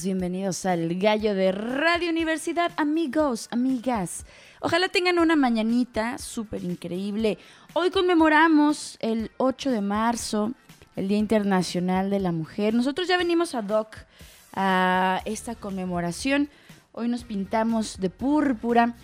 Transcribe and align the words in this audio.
Bienvenidos 0.00 0.64
al 0.64 0.94
Gallo 0.94 1.34
de 1.34 1.52
Radio 1.52 2.08
Universidad, 2.08 2.72
amigos, 2.78 3.48
amigas. 3.50 4.24
Ojalá 4.62 4.88
tengan 4.88 5.18
una 5.18 5.36
mañanita 5.36 6.16
súper 6.16 6.64
increíble. 6.64 7.36
Hoy 7.74 7.90
conmemoramos 7.90 8.96
el 9.00 9.30
8 9.36 9.70
de 9.70 9.82
marzo, 9.82 10.52
el 10.96 11.08
Día 11.08 11.18
Internacional 11.18 12.08
de 12.08 12.20
la 12.20 12.32
Mujer. 12.32 12.72
Nosotros 12.72 13.06
ya 13.06 13.18
venimos 13.18 13.54
a 13.54 13.60
DOC 13.60 13.98
a 14.54 15.20
esta 15.26 15.54
conmemoración. 15.56 16.48
Hoy 16.92 17.08
nos 17.08 17.24
pintamos 17.24 18.00
de 18.00 18.08
púrpura 18.08 18.94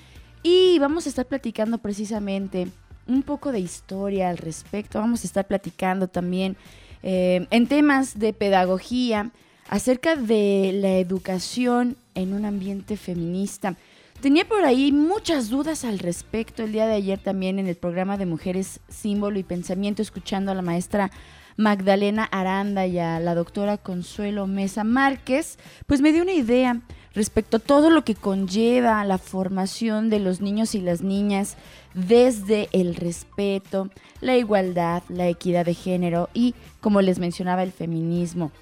y 0.43 0.79
vamos 0.79 1.05
a 1.05 1.11
estar 1.11 1.27
platicando 1.27 1.77
precisamente 1.77 2.67
un 3.07 3.23
poco 3.23 3.53
de 3.53 3.61
historia 3.61 4.31
al 4.31 4.39
respecto. 4.39 5.01
Vamos 5.01 5.23
a 5.23 5.27
estar 5.27 5.47
platicando 5.47 6.09
también 6.09 6.57
eh, 7.03 7.47
en 7.51 7.67
temas 7.67 8.19
de 8.19 8.33
pedagogía 8.33 9.33
acerca 9.69 10.17
de 10.17 10.73
la 10.75 10.97
educación 10.97 11.97
en 12.15 12.33
un 12.33 12.45
ambiente 12.45 12.97
feminista. 12.97 13.77
Tenía 14.21 14.47
por 14.49 14.65
ahí 14.65 14.91
muchas 14.91 15.49
dudas 15.49 15.85
al 15.85 16.01
respecto 16.01 16.65
el 16.65 16.73
día 16.73 16.87
de 16.87 16.95
ayer 16.95 17.21
también 17.21 17.59
en 17.59 17.69
el 17.69 17.77
programa 17.77 18.17
de 18.17 18.27
Mujeres 18.27 18.81
Símbolo 18.89 19.39
y 19.39 19.45
Pensamiento, 19.45 20.03
escuchando 20.03 20.51
a 20.51 20.57
la 20.57 20.63
maestra 20.63 21.13
Magdalena 21.57 22.25
Aranda 22.25 22.87
y 22.87 22.99
a 22.99 23.21
la 23.21 23.35
doctora 23.35 23.79
Consuelo 23.79 24.47
Mesa 24.47 24.83
Márquez, 24.83 25.59
pues 25.87 26.01
me 26.01 26.13
dio 26.13 26.23
una 26.23 26.33
idea 26.33 26.81
respecto 27.15 27.59
a 27.59 27.61
todo 27.61 27.91
lo 27.91 28.05
que 28.05 28.15
conlleva 28.15 29.05
la 29.05 29.19
formación 29.19 30.09
de 30.09 30.21
los 30.21 30.41
niños 30.41 30.75
y 30.75 30.81
las 30.81 31.03
niñas 31.03 31.57
desde 31.95 32.69
el 32.73 32.95
respeto, 32.95 33.91
la 34.21 34.37
igualdad, 34.37 35.03
la 35.09 35.29
equidad 35.29 35.65
de 35.65 35.75
género 35.75 36.29
y, 36.33 36.55
como 36.81 37.03
les 37.03 37.19
mencionaba, 37.19 37.63
el 37.63 37.73
feminismo. 37.73 38.53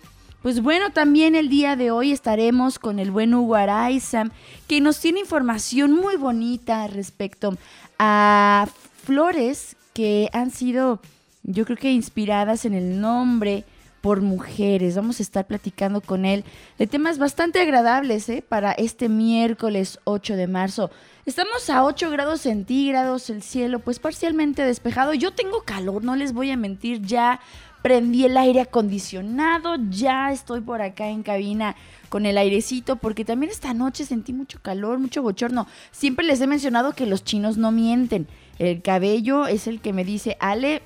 Pues 0.47 0.63
bueno, 0.63 0.91
también 0.93 1.35
el 1.35 1.49
día 1.49 1.75
de 1.75 1.91
hoy 1.91 2.13
estaremos 2.13 2.79
con 2.79 3.01
el 3.01 3.11
buen 3.11 3.35
Hugo 3.35 3.57
Araiza, 3.57 4.27
que 4.69 4.81
nos 4.81 5.01
tiene 5.01 5.19
información 5.19 5.91
muy 5.91 6.15
bonita 6.15 6.87
respecto 6.87 7.59
a 7.99 8.69
flores 9.03 9.75
que 9.93 10.31
han 10.33 10.53
sido, 10.53 11.01
yo 11.43 11.65
creo 11.65 11.77
que 11.77 11.91
inspiradas 11.91 12.65
en 12.65 12.75
el 12.75 13.01
nombre 13.01 13.65
por 14.07 14.21
mujeres. 14.21 14.95
Vamos 14.95 15.19
a 15.19 15.25
estar 15.25 15.49
platicando 15.49 16.01
con 16.01 16.25
él 16.25 16.45
de 16.79 16.87
temas 16.87 17.19
bastante 17.19 17.59
agradables 17.59 18.29
¿eh? 18.29 18.41
para 18.49 18.71
este 18.71 19.09
miércoles 19.09 19.99
8 20.05 20.37
de 20.37 20.47
marzo. 20.47 20.93
Estamos 21.25 21.69
a 21.71 21.83
8 21.83 22.09
grados 22.11 22.43
centígrados, 22.43 23.31
el 23.31 23.43
cielo 23.43 23.81
pues 23.81 23.99
parcialmente 23.99 24.63
despejado. 24.63 25.13
Yo 25.13 25.33
tengo 25.33 25.63
calor, 25.63 26.05
no 26.05 26.15
les 26.15 26.33
voy 26.33 26.53
a 26.53 26.57
mentir, 26.57 27.03
ya 27.03 27.41
prendí 27.87 28.25
el 28.25 28.37
aire 28.37 28.63
acondicionado, 28.63 29.77
ya 29.91 30.33
estoy 30.33 30.61
por 30.61 30.83
acá 30.83 31.07
en 31.07 31.23
cabina 31.23 31.77
con 32.09 32.27
el 32.27 32.37
airecito, 32.37 32.97
porque 32.97 33.25
también 33.25 33.53
esta 33.53 33.75
noche 33.75 34.05
sentí 34.05 34.33
mucho 34.33 34.59
calor, 34.61 34.99
mucho 34.99 35.23
bochorno. 35.23 35.69
Siempre 35.93 36.27
les 36.27 36.41
he 36.41 36.49
mencionado 36.49 36.95
que 36.95 37.07
los 37.07 37.23
chinos 37.23 37.59
no 37.59 37.71
mienten. 37.71 38.27
El 38.59 38.83
cabello 38.83 39.47
es 39.47 39.69
el 39.69 39.81
que 39.81 39.93
me 39.93 40.05
dice, 40.05 40.37
Ale, 40.41 40.83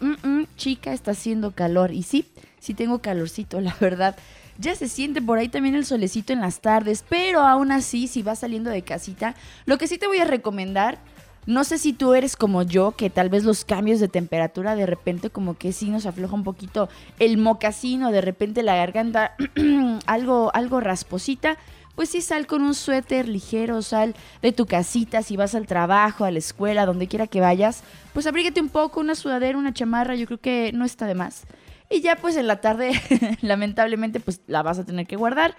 chica, 0.59 0.93
está 0.93 1.12
haciendo 1.12 1.53
calor. 1.53 1.91
Y 1.91 2.03
sí, 2.03 2.27
sí 2.59 2.75
tengo 2.75 2.99
calorcito, 2.99 3.62
la 3.62 3.75
verdad. 3.81 4.15
Ya 4.59 4.75
se 4.75 4.87
siente 4.87 5.22
por 5.22 5.39
ahí 5.39 5.49
también 5.49 5.77
el 5.77 5.87
solecito 5.87 6.34
en 6.34 6.41
las 6.41 6.60
tardes, 6.60 7.03
pero 7.09 7.41
aún 7.41 7.72
así, 7.72 8.09
si 8.09 8.22
vas 8.22 8.41
saliendo 8.41 8.69
de 8.69 8.83
casita, 8.83 9.34
lo 9.65 9.78
que 9.78 9.89
sí 9.89 9.97
te 9.97 10.06
voy 10.06 10.19
a 10.19 10.27
recomendar 10.27 10.99
no 11.47 11.65
sé 11.65 11.78
si 11.78 11.93
tú 11.93 12.15
eres 12.15 12.37
como 12.37 12.62
yo, 12.62 12.93
que 12.93 13.11
tal 13.11 13.28
vez 13.28 13.45
los 13.45 13.65
cambios 13.65 14.01
de 14.01 14.09
temperatura 14.09 14.75
de 14.77 14.87
repente 14.87 15.31
como 15.31 15.56
que 15.56 15.73
sí 15.73 15.91
nos 15.91 16.06
afloja 16.06 16.34
un 16.34 16.45
poquito 16.45 16.89
el 17.19 17.39
mocasino, 17.39 18.12
de 18.12 18.21
repente 18.21 18.62
la 18.62 18.77
garganta 18.77 19.34
algo, 20.06 20.51
algo 20.55 20.81
rasposita. 20.81 21.56
Pues 21.97 22.11
sí, 22.11 22.23
sal 22.23 22.47
con 22.47 22.62
un 22.62 22.75
suéter 22.75 23.28
ligero, 23.28 23.83
sal 23.83 24.15
de 24.41 24.53
tu 24.53 24.65
casita, 24.65 25.23
si 25.23 25.37
vas 25.37 25.55
al 25.55 25.67
trabajo, 25.67 26.25
a 26.25 26.31
la 26.31 26.39
escuela, 26.39 26.87
donde 26.87 27.09
quiera 27.09 27.27
que 27.27 27.41
vayas, 27.41 27.83
pues 28.15 28.27
abrígate 28.27 28.61
un 28.61 28.71
poco, 28.71 29.01
una 29.01 29.15
sudadera, 29.15 29.59
una 29.59 29.75
chamarra, 29.75 30.15
yo 30.15 30.27
creo 30.27 30.39
que 30.41 30.71
no 30.72 30.84
está 30.84 31.07
de 31.07 31.15
más. 31.15 31.45
Y 31.91 32.01
ya 32.01 32.17
pues 32.17 32.37
en 32.37 32.47
la 32.47 32.61
tarde, 32.61 32.93
lamentablemente, 33.43 34.21
pues 34.21 34.41
la 34.47 34.62
vas 34.62 34.78
a 34.78 34.84
tener 34.84 35.07
que 35.07 35.17
guardar 35.17 35.57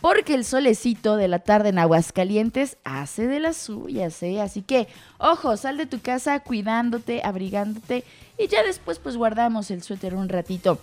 porque 0.00 0.34
el 0.34 0.44
solecito 0.44 1.16
de 1.16 1.28
la 1.28 1.40
tarde 1.40 1.70
en 1.70 1.78
Aguascalientes 1.78 2.76
hace 2.84 3.26
de 3.26 3.40
las 3.40 3.56
suyas, 3.56 4.22
¿eh? 4.22 4.40
Así 4.40 4.62
que, 4.62 4.88
ojo, 5.18 5.56
sal 5.56 5.76
de 5.76 5.86
tu 5.86 6.00
casa 6.00 6.40
cuidándote, 6.40 7.22
abrigándote 7.24 8.04
y 8.38 8.46
ya 8.48 8.62
después 8.62 8.98
pues 8.98 9.16
guardamos 9.16 9.70
el 9.70 9.82
suéter 9.82 10.14
un 10.14 10.28
ratito. 10.28 10.78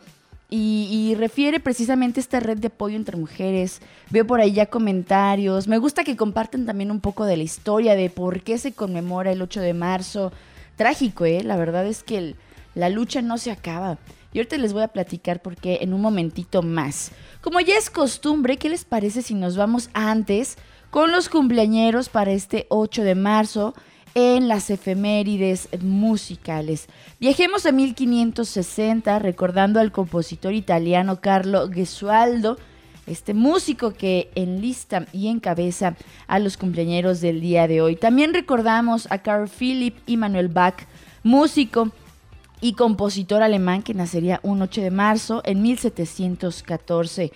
Y, 0.49 0.87
y, 0.91 1.15
refiere 1.15 1.61
precisamente 1.61 2.21
a 2.21 2.23
esta 2.23 2.39
red 2.39 2.59
de 2.59 2.67
apoyo 2.67 2.95
entre 2.95 3.17
mujeres. 3.17 3.81
Veo 4.11 4.27
por 4.27 4.41
ahí 4.41 4.53
ya 4.53 4.67
comentarios. 4.67 5.67
Me 5.67 5.79
gusta 5.79 6.05
que 6.05 6.15
compartan 6.15 6.67
también 6.67 6.91
un 6.91 7.01
poco 7.01 7.25
de 7.25 7.39
la 7.39 7.43
historia 7.43 7.97
de 7.97 8.11
por 8.11 8.43
qué 8.43 8.59
se 8.59 8.73
conmemora 8.73 9.33
el 9.33 9.41
8 9.41 9.63
de 9.63 9.73
marzo 9.73 10.31
trágico, 10.83 11.25
¿eh? 11.25 11.45
La 11.45 11.57
verdad 11.57 11.87
es 11.87 12.03
que 12.03 12.35
la 12.75 12.89
lucha 12.89 13.23
no 13.23 13.39
se 13.39 13.53
acaba. 13.53 13.99
Y 14.33 14.39
ahorita 14.39 14.59
les 14.59 14.73
voy 14.73 14.83
a 14.83 14.89
platicar 14.89 15.41
porque 15.41 15.79
en 15.83 15.95
un 15.95 16.01
momentito 16.01 16.61
más. 16.63 17.13
Como 17.41 17.61
ya 17.61 17.77
es 17.77 17.89
costumbre, 17.89 18.57
¿qué 18.57 18.69
les 18.69 18.85
parece 18.85 19.23
si 19.23 19.35
nos 19.35 19.57
vamos 19.57 19.91
antes 19.93 20.57
con 20.91 21.13
los 21.13 21.29
cumpleañeros 21.29 22.09
para 22.09 22.33
este 22.33 22.67
8 22.69 23.05
de 23.05 23.15
marzo 23.15 23.75
en 24.17 24.49
las 24.49 24.71
efemérides 24.71 25.69
musicales? 25.81 26.89
Viajemos 27.21 27.65
a 27.65 27.71
1560 27.71 29.21
recordando 29.21 29.79
al 29.79 29.93
compositor 29.93 30.53
italiano 30.53 31.21
Carlo 31.21 31.71
Gesualdo, 31.71 32.59
este 33.07 33.35
músico 33.35 33.93
que 33.93 34.31
enlista 34.35 35.07
y 35.13 35.29
encabeza 35.29 35.97
a 36.27 36.39
los 36.39 36.57
cumpleañeros 36.57 37.21
del 37.21 37.41
día 37.41 37.67
de 37.67 37.81
hoy. 37.81 37.97
También 37.97 38.33
recordamos 38.33 39.07
a 39.11 39.19
Carl 39.19 39.49
Philipp 39.49 39.97
y 40.07 40.17
Bach, 40.17 40.87
músico 41.23 41.91
y 42.61 42.75
compositor 42.75 43.43
alemán 43.43 43.83
que 43.83 43.93
nacería 43.93 44.41
un 44.43 44.63
8 44.63 44.81
de 44.83 44.91
marzo 44.91 45.43
en 45.45 45.63
1714. 45.63 47.33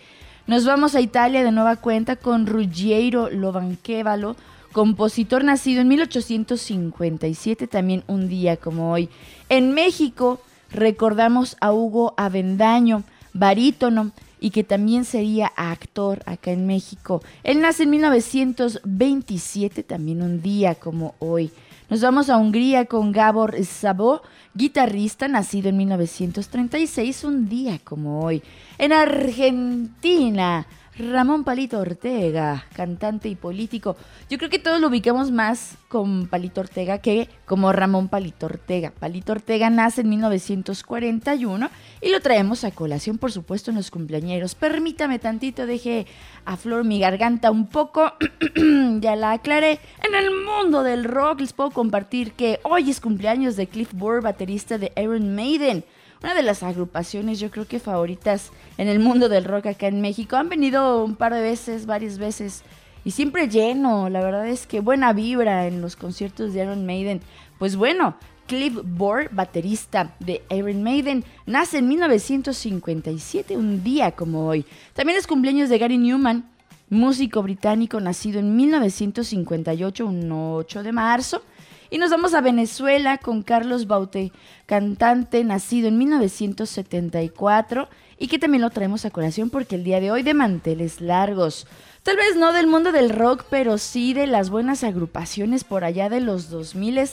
Nos 0.46 0.64
vamos 0.64 0.94
a 0.94 1.00
Italia 1.00 1.42
de 1.42 1.50
nueva 1.50 1.76
cuenta 1.76 2.14
con 2.14 2.46
Ruggiero 2.46 3.28
Lovanquevalo, 3.30 4.36
compositor 4.70 5.42
nacido 5.42 5.80
en 5.80 5.88
1857, 5.88 7.66
también 7.66 8.04
un 8.06 8.28
día 8.28 8.56
como 8.56 8.92
hoy. 8.92 9.08
En 9.48 9.72
México 9.72 10.40
recordamos 10.70 11.56
a 11.60 11.72
Hugo 11.72 12.14
Avendaño, 12.16 13.02
barítono, 13.32 14.12
y 14.40 14.50
que 14.50 14.64
también 14.64 15.04
sería 15.04 15.46
actor 15.56 16.22
acá 16.26 16.50
en 16.50 16.66
México. 16.66 17.22
Él 17.42 17.60
nace 17.60 17.84
en 17.84 17.90
1927, 17.90 19.82
también 19.82 20.22
un 20.22 20.42
día 20.42 20.74
como 20.74 21.14
hoy. 21.18 21.50
Nos 21.88 22.00
vamos 22.00 22.30
a 22.30 22.36
Hungría 22.36 22.86
con 22.86 23.12
Gabor 23.12 23.54
Szabo, 23.64 24.22
guitarrista 24.54 25.28
nacido 25.28 25.68
en 25.68 25.76
1936, 25.76 27.22
un 27.22 27.48
día 27.48 27.78
como 27.84 28.24
hoy. 28.24 28.42
En 28.78 28.92
Argentina, 28.92 30.66
Ramón 30.98 31.44
Palito 31.44 31.78
Ortega, 31.78 32.64
cantante 32.72 33.28
y 33.28 33.34
político. 33.34 33.96
Yo 34.30 34.38
creo 34.38 34.48
que 34.48 34.58
todos 34.58 34.80
lo 34.80 34.88
ubicamos 34.88 35.30
más 35.30 35.76
con 35.88 36.26
Palito 36.26 36.62
Ortega 36.62 36.98
que 36.98 37.28
como 37.44 37.70
Ramón 37.70 38.08
Palito 38.08 38.46
Ortega. 38.46 38.92
Palito 38.98 39.32
Ortega 39.32 39.68
nace 39.68 40.00
en 40.00 40.08
1941 40.08 41.68
y 42.00 42.08
lo 42.08 42.20
traemos 42.20 42.64
a 42.64 42.70
colación, 42.70 43.18
por 43.18 43.30
supuesto, 43.30 43.70
en 43.70 43.76
los 43.76 43.90
cumpleañeros. 43.90 44.54
Permítame 44.54 45.18
tantito, 45.18 45.66
deje 45.66 46.06
a 46.46 46.56
flor 46.56 46.84
mi 46.84 46.98
garganta 46.98 47.50
un 47.50 47.66
poco. 47.66 48.14
ya 49.00 49.16
la 49.16 49.32
aclaré. 49.32 49.80
En 50.02 50.14
el 50.14 50.30
mundo 50.30 50.82
del 50.82 51.04
rock 51.04 51.40
les 51.40 51.52
puedo 51.52 51.72
compartir 51.72 52.32
que 52.32 52.58
hoy 52.62 52.88
es 52.88 53.00
cumpleaños 53.00 53.56
de 53.56 53.66
Cliff 53.66 53.92
Burr, 53.92 54.22
baterista 54.22 54.78
de 54.78 54.92
Iron 54.96 55.34
Maiden 55.34 55.84
una 56.26 56.34
de 56.34 56.42
las 56.42 56.64
agrupaciones 56.64 57.38
yo 57.38 57.52
creo 57.52 57.68
que 57.68 57.78
favoritas 57.78 58.50
en 58.78 58.88
el 58.88 58.98
mundo 58.98 59.28
del 59.28 59.44
rock 59.44 59.66
acá 59.66 59.86
en 59.86 60.00
México. 60.00 60.34
Han 60.34 60.48
venido 60.48 61.04
un 61.04 61.14
par 61.14 61.32
de 61.32 61.40
veces, 61.40 61.86
varias 61.86 62.18
veces, 62.18 62.64
y 63.04 63.12
siempre 63.12 63.48
lleno. 63.48 64.08
La 64.08 64.20
verdad 64.20 64.48
es 64.48 64.66
que 64.66 64.80
buena 64.80 65.12
vibra 65.12 65.68
en 65.68 65.80
los 65.80 65.94
conciertos 65.94 66.52
de 66.52 66.64
Iron 66.64 66.84
Maiden. 66.84 67.20
Pues 67.60 67.76
bueno, 67.76 68.16
Cliff 68.48 68.76
Burr, 68.82 69.28
baterista 69.30 70.16
de 70.18 70.42
Iron 70.50 70.82
Maiden, 70.82 71.22
nace 71.46 71.78
en 71.78 71.86
1957, 71.86 73.56
un 73.56 73.84
día 73.84 74.10
como 74.10 74.48
hoy. 74.48 74.66
También 74.94 75.16
es 75.16 75.28
cumpleaños 75.28 75.68
de 75.68 75.78
Gary 75.78 75.96
Newman, 75.96 76.50
músico 76.90 77.40
británico 77.40 78.00
nacido 78.00 78.40
en 78.40 78.56
1958, 78.56 80.04
un 80.04 80.32
8 80.32 80.82
de 80.82 80.90
marzo. 80.90 81.42
Y 81.90 81.98
nos 81.98 82.10
vamos 82.10 82.34
a 82.34 82.40
Venezuela 82.40 83.18
con 83.18 83.42
Carlos 83.42 83.86
Baute, 83.86 84.32
cantante 84.66 85.44
nacido 85.44 85.88
en 85.88 85.98
1974 85.98 87.88
y 88.18 88.28
que 88.28 88.38
también 88.38 88.62
lo 88.62 88.70
traemos 88.70 89.04
a 89.04 89.10
colación 89.10 89.50
porque 89.50 89.76
el 89.76 89.84
día 89.84 90.00
de 90.00 90.10
hoy 90.10 90.22
de 90.22 90.34
manteles 90.34 91.00
largos. 91.00 91.66
Tal 92.02 92.16
vez 92.16 92.36
no 92.36 92.52
del 92.52 92.66
mundo 92.66 92.92
del 92.92 93.10
rock, 93.10 93.44
pero 93.50 93.78
sí 93.78 94.14
de 94.14 94.26
las 94.26 94.50
buenas 94.50 94.84
agrupaciones 94.84 95.64
por 95.64 95.84
allá 95.84 96.08
de 96.08 96.20
los 96.20 96.50
2000 96.50 97.10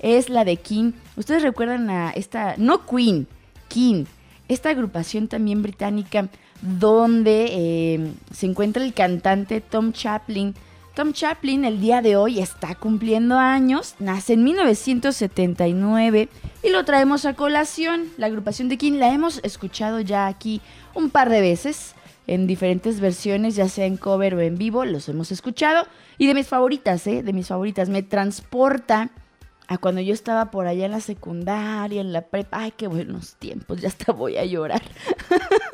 es 0.00 0.28
la 0.28 0.44
de 0.44 0.56
King. 0.56 0.92
Ustedes 1.16 1.42
recuerdan 1.42 1.90
a 1.90 2.10
esta, 2.10 2.54
no 2.56 2.86
Queen, 2.86 3.26
King, 3.68 4.04
esta 4.48 4.70
agrupación 4.70 5.28
también 5.28 5.62
británica 5.62 6.28
donde 6.62 7.46
eh, 7.50 8.12
se 8.32 8.46
encuentra 8.46 8.84
el 8.84 8.92
cantante 8.92 9.60
Tom 9.60 9.92
Chaplin 9.92 10.54
Tom 10.94 11.12
Chaplin 11.12 11.64
el 11.64 11.80
día 11.80 12.02
de 12.02 12.16
hoy 12.16 12.40
está 12.40 12.74
cumpliendo 12.74 13.38
años, 13.38 13.94
nace 14.00 14.32
en 14.32 14.42
1979 14.42 16.28
y 16.64 16.68
lo 16.70 16.84
traemos 16.84 17.24
a 17.26 17.34
colación. 17.34 18.08
La 18.16 18.26
agrupación 18.26 18.68
de 18.68 18.76
King 18.76 18.94
la 18.94 19.12
hemos 19.12 19.40
escuchado 19.44 20.00
ya 20.00 20.26
aquí 20.26 20.60
un 20.94 21.10
par 21.10 21.30
de 21.30 21.40
veces 21.40 21.94
en 22.26 22.46
diferentes 22.46 23.00
versiones, 23.00 23.54
ya 23.54 23.68
sea 23.68 23.86
en 23.86 23.96
cover 23.96 24.34
o 24.34 24.40
en 24.40 24.58
vivo, 24.58 24.84
los 24.84 25.08
hemos 25.08 25.30
escuchado. 25.30 25.86
Y 26.18 26.26
de 26.26 26.34
mis 26.34 26.48
favoritas, 26.48 27.06
¿eh? 27.06 27.22
De 27.22 27.32
mis 27.32 27.48
favoritas, 27.48 27.88
me 27.88 28.02
transporta 28.02 29.10
a 29.68 29.78
cuando 29.78 30.00
yo 30.00 30.12
estaba 30.12 30.50
por 30.50 30.66
allá 30.66 30.86
en 30.86 30.92
la 30.92 31.00
secundaria, 31.00 32.00
en 32.00 32.12
la 32.12 32.22
prepa. 32.22 32.58
Ay, 32.62 32.72
qué 32.76 32.88
buenos 32.88 33.36
tiempos, 33.36 33.80
ya 33.80 33.88
hasta 33.88 34.12
voy 34.12 34.36
a 34.36 34.44
llorar. 34.44 34.82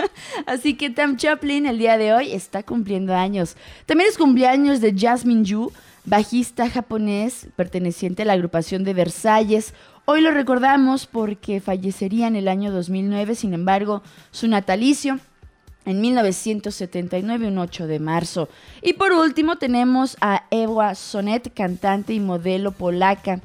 Así 0.47 0.75
que 0.75 0.91
Tam 0.91 1.17
Chaplin 1.17 1.67
el 1.67 1.79
día 1.79 1.99
de 1.99 2.15
hoy 2.15 2.33
está 2.33 2.63
cumpliendo 2.63 3.15
años. 3.15 3.57
También 3.87 4.09
es 4.11 4.19
cumpleaños 4.19 4.81
de 4.81 4.95
Jasmine 4.97 5.45
Yu, 5.45 5.73
bajista 6.05 6.71
japonés 6.71 7.49
perteneciente 7.57 8.23
a 8.23 8.25
la 8.27 8.35
agrupación 8.35 8.85
de 8.85 8.95
Versalles. 8.95 9.75
Hoy 10.05 10.21
lo 10.21 10.31
recordamos 10.31 11.07
porque 11.07 11.61
fallecería 11.61 12.27
en 12.27 12.37
el 12.37 12.49
año 12.49 12.71
2009, 12.71 13.35
sin 13.35 13.55
embargo, 13.55 14.03
su 14.31 14.49
natalicio 14.49 15.19
en 15.85 16.01
1979, 16.01 17.49
un 17.49 17.59
8 17.59 17.87
de 17.87 17.99
marzo. 17.99 18.49
Y 18.83 18.95
por 18.95 19.13
último 19.13 19.57
tenemos 19.57 20.17
a 20.21 20.45
Ewa 20.51 20.95
Sonet, 20.95 21.53
cantante 21.55 22.13
y 22.13 22.21
modelo 22.21 22.73
polaca 22.73 23.41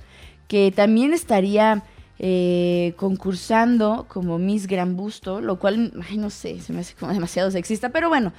que 0.51 0.73
también 0.75 1.13
estaría 1.13 1.81
eh, 2.23 2.93
concursando 2.97 4.05
como 4.07 4.37
Miss 4.37 4.67
Gran 4.67 4.95
Busto, 4.95 5.41
lo 5.41 5.57
cual, 5.57 5.91
ay, 6.07 6.17
no 6.17 6.29
sé, 6.29 6.61
se 6.61 6.71
me 6.71 6.81
hace 6.81 6.93
como 6.93 7.11
demasiado 7.11 7.49
sexista, 7.49 7.89
pero 7.89 8.09
bueno, 8.09 8.31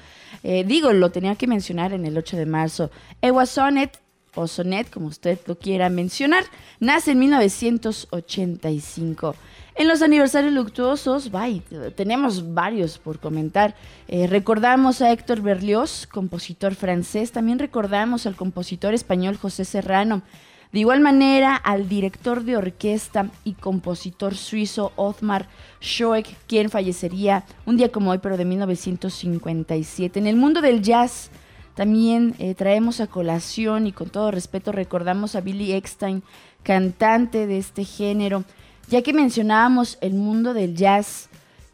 eh, 0.45 0.63
digo, 0.63 0.93
lo 0.93 1.11
tenía 1.11 1.35
que 1.35 1.49
mencionar 1.49 1.93
en 1.93 2.07
el 2.07 2.17
8 2.17 2.37
de 2.37 2.47
marzo. 2.47 2.93
Ewa 3.21 3.45
Sonet, 3.45 3.99
o 4.37 4.47
Sonet, 4.47 4.89
como 4.89 5.09
usted 5.09 5.37
lo 5.47 5.59
quiera 5.59 5.91
mencionar, 5.91 6.45
nace 6.79 7.11
en 7.11 7.19
1985. 7.19 9.35
En 9.75 9.89
los 9.89 10.01
aniversarios 10.01 10.53
luctuosos, 10.53 11.33
bye, 11.33 11.61
tenemos 11.97 12.55
varios 12.55 12.99
por 12.99 13.19
comentar. 13.19 13.75
Eh, 14.07 14.29
recordamos 14.29 15.03
a 15.03 15.11
Héctor 15.11 15.41
Berlioz, 15.41 16.07
compositor 16.07 16.77
francés. 16.77 17.33
También 17.33 17.59
recordamos 17.59 18.27
al 18.27 18.37
compositor 18.37 18.95
español 18.95 19.39
José 19.39 19.65
Serrano. 19.65 20.23
De 20.73 20.81
igual 20.81 21.01
manera, 21.01 21.55
al 21.55 21.87
director 21.87 22.45
de 22.45 22.57
orquesta 22.57 23.29
y 23.45 23.53
compositor 23.53 24.35
suizo 24.35 24.93
Othmar 24.97 25.47
Schoeck, 25.83 26.27
quien 26.47 26.71
fallecería 26.71 27.45
un 27.67 27.77
día 27.77 27.93
como 27.93 28.11
hoy, 28.11 28.19
pero 28.23 28.39
de 28.39 28.47
1957. 28.47 30.19
En 30.19 30.27
el 30.27 30.37
mundo 30.37 30.63
del 30.63 30.81
jazz, 30.81 31.31
también 31.75 32.35
eh, 32.39 32.55
traemos 32.55 33.01
a 33.01 33.07
colación 33.07 33.87
y 33.87 33.93
con 33.93 34.09
todo 34.09 34.31
respeto 34.31 34.73
recordamos 34.73 35.37
a 35.37 35.43
Billy 35.43 35.73
Eckstein, 35.73 36.23
cantante 36.63 37.47
de 37.47 37.59
este 37.59 37.85
género. 37.85 38.45
Ya 38.89 39.03
que 39.03 39.13
mencionábamos 39.13 39.99
el 40.01 40.15
mundo 40.15 40.55
del 40.55 40.75
jazz, 40.75 41.29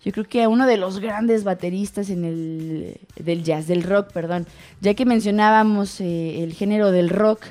yo 0.05 0.11
creo 0.11 0.25
que 0.25 0.49
uno 0.49 0.67
de 0.67 0.77
los 0.77 0.99
grandes 0.99 1.45
bateristas 1.45 2.11
en 2.11 2.25
el 2.25 3.01
del 3.15 3.45
jazz, 3.45 3.69
del 3.69 3.85
rock, 3.85 4.11
perdón, 4.11 4.49
ya 4.81 4.95
que 4.95 5.05
mencionábamos 5.05 6.01
eh, 6.01 6.43
el 6.43 6.53
género 6.53 6.91
del 6.91 7.11
rock, 7.11 7.47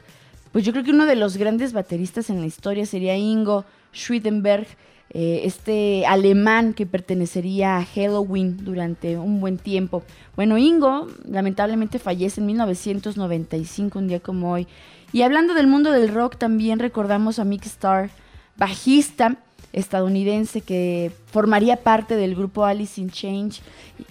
pues 0.57 0.65
yo 0.65 0.71
creo 0.71 0.83
que 0.83 0.89
uno 0.89 1.05
de 1.05 1.15
los 1.15 1.37
grandes 1.37 1.71
bateristas 1.71 2.31
en 2.31 2.39
la 2.41 2.47
historia 2.47 2.87
sería 2.87 3.15
Ingo 3.15 3.63
Schwittenberg, 3.93 4.65
eh, 5.11 5.41
este 5.43 6.07
alemán 6.07 6.73
que 6.73 6.87
pertenecería 6.87 7.77
a 7.77 7.85
Halloween 7.85 8.57
durante 8.65 9.19
un 9.19 9.39
buen 9.39 9.59
tiempo. 9.59 10.01
Bueno, 10.35 10.57
Ingo 10.57 11.09
lamentablemente 11.29 11.99
fallece 11.99 12.41
en 12.41 12.47
1995, 12.47 13.99
un 13.99 14.07
día 14.07 14.19
como 14.19 14.51
hoy. 14.51 14.65
Y 15.13 15.21
hablando 15.21 15.53
del 15.53 15.67
mundo 15.67 15.91
del 15.91 16.11
rock, 16.11 16.37
también 16.37 16.79
recordamos 16.79 17.37
a 17.37 17.43
Mick 17.43 17.67
Starr, 17.67 18.09
bajista 18.57 19.37
estadounidense 19.73 20.61
que 20.61 21.11
formaría 21.27 21.83
parte 21.83 22.15
del 22.15 22.33
grupo 22.33 22.65
Alice 22.65 22.99
in 22.99 23.11
Change, 23.11 23.61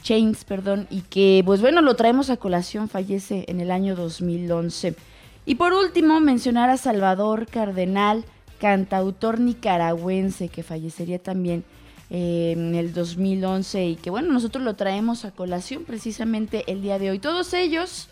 Chains, 0.01 0.45
perdón, 0.45 0.87
y 0.91 1.01
que 1.01 1.43
pues 1.45 1.61
bueno, 1.61 1.81
lo 1.81 1.97
traemos 1.97 2.31
a 2.31 2.37
colación, 2.37 2.89
fallece 2.89 3.47
en 3.49 3.61
el 3.61 3.73
año 3.73 3.97
2011. 3.97 4.95
Y 5.47 5.55
por 5.55 5.73
último, 5.73 6.19
mencionar 6.19 6.71
a 6.71 6.77
Salvador 6.77 7.47
Cardenal, 7.47 8.25
cantautor 8.59 9.39
nicaragüense 9.39 10.49
que 10.49 10.65
fallecería 10.65 11.21
también 11.21 11.65
eh, 12.11 12.55
en 12.57 12.75
el 12.75 12.93
2011 12.93 13.87
y 13.87 13.97
que 13.97 14.11
bueno, 14.11 14.33
nosotros 14.33 14.65
lo 14.65 14.75
traemos 14.75 15.25
a 15.25 15.31
colación 15.31 15.85
precisamente 15.85 16.65
el 16.71 16.83
día 16.83 16.99
de 16.99 17.11
hoy. 17.11 17.21
Todos 17.21 17.55
ellos 17.55 18.09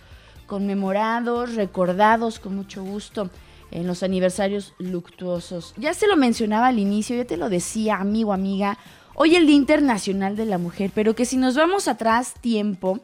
conmemorados, 0.46 1.56
recordados 1.56 2.38
con 2.38 2.54
mucho 2.54 2.84
gusto 2.84 3.30
en 3.72 3.86
los 3.88 4.04
aniversarios 4.04 4.74
luctuosos. 4.78 5.74
Ya 5.76 5.92
se 5.92 6.06
lo 6.06 6.16
mencionaba 6.16 6.68
al 6.68 6.78
inicio, 6.78 7.16
ya 7.16 7.24
te 7.24 7.36
lo 7.36 7.48
decía, 7.48 7.96
amigo, 7.96 8.32
amiga, 8.32 8.78
hoy 9.14 9.34
el 9.34 9.46
Día 9.46 9.56
Internacional 9.56 10.36
de 10.36 10.44
la 10.44 10.58
Mujer, 10.58 10.92
pero 10.94 11.14
que 11.16 11.24
si 11.24 11.36
nos 11.36 11.56
vamos 11.56 11.88
atrás 11.88 12.34
tiempo 12.40 13.00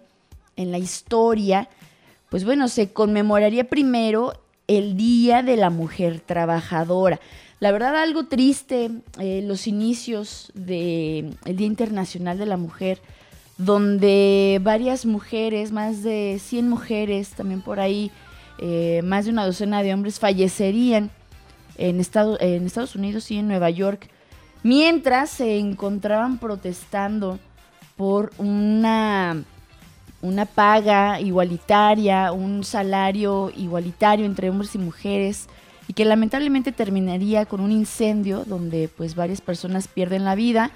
en 0.54 0.70
la 0.70 0.78
historia, 0.78 1.68
pues 2.30 2.44
bueno, 2.44 2.68
se 2.68 2.92
conmemoraría 2.92 3.68
primero 3.68 4.32
el 4.68 4.96
Día 4.96 5.42
de 5.42 5.56
la 5.56 5.68
Mujer 5.68 6.20
Trabajadora. 6.20 7.20
La 7.58 7.72
verdad, 7.72 7.96
algo 7.96 8.26
triste, 8.26 8.90
eh, 9.18 9.42
los 9.44 9.66
inicios 9.66 10.52
del 10.54 11.36
Día 11.44 11.66
Internacional 11.66 12.38
de 12.38 12.46
la 12.46 12.56
Mujer, 12.56 13.02
donde 13.58 14.60
varias 14.62 15.04
mujeres, 15.04 15.72
más 15.72 16.04
de 16.04 16.40
100 16.40 16.68
mujeres, 16.68 17.30
también 17.30 17.60
por 17.62 17.80
ahí, 17.80 18.12
eh, 18.58 19.02
más 19.04 19.24
de 19.24 19.32
una 19.32 19.44
docena 19.44 19.82
de 19.82 19.92
hombres 19.92 20.20
fallecerían 20.20 21.10
en, 21.76 21.96
en 21.96 22.66
Estados 22.66 22.94
Unidos 22.94 23.30
y 23.32 23.38
en 23.38 23.48
Nueva 23.48 23.70
York, 23.70 24.08
mientras 24.62 25.30
se 25.30 25.58
encontraban 25.58 26.38
protestando 26.38 27.40
por 27.96 28.30
una 28.38 29.44
una 30.22 30.44
paga 30.46 31.20
igualitaria, 31.20 32.32
un 32.32 32.64
salario 32.64 33.50
igualitario 33.56 34.26
entre 34.26 34.50
hombres 34.50 34.74
y 34.74 34.78
mujeres 34.78 35.48
y 35.88 35.92
que 35.92 36.04
lamentablemente 36.04 36.72
terminaría 36.72 37.46
con 37.46 37.60
un 37.60 37.72
incendio 37.72 38.44
donde 38.44 38.88
pues 38.88 39.14
varias 39.14 39.40
personas 39.40 39.88
pierden 39.88 40.24
la 40.24 40.34
vida, 40.34 40.70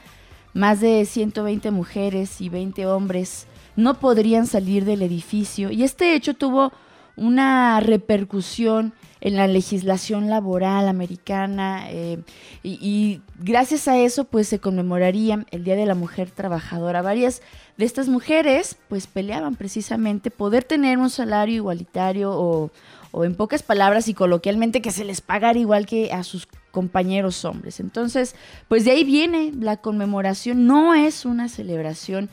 más 0.55 0.81
de 0.81 1.05
120 1.05 1.71
mujeres 1.71 2.41
y 2.41 2.49
20 2.49 2.87
hombres 2.87 3.47
no 3.77 3.95
podrían 3.95 4.47
salir 4.47 4.85
del 4.85 5.03
edificio 5.03 5.71
y 5.71 5.83
este 5.83 6.15
hecho 6.15 6.35
tuvo 6.35 6.73
una 7.17 7.81
repercusión 7.81 8.93
en 9.25 9.37
la 9.37 9.49
legislación 9.49 10.29
laboral 10.29 10.87
americana 10.87 11.87
eh, 11.91 12.19
y, 12.63 13.23
gracias 13.41 13.89
a 13.89 13.99
eso 13.99 14.25
pues 14.25 14.47
se 14.47 14.59
conmemoraría 14.59 15.47
el 15.51 15.65
Día 15.65 15.77
de 15.77 15.87
la 15.87 15.95
Mujer 15.95 16.31
Trabajadora. 16.31 17.01
Varias 17.01 17.41
de 17.79 17.87
estas 17.87 18.09
mujeres 18.09 18.77
pues 18.89 19.07
peleaban 19.07 19.57
precisamente 19.57 20.31
poder 20.31 20.63
tener 20.63 20.99
un 20.99 21.09
salario 21.09 21.57
igualitario 21.57 22.33
o, 22.33 22.71
o 23.13 23.25
en 23.25 23.35
pocas 23.35 23.63
palabras 23.63 24.09
y 24.09 24.15
coloquialmente 24.15 24.83
que 24.83 24.93
se 24.93 25.05
les 25.05 25.23
pagara 25.23 25.59
igual 25.59 25.87
que 25.87 26.13
a 26.13 26.23
sus 26.23 26.47
compañeros 26.71 27.47
hombres. 27.47 27.81
Entonces 27.81 28.37
pues 28.69 28.85
de 28.85 28.91
ahí 28.91 29.05
viene 29.05 29.53
la 29.59 29.79
conmemoración, 29.79 30.67
no 30.67 30.95
es 30.95 31.25
una 31.25 31.49
celebración 31.49 32.29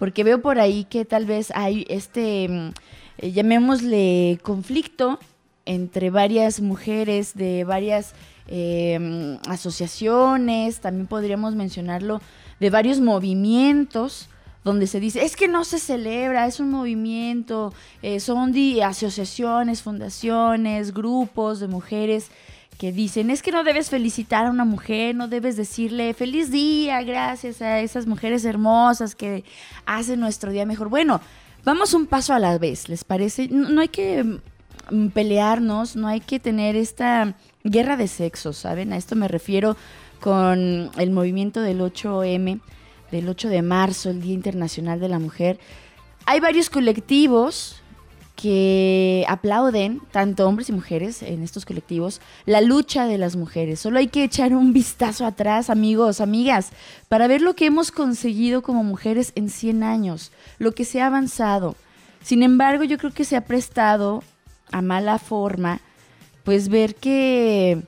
porque 0.00 0.24
veo 0.24 0.42
por 0.42 0.58
ahí 0.58 0.82
que 0.90 1.04
tal 1.04 1.24
vez 1.24 1.52
hay 1.54 1.86
este, 1.88 2.48
mm, 2.48 2.70
eh, 3.18 3.30
llamémosle 3.30 4.40
conflicto 4.42 5.20
entre 5.64 6.10
varias 6.10 6.60
mujeres 6.60 7.34
de 7.34 7.64
varias 7.64 8.14
em, 8.48 9.38
asociaciones, 9.48 10.80
también 10.80 11.06
podríamos 11.06 11.54
mencionarlo, 11.54 12.20
de 12.60 12.70
varios 12.70 13.00
movimientos 13.00 14.28
donde 14.64 14.86
se 14.86 15.00
dice, 15.00 15.24
es 15.24 15.34
que 15.34 15.48
no 15.48 15.64
se 15.64 15.78
celebra, 15.78 16.46
es 16.46 16.60
un 16.60 16.70
movimiento, 16.70 17.74
eh, 18.00 18.20
son 18.20 18.54
asociaciones, 18.82 19.82
fundaciones, 19.82 20.94
grupos 20.94 21.58
de 21.58 21.66
mujeres 21.66 22.30
que 22.78 22.92
dicen, 22.92 23.30
es 23.30 23.42
que 23.42 23.52
no 23.52 23.64
debes 23.64 23.90
felicitar 23.90 24.46
a 24.46 24.50
una 24.50 24.64
mujer, 24.64 25.14
no 25.14 25.28
debes 25.28 25.56
decirle 25.56 26.14
feliz 26.14 26.50
día, 26.50 27.02
gracias 27.02 27.60
a 27.60 27.80
esas 27.80 28.06
mujeres 28.06 28.44
hermosas 28.44 29.14
que 29.14 29.44
hacen 29.84 30.20
nuestro 30.20 30.52
día 30.52 30.64
mejor. 30.64 30.88
Bueno, 30.88 31.20
vamos 31.64 31.94
un 31.94 32.06
paso 32.06 32.32
a 32.32 32.38
la 32.38 32.56
vez, 32.58 32.88
¿les 32.88 33.04
parece? 33.04 33.48
no 33.48 33.80
hay 33.80 33.88
que 33.88 34.40
pelearnos, 35.12 35.96
no 35.96 36.08
hay 36.08 36.20
que 36.20 36.40
tener 36.40 36.76
esta 36.76 37.34
guerra 37.64 37.96
de 37.96 38.08
sexos, 38.08 38.56
¿saben? 38.56 38.92
A 38.92 38.96
esto 38.96 39.16
me 39.16 39.28
refiero 39.28 39.76
con 40.20 40.90
el 40.96 41.10
movimiento 41.10 41.60
del 41.60 41.80
8M, 41.80 42.60
del 43.10 43.28
8 43.28 43.48
de 43.48 43.62
marzo, 43.62 44.10
el 44.10 44.22
Día 44.22 44.34
Internacional 44.34 45.00
de 45.00 45.08
la 45.08 45.18
Mujer. 45.18 45.58
Hay 46.26 46.40
varios 46.40 46.70
colectivos 46.70 47.82
que 48.36 49.24
aplauden, 49.28 50.00
tanto 50.10 50.48
hombres 50.48 50.68
y 50.68 50.72
mujeres 50.72 51.22
en 51.22 51.42
estos 51.42 51.64
colectivos, 51.64 52.20
la 52.46 52.60
lucha 52.60 53.06
de 53.06 53.18
las 53.18 53.36
mujeres. 53.36 53.80
Solo 53.80 53.98
hay 53.98 54.08
que 54.08 54.24
echar 54.24 54.54
un 54.54 54.72
vistazo 54.72 55.26
atrás, 55.26 55.70
amigos, 55.70 56.20
amigas, 56.20 56.70
para 57.08 57.28
ver 57.28 57.42
lo 57.42 57.54
que 57.54 57.66
hemos 57.66 57.92
conseguido 57.92 58.62
como 58.62 58.82
mujeres 58.82 59.32
en 59.34 59.50
100 59.50 59.82
años, 59.82 60.32
lo 60.58 60.72
que 60.72 60.84
se 60.84 61.00
ha 61.00 61.06
avanzado. 61.06 61.76
Sin 62.22 62.42
embargo, 62.42 62.84
yo 62.84 62.98
creo 62.98 63.12
que 63.12 63.24
se 63.24 63.36
ha 63.36 63.44
prestado 63.44 64.22
a 64.72 64.82
mala 64.82 65.18
forma, 65.18 65.80
pues 66.44 66.68
ver 66.68 66.94
que 66.94 67.82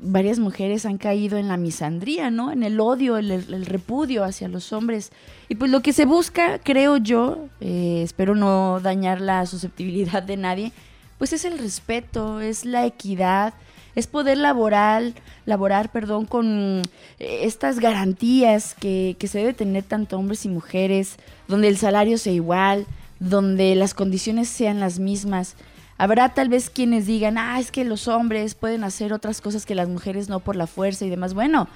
varias 0.00 0.38
mujeres 0.38 0.86
han 0.86 0.98
caído 0.98 1.38
en 1.38 1.48
la 1.48 1.56
misandría, 1.56 2.30
¿no? 2.30 2.52
En 2.52 2.62
el 2.62 2.80
odio, 2.80 3.16
el, 3.16 3.66
repudio 3.66 4.24
hacia 4.24 4.48
los 4.48 4.72
hombres. 4.72 5.10
Y 5.48 5.56
pues 5.56 5.70
lo 5.70 5.82
que 5.82 5.92
se 5.92 6.04
busca, 6.04 6.58
creo 6.58 6.96
yo, 6.98 7.48
eh, 7.60 8.02
espero 8.04 8.34
no 8.34 8.80
dañar 8.80 9.20
la 9.20 9.44
susceptibilidad 9.46 10.22
de 10.22 10.36
nadie, 10.36 10.72
pues 11.18 11.32
es 11.32 11.44
el 11.44 11.58
respeto, 11.58 12.40
es 12.40 12.64
la 12.64 12.86
equidad, 12.86 13.54
es 13.96 14.06
poder 14.06 14.38
laborar, 14.38 15.02
laborar, 15.46 15.90
perdón, 15.90 16.26
con 16.26 16.82
eh, 17.18 17.40
estas 17.42 17.80
garantías 17.80 18.74
que, 18.74 19.16
que 19.18 19.26
se 19.26 19.38
debe 19.38 19.54
tener 19.54 19.82
tanto 19.82 20.16
hombres 20.16 20.44
y 20.44 20.48
mujeres, 20.48 21.16
donde 21.48 21.68
el 21.68 21.76
salario 21.76 22.18
sea 22.18 22.32
igual, 22.32 22.86
donde 23.18 23.74
las 23.74 23.94
condiciones 23.94 24.48
sean 24.48 24.78
las 24.78 25.00
mismas. 25.00 25.56
Habrá 25.98 26.32
tal 26.32 26.48
vez 26.48 26.70
quienes 26.70 27.06
digan, 27.06 27.38
ah, 27.38 27.58
es 27.58 27.72
que 27.72 27.84
los 27.84 28.06
hombres 28.06 28.54
pueden 28.54 28.84
hacer 28.84 29.12
otras 29.12 29.40
cosas 29.40 29.66
que 29.66 29.74
las 29.74 29.88
mujeres 29.88 30.28
no 30.28 30.38
por 30.38 30.54
la 30.54 30.68
fuerza 30.68 31.04
y 31.04 31.10
demás. 31.10 31.34
Bueno, 31.34 31.68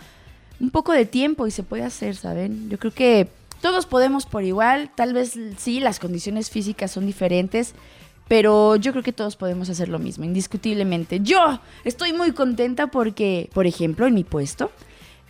un 0.61 0.71
poco 0.71 0.93
de 0.93 1.05
tiempo 1.05 1.49
y 1.49 1.51
se 1.51 1.65
puede 1.65 1.83
hacer, 1.83 2.15
¿saben? 2.15 2.71
Yo 2.71 2.79
creo 2.79 2.93
que 2.93 3.29
todos 3.61 3.85
podemos 3.87 4.25
por 4.25 4.45
igual, 4.45 4.91
tal 4.95 5.13
vez 5.13 5.39
sí, 5.59 5.81
las 5.81 5.99
condiciones 5.99 6.51
físicas 6.51 6.93
son 6.93 7.05
diferentes, 7.05 7.75
pero 8.29 8.77
yo 8.77 8.93
creo 8.93 9.03
que 9.03 9.13
todos 9.13 9.35
podemos 9.35 9.69
hacer 9.71 9.89
lo 9.89 9.99
mismo, 9.99 10.25
indiscutiblemente. 10.25 11.21
Yo 11.21 11.61
estoy 11.85 12.13
muy 12.13 12.31
contenta 12.33 12.87
porque, 12.87 13.51
por 13.53 13.67
ejemplo, 13.67 14.07
en 14.07 14.15
mi 14.15 14.23
puesto, 14.23 14.71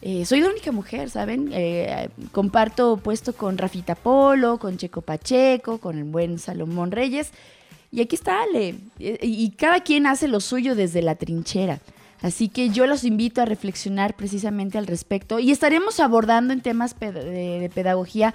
eh, 0.02 0.26
soy 0.26 0.40
la 0.40 0.50
única 0.50 0.70
mujer, 0.70 1.08
¿saben? 1.08 1.50
Eh, 1.52 2.10
comparto 2.30 2.98
puesto 2.98 3.32
con 3.32 3.56
Rafita 3.56 3.94
Polo, 3.94 4.58
con 4.58 4.76
Checo 4.76 5.00
Pacheco, 5.00 5.78
con 5.78 5.96
el 5.96 6.04
buen 6.04 6.38
Salomón 6.38 6.90
Reyes. 6.90 7.32
Y 7.94 8.00
aquí 8.00 8.16
está 8.16 8.42
Ale. 8.42 8.76
Y 8.98 9.50
cada 9.50 9.80
quien 9.80 10.06
hace 10.06 10.26
lo 10.26 10.40
suyo 10.40 10.74
desde 10.74 11.02
la 11.02 11.14
trinchera. 11.14 11.78
Así 12.22 12.48
que 12.48 12.70
yo 12.70 12.86
los 12.86 13.04
invito 13.04 13.42
a 13.42 13.44
reflexionar 13.44 14.14
precisamente 14.16 14.78
al 14.78 14.86
respecto 14.86 15.38
y 15.38 15.50
estaremos 15.50 16.00
abordando 16.00 16.52
en 16.54 16.62
temas 16.62 16.98
de 16.98 17.70
pedagogía 17.74 18.32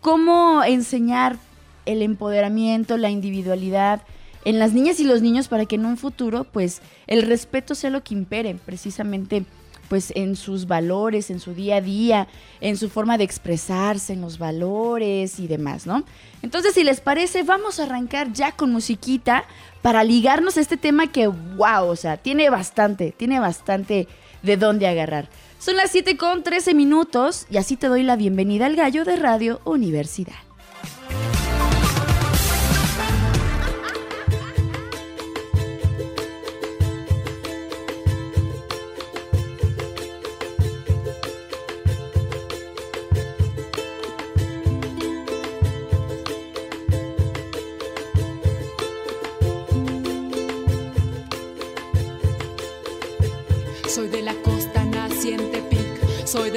cómo 0.00 0.62
enseñar 0.64 1.36
el 1.84 2.00
empoderamiento, 2.00 2.96
la 2.96 3.10
individualidad 3.10 4.02
en 4.44 4.58
las 4.58 4.72
niñas 4.72 5.00
y 5.00 5.04
los 5.04 5.20
niños 5.20 5.48
para 5.48 5.66
que 5.66 5.74
en 5.74 5.84
un 5.84 5.96
futuro 5.96 6.44
pues 6.44 6.80
el 7.06 7.22
respeto 7.22 7.74
sea 7.74 7.90
lo 7.90 8.04
que 8.04 8.14
impere 8.14 8.54
precisamente 8.54 9.44
pues 9.88 10.12
en 10.16 10.36
sus 10.36 10.66
valores, 10.66 11.30
en 11.30 11.40
su 11.40 11.54
día 11.54 11.76
a 11.76 11.80
día, 11.80 12.28
en 12.60 12.76
su 12.76 12.88
forma 12.88 13.18
de 13.18 13.24
expresarse, 13.24 14.12
en 14.12 14.20
los 14.20 14.38
valores 14.38 15.38
y 15.38 15.46
demás, 15.46 15.86
¿no? 15.86 16.04
Entonces, 16.42 16.74
si 16.74 16.84
les 16.84 17.00
parece, 17.00 17.42
vamos 17.42 17.78
a 17.78 17.84
arrancar 17.84 18.32
ya 18.32 18.52
con 18.52 18.72
musiquita 18.72 19.44
para 19.82 20.04
ligarnos 20.04 20.56
a 20.56 20.60
este 20.60 20.76
tema 20.76 21.10
que, 21.10 21.26
wow, 21.26 21.86
o 21.86 21.96
sea, 21.96 22.16
tiene 22.16 22.50
bastante, 22.50 23.12
tiene 23.12 23.40
bastante 23.40 24.08
de 24.42 24.56
dónde 24.56 24.86
agarrar. 24.86 25.28
Son 25.58 25.76
las 25.76 25.90
7 25.90 26.16
con 26.16 26.42
13 26.42 26.74
minutos 26.74 27.46
y 27.50 27.56
así 27.56 27.76
te 27.76 27.86
doy 27.86 28.02
la 28.02 28.16
bienvenida 28.16 28.66
al 28.66 28.76
gallo 28.76 29.04
de 29.04 29.16
Radio 29.16 29.60
Universidad. 29.64 30.53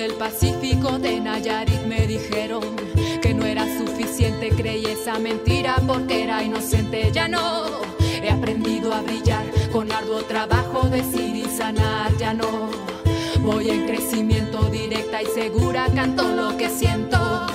Del 0.07 0.15
Pacífico 0.15 0.99
de 0.99 1.19
Nayarit, 1.19 1.81
me 1.81 2.07
dijeron 2.07 2.63
que 3.21 3.33
no 3.33 3.45
era 3.45 3.65
suficiente, 3.77 4.49
creí 4.49 4.85
esa 4.85 5.19
mentira 5.19 5.75
porque 5.85 6.23
era 6.23 6.41
inocente, 6.43 7.11
ya 7.11 7.27
no. 7.27 7.65
He 8.23 8.29
aprendido 8.29 8.93
a 8.93 9.01
brillar 9.01 9.45
con 9.71 9.91
arduo 9.91 10.21
trabajo, 10.23 10.87
decir 10.87 11.35
y 11.35 11.43
sanar, 11.43 12.15
ya 12.17 12.33
no. 12.33 12.69
Voy 13.41 13.69
en 13.69 13.85
crecimiento 13.85 14.61
directa 14.69 15.21
y 15.21 15.25
segura, 15.25 15.87
canto 15.93 16.23
lo 16.23 16.55
que 16.55 16.69
siento. 16.69 17.45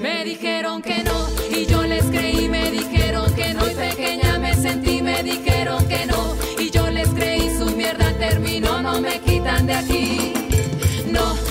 Me 0.00 0.24
dijeron 0.24 0.82
que 0.82 1.04
no 1.04 1.28
y 1.56 1.66
yo 1.66 1.84
les 1.84 2.04
creí, 2.06 2.48
me 2.48 2.72
dijeron 2.72 3.32
que 3.34 3.54
no 3.54 3.70
y 3.70 3.74
pequeña 3.74 4.38
me 4.38 4.54
sentí, 4.54 5.00
me 5.00 5.22
dijeron 5.22 5.86
que 5.86 6.06
no 6.06 6.34
y 6.58 6.70
yo 6.70 6.90
les 6.90 7.08
creí, 7.10 7.56
su 7.56 7.66
mierda 7.76 8.12
terminó, 8.18 8.82
no 8.82 9.00
me 9.00 9.20
quitan 9.20 9.66
de 9.66 9.74
aquí 9.74 10.43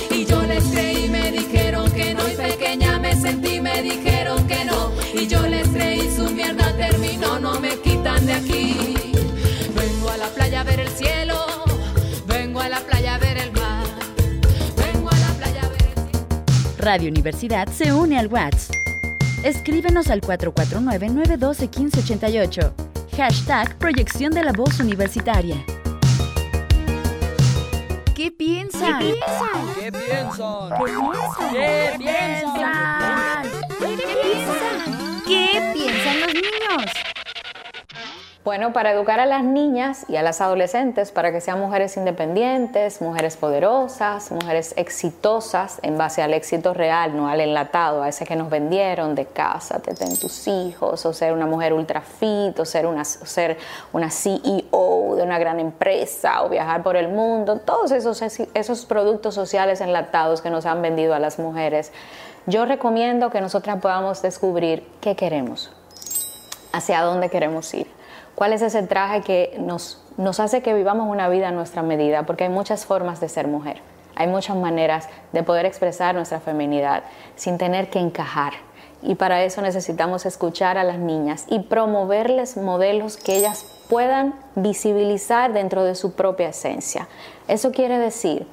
y 0.10 0.26
yo 0.26 0.42
les 0.44 0.64
creí, 0.66 1.08
me 1.10 1.32
dijeron 1.32 1.90
que 1.92 2.14
no 2.14 2.28
y 2.28 2.36
pequeña 2.36 3.00
me 3.00 3.16
sentí, 3.16 3.62
me 3.62 3.82
dijeron 3.82 4.46
que 4.48 4.66
no 4.66 4.92
y 5.14 5.28
yo 5.28 5.42
les 5.48 5.68
creí, 5.70 6.14
su 6.16 6.30
mierda 6.30 6.76
terminó, 6.76 7.40
no 7.40 7.60
me 7.60 7.78
quitan 7.80 8.26
de 8.26 8.34
aquí. 8.34 8.76
Vengo 9.76 10.10
a 10.10 10.18
la 10.18 10.28
playa 10.28 10.62
a 10.62 10.64
ver 10.64 10.80
el 10.80 10.90
cielo, 10.90 11.36
vengo 12.28 12.62
a 12.62 12.70
la 12.70 12.80
playa 12.82 13.16
a 13.16 13.20
ver 13.20 13.38
el 13.38 13.52
mar, 13.54 13.86
vengo 14.78 15.10
a 15.10 15.18
la 15.18 15.28
playa 15.38 15.62
a 15.62 15.70
ver 15.70 15.82
el 15.82 15.94
cielo. 15.94 16.10
Radio 16.78 17.10
Universidad 17.10 17.68
se 17.70 17.94
une 17.94 18.18
al 18.18 18.28
WhatsApp. 18.28 18.76
Escríbenos 19.44 20.10
al 20.10 20.22
449-912-1588. 20.22 22.72
Hashtag 23.18 23.78
Proyección 23.78 24.34
de 24.34 24.44
la 24.44 24.54
Voz 24.54 24.80
Universitaria. 24.80 25.58
Piensan? 29.00 29.74
¿Qué 29.76 29.92
piensan? 29.92 30.70
¿Qué 30.70 30.86
piensan? 30.88 31.50
¿Qué 31.52 31.96
piensan? 31.98 33.44
¿Qué 33.80 33.98
piensan? 33.98 35.24
¿Qué 35.26 35.72
piensan 35.74 36.20
los 36.22 36.34
niños? 36.34 37.03
Bueno, 38.44 38.74
para 38.74 38.92
educar 38.92 39.22
a 39.22 39.26
las 39.26 39.42
niñas 39.42 40.06
y 40.10 40.18
a 40.18 40.22
las 40.22 40.42
adolescentes 40.42 41.14
para 41.14 41.32
que 41.32 41.40
sean 41.40 41.62
mujeres 41.62 41.96
independientes, 41.96 43.02
mujeres 43.02 43.38
poderosas, 43.38 44.32
mujeres 44.32 44.74
exitosas 44.76 45.80
en 45.82 45.98
base 45.98 46.22
al 46.22 46.34
éxito 46.34 46.74
real, 46.74 47.16
no 47.16 47.30
al 47.30 47.40
enlatado, 47.40 48.04
a 48.04 48.10
ese 48.10 48.26
que 48.26 48.36
nos 48.36 48.50
vendieron 48.50 49.16
de 49.16 49.28
casa, 49.28 49.80
te 49.80 49.94
ten 49.94 50.20
tus 50.20 50.46
hijos, 50.50 51.06
o 51.06 51.14
ser 51.14 51.32
una 51.32 51.46
mujer 51.46 51.72
ultra 51.72 52.02
fit, 52.02 52.60
o 52.60 52.66
ser 52.66 52.86
una, 52.86 53.06
ser 53.06 53.58
una 53.94 54.12
CEO 54.12 55.16
de 55.16 55.24
una 55.24 55.40
gran 55.40 55.62
empresa, 55.62 56.44
o 56.44 56.50
viajar 56.50 56.84
por 56.84 56.98
el 56.98 57.08
mundo, 57.08 57.60
todos 57.60 57.94
esos, 57.94 58.22
esos 58.22 58.86
productos 58.86 59.36
sociales 59.36 59.80
enlatados 59.80 60.42
que 60.42 60.50
nos 60.50 60.66
han 60.66 60.82
vendido 60.82 61.14
a 61.14 61.20
las 61.20 61.40
mujeres. 61.40 61.94
Yo 62.46 62.66
recomiendo 62.66 63.30
que 63.30 63.40
nosotras 63.40 63.80
podamos 63.80 64.22
descubrir 64.22 64.86
qué 65.00 65.16
queremos, 65.16 65.72
hacia 66.74 67.00
dónde 67.04 67.30
queremos 67.30 67.74
ir 67.74 68.03
cuál 68.36 68.54
es 68.54 68.62
ese 68.62 68.84
traje 68.84 69.22
que 69.22 69.58
nos, 69.60 70.02
nos 70.18 70.40
hace 70.40 70.62
que 70.62 70.74
vivamos 70.74 71.10
una 71.10 71.30
vida 71.30 71.50
a 71.50 71.52
nuestra 71.52 71.82
medida, 71.82 72.26
porque 72.26 72.46
hay 72.46 72.50
muchas 72.50 72.86
formas 72.86 73.20
de 73.20 73.30
ser 73.30 73.48
mujer, 73.48 73.82
hay 74.16 74.28
muchas 74.28 74.56
maneras 74.58 75.08
de 75.32 75.44
poder 75.44 75.66
expresar 75.66 76.16
nuestra 76.16 76.40
feminidad 76.40 77.04
sin 77.36 77.58
tener 77.58 77.90
que 77.90 78.00
encajar. 78.00 78.54
Y 79.06 79.16
para 79.16 79.44
eso 79.44 79.62
necesitamos 79.62 80.26
escuchar 80.26 80.78
a 80.78 80.86
las 80.86 80.98
niñas 80.98 81.46
y 81.50 81.60
promoverles 81.60 82.56
modelos 82.56 83.18
que 83.18 83.36
ellas 83.36 83.66
puedan 83.90 84.34
visibilizar 84.56 85.52
dentro 85.52 85.84
de 85.84 85.96
su 85.96 86.14
propia 86.14 86.50
esencia. 86.50 87.10
Eso 87.50 87.72
quiere 87.72 88.00
decir, 88.00 88.48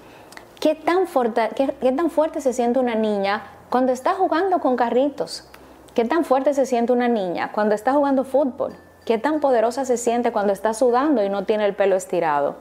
¿qué 0.58 0.74
tan, 0.74 1.06
qué 1.54 1.92
tan 1.92 2.10
fuerte 2.10 2.40
se 2.40 2.52
siente 2.52 2.80
una 2.80 2.96
niña 2.96 3.44
cuando 3.70 3.92
está 3.92 4.14
jugando 4.14 4.58
con 4.58 4.74
carritos? 4.74 5.46
¿Qué 5.94 6.04
tan 6.04 6.24
fuerte 6.24 6.52
se 6.52 6.66
siente 6.66 6.92
una 6.92 7.06
niña 7.06 7.52
cuando 7.52 7.76
está 7.76 7.92
jugando 7.92 8.24
fútbol? 8.24 8.74
¿Qué 9.04 9.18
tan 9.18 9.40
poderosa 9.40 9.84
se 9.84 9.96
siente 9.96 10.32
cuando 10.32 10.52
está 10.52 10.74
sudando 10.74 11.24
y 11.24 11.28
no 11.28 11.44
tiene 11.44 11.66
el 11.66 11.74
pelo 11.74 11.96
estirado? 11.96 12.56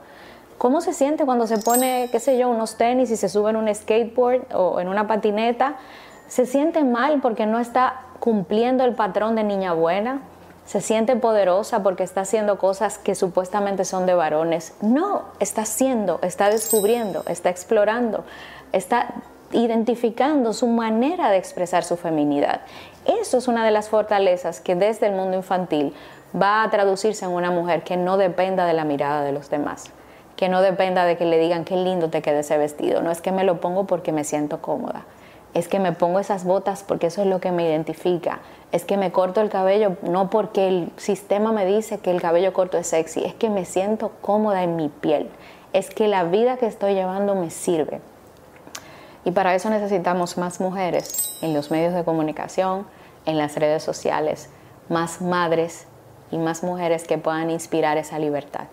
¿Cómo 0.58 0.80
se 0.80 0.92
siente 0.92 1.24
cuando 1.24 1.46
se 1.46 1.58
pone, 1.58 2.08
qué 2.12 2.20
sé 2.20 2.36
yo, 2.36 2.48
unos 2.48 2.76
tenis 2.76 3.10
y 3.10 3.16
se 3.16 3.28
sube 3.28 3.50
en 3.50 3.56
un 3.56 3.74
skateboard 3.74 4.54
o 4.54 4.80
en 4.80 4.88
una 4.88 5.06
patineta? 5.06 5.76
¿Se 6.28 6.46
siente 6.46 6.84
mal 6.84 7.20
porque 7.20 7.46
no 7.46 7.58
está 7.58 8.02
cumpliendo 8.20 8.84
el 8.84 8.94
patrón 8.94 9.36
de 9.36 9.42
niña 9.42 9.72
buena? 9.72 10.20
¿Se 10.66 10.80
siente 10.80 11.16
poderosa 11.16 11.82
porque 11.82 12.02
está 12.02 12.20
haciendo 12.20 12.58
cosas 12.58 12.98
que 12.98 13.14
supuestamente 13.14 13.84
son 13.84 14.06
de 14.06 14.14
varones? 14.14 14.74
No, 14.82 15.24
está 15.40 15.62
haciendo, 15.62 16.20
está 16.22 16.50
descubriendo, 16.50 17.24
está 17.26 17.50
explorando, 17.50 18.24
está 18.72 19.14
identificando 19.52 20.52
su 20.52 20.68
manera 20.68 21.30
de 21.30 21.38
expresar 21.38 21.82
su 21.84 21.96
feminidad. 21.96 22.60
Eso 23.04 23.38
es 23.38 23.48
una 23.48 23.64
de 23.64 23.70
las 23.70 23.88
fortalezas 23.88 24.60
que 24.60 24.76
desde 24.76 25.06
el 25.06 25.14
mundo 25.14 25.36
infantil 25.36 25.94
va 26.34 26.62
a 26.62 26.70
traducirse 26.70 27.24
en 27.24 27.32
una 27.32 27.50
mujer 27.50 27.82
que 27.82 27.96
no 27.96 28.16
dependa 28.16 28.66
de 28.66 28.72
la 28.72 28.84
mirada 28.84 29.22
de 29.22 29.32
los 29.32 29.50
demás, 29.50 29.90
que 30.36 30.48
no 30.48 30.62
dependa 30.62 31.04
de 31.04 31.16
que 31.16 31.24
le 31.24 31.38
digan 31.38 31.64
qué 31.64 31.76
lindo 31.76 32.10
te 32.10 32.22
queda 32.22 32.40
ese 32.40 32.56
vestido. 32.58 33.02
No 33.02 33.10
es 33.10 33.20
que 33.20 33.32
me 33.32 33.44
lo 33.44 33.60
pongo 33.60 33.86
porque 33.86 34.12
me 34.12 34.24
siento 34.24 34.60
cómoda, 34.60 35.04
es 35.54 35.68
que 35.68 35.80
me 35.80 35.92
pongo 35.92 36.20
esas 36.20 36.44
botas 36.44 36.84
porque 36.84 37.08
eso 37.08 37.22
es 37.22 37.26
lo 37.26 37.40
que 37.40 37.52
me 37.52 37.64
identifica. 37.64 38.40
Es 38.72 38.84
que 38.84 38.96
me 38.96 39.10
corto 39.10 39.40
el 39.40 39.50
cabello 39.50 39.96
no 40.02 40.30
porque 40.30 40.68
el 40.68 40.92
sistema 40.96 41.52
me 41.52 41.66
dice 41.66 41.98
que 41.98 42.12
el 42.12 42.20
cabello 42.20 42.52
corto 42.52 42.78
es 42.78 42.86
sexy, 42.86 43.24
es 43.24 43.34
que 43.34 43.50
me 43.50 43.64
siento 43.64 44.12
cómoda 44.20 44.62
en 44.62 44.76
mi 44.76 44.88
piel. 44.88 45.28
Es 45.72 45.90
que 45.90 46.06
la 46.06 46.24
vida 46.24 46.56
que 46.56 46.66
estoy 46.66 46.94
llevando 46.94 47.34
me 47.34 47.50
sirve. 47.50 48.00
Y 49.24 49.32
para 49.32 49.54
eso 49.54 49.70
necesitamos 49.70 50.38
más 50.38 50.60
mujeres 50.60 51.36
en 51.42 51.52
los 51.52 51.70
medios 51.70 51.94
de 51.94 52.04
comunicación, 52.04 52.86
en 53.26 53.36
las 53.36 53.56
redes 53.56 53.82
sociales, 53.82 54.48
más 54.88 55.20
madres 55.20 55.86
y 56.30 56.38
más 56.38 56.62
mujeres 56.62 57.04
que 57.04 57.18
puedan 57.18 57.50
inspirar 57.50 57.98
esa 57.98 58.18
libertad. 58.18 58.66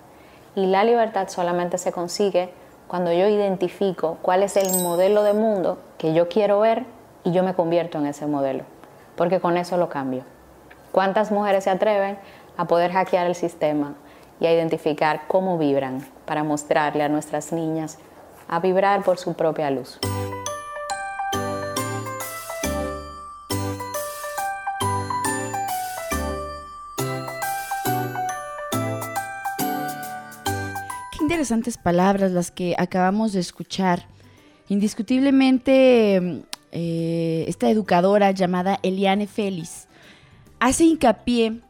Y 0.55 0.65
la 0.65 0.83
libertad 0.83 1.27
solamente 1.29 1.77
se 1.77 1.91
consigue 1.91 2.49
cuando 2.87 3.11
yo 3.11 3.27
identifico 3.27 4.17
cuál 4.21 4.43
es 4.43 4.57
el 4.57 4.81
modelo 4.81 5.23
de 5.23 5.33
mundo 5.33 5.77
que 5.97 6.13
yo 6.13 6.29
quiero 6.29 6.59
ver 6.59 6.85
y 7.23 7.31
yo 7.31 7.43
me 7.43 7.53
convierto 7.53 7.97
en 7.97 8.07
ese 8.07 8.25
modelo, 8.25 8.63
porque 9.15 9.39
con 9.39 9.57
eso 9.57 9.77
lo 9.77 9.89
cambio. 9.89 10.23
¿Cuántas 10.91 11.31
mujeres 11.31 11.65
se 11.65 11.69
atreven 11.69 12.17
a 12.55 12.65
poder 12.65 12.91
hackear 12.91 13.27
el 13.27 13.35
sistema 13.35 13.95
y 14.39 14.45
a 14.45 14.53
identificar 14.53 15.21
cómo 15.27 15.57
vibran 15.57 16.05
para 16.25 16.43
mostrarle 16.43 17.03
a 17.03 17.09
nuestras 17.09 17.51
niñas 17.51 17.99
a 18.47 18.59
vibrar 18.59 19.03
por 19.03 19.17
su 19.17 19.33
propia 19.33 19.69
luz? 19.69 19.99
Palabras 31.83 32.31
las 32.31 32.51
que 32.51 32.75
acabamos 32.77 33.33
de 33.33 33.39
escuchar. 33.39 34.07
Indiscutiblemente, 34.69 36.43
eh, 36.71 37.45
esta 37.47 37.69
educadora 37.69 38.31
llamada 38.31 38.79
Eliane 38.83 39.27
Félix 39.27 39.87
hace 40.59 40.83
hincapié 40.83 41.61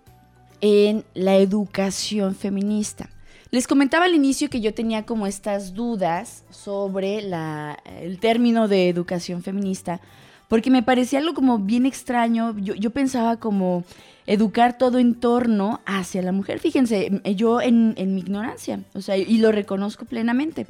en 0.61 1.05
la 1.13 1.35
educación 1.35 2.35
feminista. 2.35 3.09
Les 3.51 3.67
comentaba 3.67 4.05
al 4.05 4.13
inicio 4.13 4.49
que 4.49 4.59
yo 4.59 4.73
tenía 4.73 5.05
como 5.05 5.25
estas 5.25 5.73
dudas 5.73 6.43
sobre 6.49 7.19
el 7.19 8.19
término 8.19 8.67
de 8.67 8.89
educación 8.89 9.41
feminista, 9.41 10.01
porque 10.49 10.69
me 10.69 10.83
parecía 10.83 11.19
algo 11.19 11.33
como 11.33 11.59
bien 11.59 11.85
extraño. 11.85 12.57
Yo, 12.57 12.89
pensaba 12.91 13.37
como 13.37 13.85
educar 14.27 14.77
todo 14.77 14.99
en 14.99 15.15
torno 15.15 15.79
hacia 15.85 16.21
la 16.21 16.31
mujer. 16.31 16.59
Fíjense, 16.59 17.21
yo 17.35 17.61
en, 17.61 17.95
mi 17.95 18.19
ignorancia, 18.19 18.81
o 18.93 19.01
sea, 19.01 19.17
y 19.17 19.37
lo 19.37 19.51
reconozco 19.51 20.05
plenamente. 20.05 20.67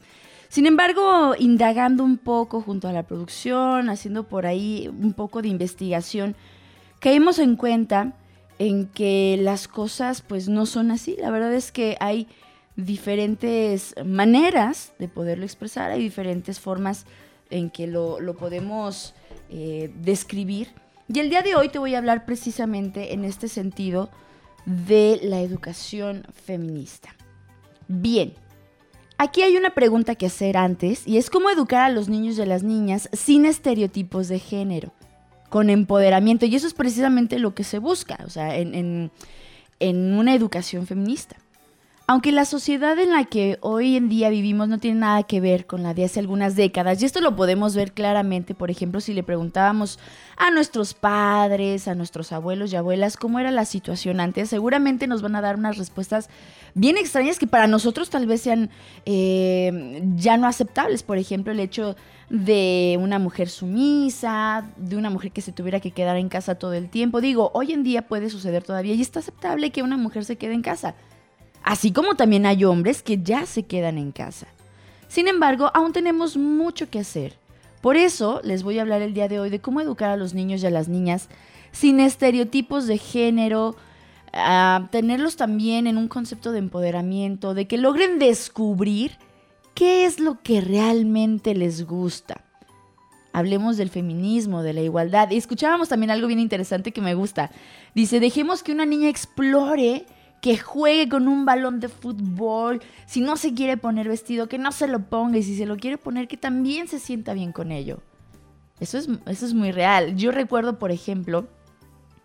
Sin 0.47 0.65
embargo, 0.65 1.33
indagando 1.37 2.03
un 2.03 2.17
poco 2.17 2.61
junto 2.61 2.87
a 2.87 2.93
la 2.93 3.03
producción, 3.03 3.89
haciendo 3.89 4.23
por 4.23 4.45
ahí 4.45 4.87
un 4.87 5.13
poco 5.13 5.41
de 5.41 5.49
investigación, 5.49 6.35
caímos 6.99 7.39
en 7.39 7.55
cuenta 7.57 8.13
en 8.59 8.87
que 8.87 9.37
las 9.41 9.67
cosas 9.67 10.21
pues 10.21 10.47
no 10.47 10.65
son 10.65 10.91
así. 10.91 11.17
La 11.19 11.31
verdad 11.31 11.53
es 11.53 11.71
que 11.71 11.97
hay 11.99 12.27
diferentes 12.75 13.95
maneras 14.05 14.93
de 14.99 15.07
poderlo 15.07 15.43
expresar, 15.43 15.91
hay 15.91 16.01
diferentes 16.01 16.59
formas 16.59 17.05
en 17.49 17.69
que 17.69 17.87
lo, 17.87 18.19
lo 18.19 18.35
podemos 18.35 19.15
eh, 19.49 19.91
describir. 20.01 20.69
Y 21.07 21.19
el 21.19 21.29
día 21.29 21.41
de 21.41 21.55
hoy 21.55 21.69
te 21.69 21.79
voy 21.79 21.95
a 21.95 21.99
hablar 21.99 22.25
precisamente 22.25 23.13
en 23.13 23.23
este 23.23 23.47
sentido 23.47 24.09
de 24.65 25.19
la 25.23 25.39
educación 25.39 26.25
feminista. 26.45 27.15
Bien, 27.87 28.33
aquí 29.17 29.41
hay 29.41 29.55
una 29.55 29.69
pregunta 29.69 30.15
que 30.15 30.25
hacer 30.25 30.57
antes 30.57 31.07
y 31.07 31.17
es 31.17 31.29
cómo 31.29 31.49
educar 31.49 31.83
a 31.83 31.89
los 31.89 32.09
niños 32.09 32.37
y 32.37 32.41
a 32.41 32.45
las 32.45 32.63
niñas 32.63 33.09
sin 33.13 33.45
estereotipos 33.45 34.27
de 34.27 34.39
género, 34.39 34.91
con 35.49 35.69
empoderamiento. 35.69 36.45
Y 36.45 36.55
eso 36.55 36.67
es 36.67 36.73
precisamente 36.73 37.39
lo 37.39 37.55
que 37.55 37.63
se 37.63 37.79
busca, 37.79 38.19
o 38.25 38.29
sea, 38.29 38.57
en 38.57 39.11
una 39.79 40.35
educación 40.35 40.87
feminista. 40.87 41.37
Aunque 42.09 42.31
la 42.31 42.45
sociedad 42.45 42.97
en 42.99 43.11
la 43.11 43.25
que 43.25 43.57
hoy 43.59 43.97
en 43.97 44.07
día 44.07 44.29
vivimos 44.29 44.69
no 44.69 44.77
tiene 44.77 45.01
nada 45.01 45.23
que 45.23 45.41
ver 45.41 45.65
con 45.65 45.83
la 45.83 45.93
de 45.93 46.05
hace 46.05 46.21
algunas 46.21 46.55
décadas, 46.55 47.01
y 47.01 47.05
esto 47.05 47.19
lo 47.19 47.35
podemos 47.35 47.75
ver 47.75 47.91
claramente, 47.91 48.55
por 48.55 48.71
ejemplo, 48.71 49.01
si 49.01 49.13
le 49.13 49.23
preguntábamos 49.23 49.99
a 50.37 50.49
nuestros 50.49 50.93
padres, 50.93 51.85
a 51.89 51.95
nuestros 51.95 52.31
abuelos 52.31 52.71
y 52.71 52.77
abuelas 52.77 53.17
cómo 53.17 53.39
era 53.39 53.51
la 53.51 53.65
situación 53.65 54.21
antes, 54.21 54.47
seguramente 54.47 55.05
nos 55.05 55.21
van 55.21 55.35
a 55.35 55.41
dar 55.41 55.57
unas 55.57 55.77
respuestas 55.77 56.29
bien 56.75 56.95
extrañas 56.95 57.39
que 57.39 57.45
para 57.45 57.67
nosotros 57.67 58.09
tal 58.09 58.25
vez 58.25 58.39
sean 58.39 58.69
eh, 59.05 60.01
ya 60.15 60.37
no 60.37 60.47
aceptables. 60.47 61.03
Por 61.03 61.17
ejemplo, 61.17 61.51
el 61.51 61.59
hecho 61.59 61.97
de 62.29 62.97
una 63.01 63.19
mujer 63.19 63.49
sumisa, 63.49 64.71
de 64.77 64.95
una 64.95 65.09
mujer 65.09 65.33
que 65.33 65.41
se 65.41 65.51
tuviera 65.51 65.81
que 65.81 65.91
quedar 65.91 66.15
en 66.15 66.29
casa 66.29 66.55
todo 66.55 66.71
el 66.71 66.89
tiempo. 66.89 67.19
Digo, 67.19 67.51
hoy 67.53 67.73
en 67.73 67.83
día 67.83 68.03
puede 68.07 68.29
suceder 68.29 68.63
todavía 68.63 68.93
y 68.93 69.01
está 69.01 69.19
aceptable 69.19 69.71
que 69.71 69.83
una 69.83 69.97
mujer 69.97 70.23
se 70.23 70.37
quede 70.37 70.53
en 70.53 70.61
casa 70.61 70.95
así 71.67 71.91
como 71.91 72.15
también 72.15 72.45
hay 72.45 72.63
hombres 72.63 73.03
que 73.03 73.21
ya 73.21 73.45
se 73.45 73.63
quedan 73.63 73.97
en 73.97 74.13
casa. 74.13 74.47
Sin 75.09 75.27
embargo, 75.27 75.69
aún 75.73 75.91
tenemos 75.91 76.37
mucho 76.37 76.89
que 76.89 76.99
hacer. 76.99 77.37
Por 77.81 77.97
eso 77.97 78.39
les 78.45 78.63
voy 78.63 78.79
a 78.79 78.83
hablar 78.83 79.01
el 79.01 79.13
día 79.13 79.27
de 79.27 79.41
hoy 79.41 79.49
de 79.49 79.59
cómo 79.59 79.81
educar 79.81 80.09
a 80.09 80.15
los 80.15 80.33
niños 80.33 80.63
y 80.63 80.67
a 80.67 80.71
las 80.71 80.87
niñas 80.87 81.27
sin 81.73 81.99
estereotipos 81.99 82.87
de 82.87 82.97
género, 82.97 83.75
a 84.31 84.87
tenerlos 84.91 85.35
también 85.35 85.87
en 85.87 85.97
un 85.97 86.07
concepto 86.07 86.53
de 86.53 86.59
empoderamiento, 86.59 87.53
de 87.53 87.67
que 87.67 87.77
logren 87.77 88.17
descubrir 88.17 89.17
qué 89.73 90.05
es 90.05 90.21
lo 90.21 90.41
que 90.41 90.61
realmente 90.61 91.53
les 91.53 91.85
gusta. 91.85 92.45
Hablemos 93.33 93.75
del 93.75 93.89
feminismo, 93.89 94.63
de 94.63 94.71
la 94.71 94.81
igualdad. 94.81 95.31
Y 95.31 95.37
escuchábamos 95.37 95.89
también 95.89 96.11
algo 96.11 96.27
bien 96.27 96.39
interesante 96.39 96.93
que 96.93 97.01
me 97.01 97.13
gusta. 97.13 97.51
Dice, 97.93 98.21
dejemos 98.21 98.63
que 98.63 98.71
una 98.71 98.85
niña 98.85 99.09
explore 99.09 100.05
que 100.41 100.57
juegue 100.57 101.09
con 101.09 101.27
un 101.27 101.45
balón 101.45 101.79
de 101.79 101.89
fútbol, 101.89 102.81
si 103.05 103.21
no 103.21 103.37
se 103.37 103.53
quiere 103.53 103.77
poner 103.77 104.07
vestido, 104.07 104.47
que 104.47 104.57
no 104.57 104.71
se 104.71 104.87
lo 104.87 104.99
ponga 104.99 105.37
y 105.37 105.43
si 105.43 105.57
se 105.57 105.65
lo 105.65 105.77
quiere 105.77 105.97
poner, 105.97 106.27
que 106.27 106.37
también 106.37 106.87
se 106.87 106.99
sienta 106.99 107.33
bien 107.33 107.51
con 107.51 107.71
ello. 107.71 107.99
Eso 108.79 108.97
es, 108.97 109.09
eso 109.25 109.45
es 109.45 109.53
muy 109.53 109.71
real. 109.71 110.15
Yo 110.15 110.31
recuerdo, 110.31 110.77
por 110.77 110.91
ejemplo, 110.91 111.47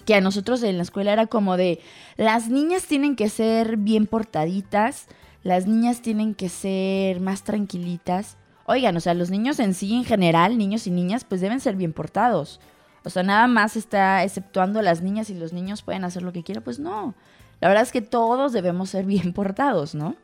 que 0.04 0.14
a 0.14 0.20
nosotros 0.20 0.62
en 0.62 0.76
la 0.76 0.82
escuela 0.82 1.12
era 1.12 1.26
como 1.26 1.56
de, 1.56 1.80
las 2.16 2.48
niñas 2.48 2.86
tienen 2.86 3.16
que 3.16 3.28
ser 3.28 3.76
bien 3.76 4.06
portaditas, 4.06 5.06
las 5.42 5.66
niñas 5.66 6.02
tienen 6.02 6.34
que 6.34 6.48
ser 6.48 7.20
más 7.20 7.42
tranquilitas. 7.42 8.36
Oigan, 8.66 8.96
o 8.96 9.00
sea, 9.00 9.14
los 9.14 9.30
niños 9.30 9.58
en 9.58 9.74
sí, 9.74 9.94
en 9.94 10.04
general, 10.04 10.58
niños 10.58 10.86
y 10.86 10.90
niñas, 10.90 11.24
pues 11.24 11.40
deben 11.40 11.60
ser 11.60 11.76
bien 11.76 11.92
portados. 11.92 12.60
O 13.04 13.10
sea, 13.10 13.22
nada 13.22 13.48
más 13.48 13.76
está 13.76 14.22
exceptuando 14.22 14.80
las 14.82 15.02
niñas 15.02 15.30
y 15.30 15.34
los 15.34 15.52
niños 15.52 15.82
pueden 15.82 16.04
hacer 16.04 16.22
lo 16.22 16.32
que 16.32 16.44
quieran, 16.44 16.62
pues 16.62 16.78
no. 16.78 17.14
La 17.62 17.68
verdad 17.68 17.84
es 17.84 17.92
que 17.92 18.02
todos 18.02 18.52
debemos 18.52 18.90
ser 18.90 19.06
bien 19.06 19.32
portados, 19.34 19.94
¿no? 19.94 20.16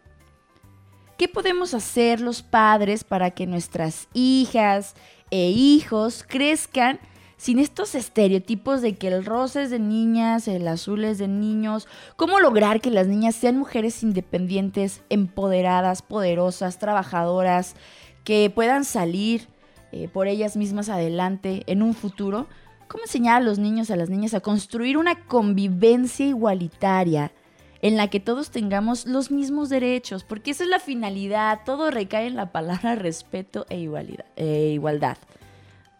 ¿Qué 1.17 1.29
podemos 1.29 1.73
hacer 1.73 2.21
los 2.21 2.43
padres 2.43 3.05
para 3.05 3.31
que 3.31 3.47
nuestras 3.47 4.09
hijas 4.13 4.95
e 5.31 5.51
hijos 5.51 6.25
crezcan 6.27 6.99
sin 7.37 7.61
estos 7.61 7.95
estereotipos 7.95 8.83
de 8.83 8.97
que 8.97 9.07
el 9.07 9.25
rosa 9.25 9.63
es 9.63 9.71
de 9.71 9.79
niñas, 9.79 10.49
el 10.49 10.67
azul 10.67 11.05
es 11.05 11.19
de 11.19 11.29
niños, 11.29 11.87
cómo 12.17 12.41
lograr 12.41 12.81
que 12.81 12.91
las 12.91 13.07
niñas 13.07 13.37
sean 13.37 13.57
mujeres 13.57 14.03
independientes, 14.03 15.03
empoderadas, 15.09 16.03
poderosas, 16.03 16.81
trabajadoras, 16.81 17.77
que 18.25 18.51
puedan 18.53 18.85
salir 18.85 19.47
eh, 19.93 20.09
por 20.09 20.27
ellas 20.27 20.57
mismas 20.57 20.89
adelante 20.89 21.63
en 21.67 21.83
un 21.83 21.95
futuro. 21.95 22.49
¿Cómo 22.89 23.05
enseñar 23.05 23.37
a 23.37 23.45
los 23.45 23.59
niños, 23.59 23.91
a 23.91 23.97
las 23.97 24.11
niñas 24.11 24.35
a 24.35 24.41
construir 24.41 24.97
una 24.97 25.27
convivencia 25.27 26.27
igualitaria 26.27 27.33
en 27.81 27.97
la 27.97 28.09
que 28.09 28.19
todos 28.19 28.51
tengamos 28.51 29.07
los 29.07 29.31
mismos 29.31 29.69
derechos? 29.69 30.25
Porque 30.25 30.51
esa 30.51 30.65
es 30.65 30.71
la 30.71 30.81
finalidad, 30.81 31.61
todo 31.65 31.91
recae 31.91 32.27
en 32.27 32.37
la 32.37 32.51
palabra 32.51 32.95
respeto 32.97 33.67
e, 33.69 33.89
e 34.37 34.71
igualdad 34.73 35.19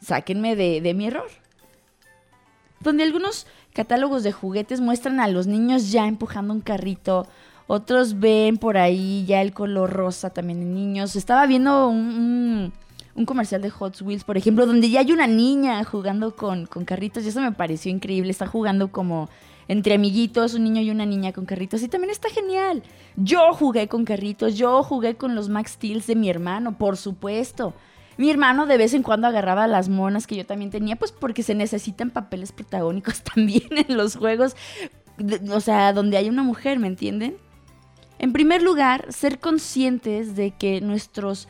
sáquenme 0.01 0.57
de, 0.57 0.95
mi 0.95 1.07
error. 1.07 1.29
Donde 2.81 3.03
algunos 3.03 3.47
catálogos 3.73 4.23
de 4.23 4.33
juguetes 4.33 4.81
muestran 4.81 5.21
a 5.21 5.29
los 5.29 5.47
niños 5.47 5.91
ya 5.91 6.07
empujando 6.07 6.55
un 6.55 6.61
carrito, 6.61 7.27
otros 7.67 8.19
ven 8.19 8.57
por 8.57 8.79
ahí 8.79 9.25
ya 9.27 9.43
el 9.43 9.53
color 9.53 9.91
rosa 9.91 10.31
también 10.31 10.63
en 10.63 10.75
niños. 10.75 11.17
Estaba 11.17 11.47
viendo 11.47 11.89
un, 13.19 13.27
comercial 13.27 13.61
de 13.61 13.71
Hot 13.71 14.01
Wheels, 14.01 14.25
por 14.25 14.37
ejemplo, 14.37 14.67
donde 14.67 14.89
ya 14.91 15.01
hay 15.01 15.13
una 15.13 15.27
niña 15.27 15.83
jugando 15.85 16.37
con, 16.37 16.67
con, 16.67 16.85
carritos 16.85 17.25
y 17.25 17.29
eso 17.29 17.41
me 17.41 17.53
pareció 17.53 17.91
increíble. 17.91 18.31
Está 18.31 18.47
jugando 18.47 18.91
como 18.93 19.29
entre 19.69 19.95
amiguitos, 19.95 20.55
un 20.55 20.65
niño 20.65 20.81
y 20.81 20.91
una 20.91 21.05
niña 21.05 21.33
con 21.33 21.45
carritos 21.45 21.83
y 21.83 21.89
también 21.89 22.11
está 22.11 22.29
genial. 22.31 22.83
Yo 23.17 23.53
jugué 23.53 23.87
con 23.87 24.05
carritos, 24.05 24.57
yo 24.57 24.83
jugué 24.83 25.17
con 25.17 25.35
los 25.35 25.49
Max 25.49 25.73
Steels 25.73 26.07
de 26.07 26.17
mi 26.17 26.31
hermano, 26.31 26.79
por 26.79 26.97
supuesto. 26.97 27.75
Mi 28.17 28.31
hermano 28.31 28.67
de 28.67 28.79
vez 28.79 28.95
en 28.95 29.03
cuando 29.03 29.29
agarraba 29.29 29.67
las 29.69 29.89
monas 29.89 30.27
que 30.27 30.35
yo 30.35 30.45
también 30.45 30.71
tenía, 30.71 30.97
pues 30.97 31.13
porque 31.13 31.43
se 31.43 31.55
necesitan 31.55 32.11
papeles 32.11 32.51
protagónicos 32.51 33.23
también 33.35 33.69
en 33.71 33.97
los 33.97 34.17
juegos, 34.17 34.57
o 35.51 35.61
sea, 35.61 35.93
donde 35.93 36.17
hay 36.17 36.29
una 36.29 36.43
mujer, 36.43 36.79
¿me 36.79 36.89
entienden? 36.89 37.37
En 38.19 38.33
primer 38.33 38.63
lugar, 38.63 39.07
ser 39.13 39.39
conscientes 39.39 40.35
de 40.35 40.51
que 40.51 40.81
nuestros 40.81 41.49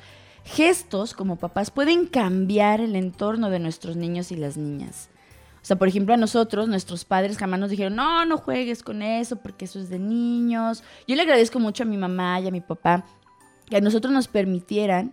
gestos 0.48 1.14
como 1.14 1.37
papás 1.37 1.70
pueden 1.70 2.06
cambiar 2.06 2.80
el 2.80 2.96
entorno 2.96 3.50
de 3.50 3.58
nuestros 3.58 3.96
niños 3.96 4.32
y 4.32 4.37
las 4.37 4.56
niñas. 4.56 5.11
O 5.62 5.64
sea, 5.68 5.76
por 5.76 5.88
ejemplo, 5.88 6.14
a 6.14 6.16
nosotros, 6.16 6.68
nuestros 6.68 7.04
padres 7.04 7.37
jamás 7.37 7.61
nos 7.61 7.70
dijeron, 7.70 7.94
no, 7.94 8.24
no 8.24 8.38
juegues 8.38 8.82
con 8.82 9.02
eso 9.02 9.37
porque 9.37 9.66
eso 9.66 9.78
es 9.78 9.90
de 9.90 9.98
niños. 9.98 10.82
Yo 11.06 11.16
le 11.16 11.22
agradezco 11.22 11.61
mucho 11.61 11.82
a 11.82 11.87
mi 11.87 11.98
mamá 11.98 12.40
y 12.40 12.48
a 12.48 12.50
mi 12.50 12.61
papá 12.61 13.04
que 13.66 13.76
a 13.76 13.80
nosotros 13.80 14.12
nos 14.12 14.28
permitieran 14.28 15.12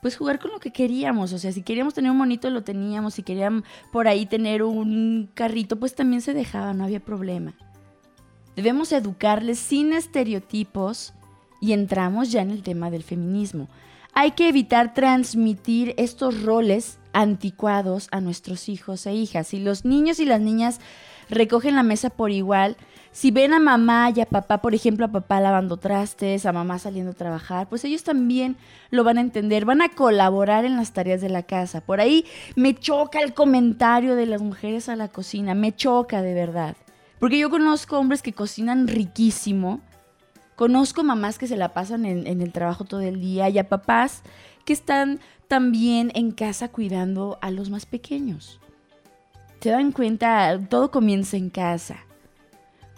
pues 0.00 0.16
jugar 0.16 0.40
con 0.40 0.50
lo 0.50 0.58
que 0.58 0.72
queríamos. 0.72 1.32
O 1.32 1.38
sea, 1.38 1.52
si 1.52 1.62
queríamos 1.62 1.94
tener 1.94 2.10
un 2.10 2.16
monito, 2.16 2.50
lo 2.50 2.64
teníamos. 2.64 3.14
Si 3.14 3.22
querían 3.22 3.62
por 3.92 4.08
ahí 4.08 4.26
tener 4.26 4.64
un 4.64 5.30
carrito, 5.32 5.78
pues 5.78 5.94
también 5.94 6.22
se 6.22 6.34
dejaba, 6.34 6.74
no 6.74 6.82
había 6.82 6.98
problema. 6.98 7.54
Debemos 8.56 8.90
educarles 8.90 9.60
sin 9.60 9.92
estereotipos 9.92 11.14
y 11.60 11.72
entramos 11.72 12.32
ya 12.32 12.42
en 12.42 12.50
el 12.50 12.64
tema 12.64 12.90
del 12.90 13.04
feminismo. 13.04 13.68
Hay 14.14 14.32
que 14.32 14.48
evitar 14.48 14.92
transmitir 14.92 15.94
estos 15.96 16.42
roles 16.42 16.98
anticuados 17.14 18.08
a 18.10 18.20
nuestros 18.20 18.68
hijos 18.68 19.06
e 19.06 19.14
hijas. 19.14 19.48
Si 19.48 19.58
los 19.58 19.86
niños 19.86 20.20
y 20.20 20.26
las 20.26 20.40
niñas 20.40 20.80
recogen 21.30 21.76
la 21.76 21.82
mesa 21.82 22.10
por 22.10 22.30
igual, 22.30 22.76
si 23.10 23.30
ven 23.30 23.54
a 23.54 23.58
mamá 23.58 24.12
y 24.14 24.20
a 24.20 24.26
papá, 24.26 24.60
por 24.60 24.74
ejemplo, 24.74 25.06
a 25.06 25.12
papá 25.12 25.40
lavando 25.40 25.78
trastes, 25.78 26.44
a 26.44 26.52
mamá 26.52 26.78
saliendo 26.78 27.12
a 27.12 27.14
trabajar, 27.14 27.70
pues 27.70 27.84
ellos 27.84 28.04
también 28.04 28.56
lo 28.90 29.02
van 29.02 29.16
a 29.16 29.22
entender, 29.22 29.64
van 29.64 29.80
a 29.80 29.88
colaborar 29.88 30.66
en 30.66 30.76
las 30.76 30.92
tareas 30.92 31.22
de 31.22 31.30
la 31.30 31.42
casa. 31.42 31.80
Por 31.80 32.00
ahí 32.00 32.26
me 32.54 32.74
choca 32.74 33.20
el 33.20 33.32
comentario 33.32 34.14
de 34.14 34.26
las 34.26 34.42
mujeres 34.42 34.90
a 34.90 34.96
la 34.96 35.08
cocina, 35.08 35.54
me 35.54 35.74
choca 35.74 36.20
de 36.20 36.34
verdad. 36.34 36.76
Porque 37.18 37.38
yo 37.38 37.48
conozco 37.48 37.98
hombres 37.98 38.20
que 38.20 38.34
cocinan 38.34 38.88
riquísimo, 38.88 39.80
conozco 40.56 41.02
mamás 41.02 41.38
que 41.38 41.46
se 41.46 41.56
la 41.56 41.72
pasan 41.72 42.04
en, 42.04 42.40
el 42.40 42.52
trabajo 42.52 42.84
todo 42.84 43.00
el 43.00 43.20
día 43.20 43.48
y 43.48 43.58
a 43.58 43.68
papás 43.68 44.22
que 44.64 44.72
están 44.72 45.20
también 45.48 46.12
en 46.14 46.32
casa 46.32 46.68
cuidando 46.68 47.38
a 47.42 47.50
los 47.50 47.70
más 47.70 47.86
pequeños. 47.86 48.60
Se 49.60 49.70
dan 49.70 49.92
cuenta, 49.92 50.58
todo 50.68 50.90
comienza 50.90 51.36
en 51.36 51.50
casa. 51.50 51.98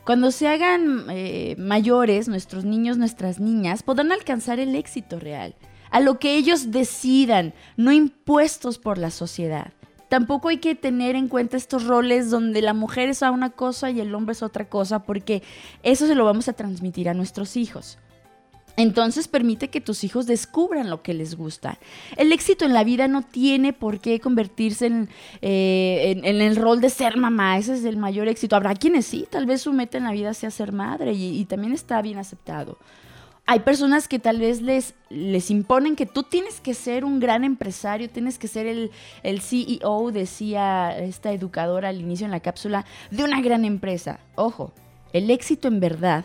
Cuando 0.04 0.30
se 0.30 0.48
hagan 0.48 1.06
eh, 1.10 1.56
mayores, 1.58 2.28
nuestros 2.28 2.64
niños, 2.64 2.98
nuestras 2.98 3.40
niñas, 3.40 3.82
podrán 3.82 4.12
alcanzar 4.12 4.60
el 4.60 4.74
éxito 4.74 5.18
real, 5.18 5.54
a 5.90 6.00
lo 6.00 6.18
que 6.18 6.36
ellos 6.36 6.70
decidan, 6.70 7.54
no 7.76 7.92
impuestos 7.92 8.78
por 8.78 8.98
la 8.98 9.10
sociedad. 9.10 9.72
Tampoco 10.08 10.48
hay 10.48 10.58
que 10.58 10.74
tener 10.74 11.16
en 11.16 11.28
cuenta 11.28 11.56
estos 11.56 11.84
roles 11.84 12.30
donde 12.30 12.62
la 12.62 12.74
mujer 12.74 13.08
es 13.08 13.22
una 13.22 13.50
cosa 13.50 13.90
y 13.90 14.00
el 14.00 14.14
hombre 14.14 14.32
es 14.32 14.42
otra 14.42 14.68
cosa, 14.68 15.00
porque 15.00 15.42
eso 15.82 16.06
se 16.06 16.14
lo 16.14 16.24
vamos 16.24 16.48
a 16.48 16.52
transmitir 16.52 17.08
a 17.08 17.14
nuestros 17.14 17.56
hijos. 17.56 17.98
Entonces 18.76 19.28
permite 19.28 19.70
que 19.70 19.80
tus 19.80 20.02
hijos 20.02 20.26
descubran 20.26 20.90
lo 20.90 21.02
que 21.02 21.14
les 21.14 21.36
gusta. 21.36 21.78
El 22.16 22.32
éxito 22.32 22.64
en 22.64 22.72
la 22.72 22.82
vida 22.82 23.06
no 23.06 23.22
tiene 23.22 23.72
por 23.72 24.00
qué 24.00 24.18
convertirse 24.18 24.86
en, 24.86 25.08
eh, 25.42 26.20
el 26.24 26.56
rol 26.56 26.80
de 26.80 26.90
ser 26.90 27.16
mamá. 27.16 27.56
Ese 27.56 27.74
es 27.74 27.84
el 27.84 27.96
mayor 27.96 28.26
éxito. 28.26 28.56
Habrá 28.56 28.74
quienes 28.74 29.06
sí, 29.06 29.26
tal 29.30 29.46
vez 29.46 29.62
su 29.62 29.72
meta 29.72 29.98
en 29.98 30.04
la 30.04 30.12
vida 30.12 30.34
sea 30.34 30.50
ser 30.50 30.72
madre 30.72 31.12
y, 31.12 31.44
también 31.44 31.72
está 31.72 32.02
bien 32.02 32.18
aceptado. 32.18 32.78
Hay 33.46 33.60
personas 33.60 34.08
que 34.08 34.18
tal 34.18 34.38
vez 34.38 34.62
les, 34.62 34.94
les 35.10 35.50
imponen 35.50 35.96
que 35.96 36.06
tú 36.06 36.22
tienes 36.22 36.60
que 36.60 36.72
ser 36.72 37.04
un 37.04 37.20
gran 37.20 37.44
empresario, 37.44 38.08
tienes 38.08 38.38
que 38.38 38.48
ser 38.48 38.66
el, 38.66 38.90
el 39.22 39.42
CEO, 39.42 40.12
decía 40.12 40.96
esta 40.96 41.30
educadora 41.30 41.90
al 41.90 42.00
inicio 42.00 42.24
en 42.24 42.30
la 42.30 42.40
cápsula, 42.40 42.86
de 43.10 43.22
una 43.22 43.42
gran 43.42 43.66
empresa. 43.66 44.18
Ojo, 44.34 44.72
el 45.12 45.30
éxito 45.30 45.68
en 45.68 45.78
verdad 45.78 46.24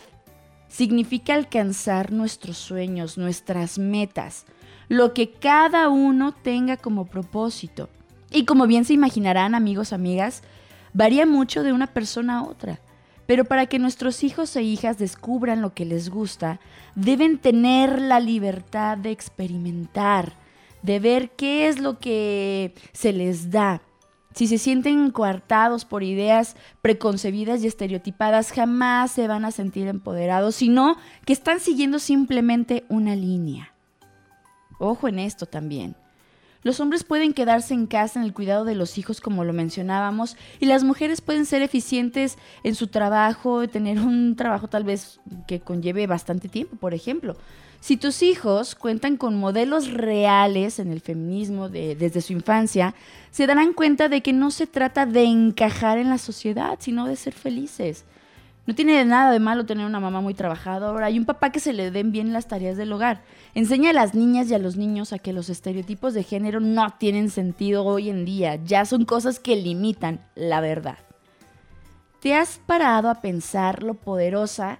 significa 0.68 1.34
alcanzar 1.34 2.10
nuestros 2.10 2.56
sueños, 2.56 3.18
nuestras 3.18 3.78
metas, 3.78 4.46
lo 4.88 5.12
que 5.12 5.30
cada 5.30 5.90
uno 5.90 6.32
tenga 6.32 6.78
como 6.78 7.04
propósito. 7.04 7.90
Y 8.30 8.46
como 8.46 8.66
bien 8.66 8.86
se 8.86 8.94
imaginarán, 8.94 9.54
amigos, 9.54 9.92
amigas, 9.92 10.42
varía 10.94 11.26
mucho 11.26 11.62
de 11.62 11.72
una 11.72 11.88
persona 11.88 12.38
a 12.38 12.44
otra. 12.44 12.80
Pero 13.30 13.44
para 13.44 13.66
que 13.66 13.78
nuestros 13.78 14.24
hijos 14.24 14.56
e 14.56 14.62
hijas 14.62 14.98
descubran 14.98 15.62
lo 15.62 15.72
que 15.72 15.84
les 15.84 16.10
gusta, 16.10 16.58
deben 16.96 17.38
tener 17.38 18.02
la 18.02 18.18
libertad 18.18 18.98
de 18.98 19.12
experimentar, 19.12 20.32
de 20.82 20.98
ver 20.98 21.30
qué 21.30 21.68
es 21.68 21.78
lo 21.78 22.00
que 22.00 22.74
se 22.92 23.12
les 23.12 23.52
da, 23.52 23.82
si 24.34 24.48
se 24.48 24.58
sienten 24.58 25.12
coartados 25.12 25.84
por 25.84 26.02
ideas 26.02 26.56
preconcebidas 26.82 27.62
y 27.62 27.68
estereotipadas, 27.68 28.50
jamás 28.50 29.12
se 29.12 29.28
van 29.28 29.44
a 29.44 29.52
sentir 29.52 29.86
empoderados, 29.86 30.56
sino 30.56 30.96
que 31.24 31.32
están 31.32 31.60
siguiendo 31.60 32.00
simplemente 32.00 32.84
una 32.88 33.14
línea. 33.14 33.72
Ojo 34.80 35.06
en 35.06 35.20
esto 35.20 35.46
también. 35.46 35.94
Los 36.62 36.78
hombres 36.80 37.04
pueden 37.04 37.32
quedarse 37.32 37.72
en 37.72 37.86
casa 37.86 38.20
en 38.20 38.26
el 38.26 38.34
cuidado 38.34 38.64
de 38.64 38.74
los 38.74 38.98
hijos, 38.98 39.20
como 39.20 39.44
lo 39.44 39.52
mencionábamos, 39.54 40.36
y 40.58 40.66
las 40.66 40.84
mujeres 40.84 41.22
pueden 41.22 41.46
ser 41.46 41.62
eficientes 41.62 42.36
en 42.64 42.74
su 42.74 42.88
trabajo, 42.88 43.66
tener 43.66 43.98
un 43.98 44.36
trabajo 44.36 44.68
tal 44.68 44.84
vez 44.84 45.20
que 45.46 45.60
conlleve 45.60 46.06
bastante 46.06 46.48
tiempo, 46.48 46.76
por 46.76 46.92
ejemplo. 46.92 47.36
Si 47.80 47.96
tus 47.96 48.22
hijos 48.22 48.74
cuentan 48.74 49.16
con 49.16 49.38
modelos 49.38 49.90
reales 49.90 50.78
en 50.78 50.92
el 50.92 51.00
feminismo 51.00 51.70
desde 51.70 52.20
su 52.20 52.34
infancia, 52.34 52.94
se 53.30 53.46
darán 53.46 53.72
cuenta 53.72 54.10
de 54.10 54.20
que 54.20 54.34
no 54.34 54.50
se 54.50 54.66
trata 54.66 55.06
de 55.06 55.24
encajar 55.24 55.96
en 55.96 56.10
la 56.10 56.18
sociedad, 56.18 56.76
sino 56.78 57.06
de 57.06 57.16
ser 57.16 57.32
felices. 57.32 58.04
No 58.70 58.76
tiene 58.76 59.04
nada 59.04 59.32
de 59.32 59.40
malo 59.40 59.66
tener 59.66 59.84
una 59.84 59.98
mamá 59.98 60.20
muy 60.20 60.32
trabajadora 60.32 61.10
y 61.10 61.18
un 61.18 61.24
papá 61.24 61.50
que 61.50 61.58
se 61.58 61.72
le 61.72 61.90
den 61.90 62.12
bien 62.12 62.32
las 62.32 62.46
tareas 62.46 62.76
del 62.76 62.92
hogar. 62.92 63.20
Enseña 63.52 63.90
a 63.90 63.92
las 63.92 64.14
niñas 64.14 64.48
y 64.48 64.54
a 64.54 64.60
los 64.60 64.76
niños 64.76 65.12
a 65.12 65.18
que 65.18 65.32
los 65.32 65.48
estereotipos 65.48 66.14
de 66.14 66.22
género 66.22 66.60
no 66.60 66.88
tienen 66.96 67.30
sentido 67.30 67.84
hoy 67.84 68.10
en 68.10 68.24
día, 68.24 68.60
ya 68.64 68.84
son 68.84 69.06
cosas 69.06 69.40
que 69.40 69.56
limitan 69.56 70.24
la 70.36 70.60
verdad. 70.60 70.98
¿Te 72.20 72.36
has 72.36 72.60
parado 72.64 73.10
a 73.10 73.20
pensar 73.20 73.82
lo 73.82 73.94
poderosa 73.94 74.78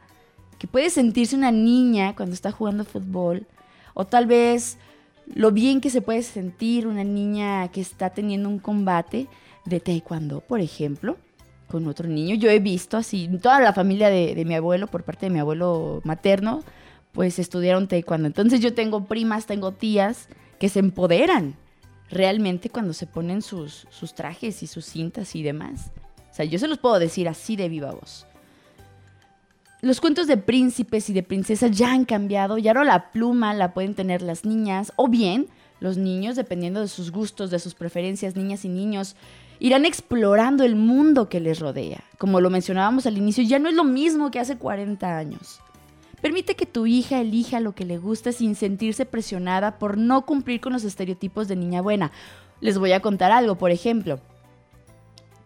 que 0.61 0.69
puede 0.69 0.91
sentirse 0.91 1.35
una 1.35 1.51
niña 1.51 2.15
cuando 2.15 2.35
está 2.35 2.53
jugando 2.53 2.85
fútbol, 2.85 3.49
o 3.95 4.07
tal 4.07 4.27
vez 4.27 4.79
lo 5.27 5.51
bien 5.51 5.81
que 5.81 5.91
se 5.91 6.01
puede 6.01 6.23
sentir 6.23 6.87
una 6.87 7.03
niña 7.03 7.67
que 7.73 7.81
está 7.81 8.11
teniendo 8.11 8.51
un 8.51 8.61
combate 8.61 9.27
de 9.65 9.81
taekwondo, 9.81 10.43
por 10.43 10.61
ejemplo. 10.61 11.17
Con 11.71 11.87
otro 11.87 12.09
niño. 12.09 12.35
Yo 12.35 12.51
he 12.51 12.59
visto 12.59 12.97
así, 12.97 13.29
toda 13.41 13.61
la 13.61 13.73
familia 13.73 14.11
de, 14.11 14.45
mi 14.45 14.55
abuelo, 14.55 14.87
por 14.89 15.05
parte 15.05 15.27
de 15.27 15.31
mi 15.31 15.39
abuelo 15.39 16.01
materno, 16.05 16.63
pues 17.13 17.39
estudiaron 17.39 17.89
taekwondo. 17.89 18.27
Entonces 18.27 18.61
yo 18.61 18.75
tengo 18.75 19.05
primas, 19.05 19.47
tengo 19.47 19.73
tías 19.73 20.29
que 20.59 20.69
se 20.69 20.81
empoderan 20.81 21.55
realmente 22.11 22.69
cuando 22.69 22.93
se 22.93 23.07
ponen 23.07 23.41
sus, 23.41 23.87
sus 23.91 24.15
trajes 24.15 24.63
y 24.63 24.67
sus 24.67 24.85
cintas 24.85 25.35
y 25.35 25.43
demás. 25.43 25.93
O 26.31 26.35
sea, 26.35 26.45
yo 26.45 26.59
se 26.59 26.69
los 26.69 26.79
puedo 26.79 26.99
decir 26.99 27.29
así 27.29 27.57
de 27.57 27.69
viva 27.69 27.93
voz. 27.93 28.27
Los 29.81 30.01
cuentos 30.01 30.27
de 30.27 30.37
príncipes 30.37 31.09
y 31.09 31.15
de 31.15 31.23
princesas 31.23 31.71
ya 31.71 31.93
han 31.93 32.05
cambiado 32.05 32.59
y 32.59 32.69
ahora 32.69 32.85
la 32.85 33.11
pluma 33.13 33.55
la 33.55 33.73
pueden 33.73 33.95
tener 33.95 34.21
las 34.21 34.45
niñas 34.45 34.93
o 34.97 35.09
bien 35.09 35.49
los 35.81 35.97
niños, 35.97 36.37
dependiendo 36.37 36.81
de 36.81 36.89
sus 36.89 37.11
gustos, 37.11 37.51
de 37.51 37.59
sus 37.59 37.75
preferencias, 37.75 38.37
niñas 38.37 38.67
y 38.67 38.69
niños, 38.69 39.17
irán 39.61 39.85
explorando 39.85 40.65
el 40.65 40.75
mundo 40.75 41.29
que 41.29 41.39
les 41.39 41.61
rodea. 41.61 42.03
Como 42.19 42.41
lo 42.41 42.51
mencionábamos 42.51 43.07
al 43.07 43.19
inicio, 43.19 43.45
ya 43.45 43.59
no 43.59 43.69
es 43.69 43.75
lo 43.75 43.85
mismo 43.85 44.31
que 44.31 44.41
hace 44.41 44.57
40 44.57 45.17
años. 45.17 45.61
Permite 46.21 46.57
que 46.57 46.67
tu 46.67 46.87
hija 46.87 47.21
elija 47.21 47.61
lo 47.61 47.75
que 47.75 47.85
le 47.85 47.99
gusta 47.99 48.33
sin 48.33 48.55
sentirse 48.55 49.07
presionada 49.07 49.79
por 49.79 49.97
no 49.97 50.27
cumplir 50.27 50.61
con 50.61 50.73
los 50.73 50.85
estereotipos 50.85 51.47
de 51.47 51.57
niña 51.57 51.83
buena. 51.83 52.11
Les 52.61 52.79
voy 52.79 52.93
a 52.93 53.01
contar 53.01 53.33
algo, 53.33 53.57
por 53.57 53.71
ejemplo. 53.71 54.19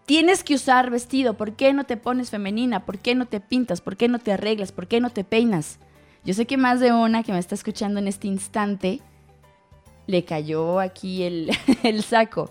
Tienes 0.05 0.43
que 0.43 0.55
usar 0.55 0.91
vestido, 0.91 1.35
¿por 1.35 1.53
qué 1.53 1.73
no 1.73 1.83
te 1.85 1.97
pones 1.97 2.29
femenina? 2.29 2.85
¿Por 2.85 2.99
qué 2.99 3.15
no 3.15 3.25
te 3.25 3.39
pintas? 3.39 3.81
¿Por 3.81 3.97
qué 3.97 4.07
no 4.07 4.19
te 4.19 4.31
arreglas? 4.31 4.71
¿Por 4.71 4.87
qué 4.87 4.99
no 4.99 5.09
te 5.09 5.23
peinas? 5.23 5.79
Yo 6.23 6.33
sé 6.33 6.45
que 6.45 6.57
más 6.57 6.79
de 6.79 6.91
una 6.91 7.23
que 7.23 7.31
me 7.31 7.39
está 7.39 7.55
escuchando 7.55 7.99
en 7.99 8.07
este 8.07 8.27
instante 8.27 9.01
le 10.07 10.23
cayó 10.23 10.79
aquí 10.79 11.23
el, 11.23 11.51
el 11.83 12.03
saco. 12.03 12.49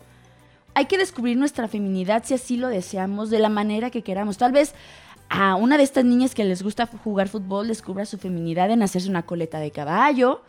Hay 0.75 0.87
que 0.87 0.99
descubrir 0.99 1.37
nuestra 1.37 1.69
feminidad 1.69 2.25
si 2.25 2.35
así 2.35 2.57
lo 2.57 2.69
deseamos, 2.69 3.31
de 3.31 3.39
la 3.39 3.49
manera 3.49 3.91
que 3.91 4.03
queramos. 4.03 4.39
Tal 4.39 4.53
vez 4.53 4.75
a 5.29 5.55
una 5.55 5.77
de 5.77 5.85
estas 5.85 6.05
niñas 6.05 6.35
que 6.35 6.45
les 6.45 6.63
gusta 6.63 6.87
jugar 6.87 7.29
fútbol 7.29 7.69
descubra 7.69 8.05
su 8.07 8.19
feminidad 8.19 8.71
en 8.71 8.83
hacerse 8.83 9.09
una 9.09 9.25
coleta 9.25 9.59
de 9.59 9.71
caballo. 9.71 10.43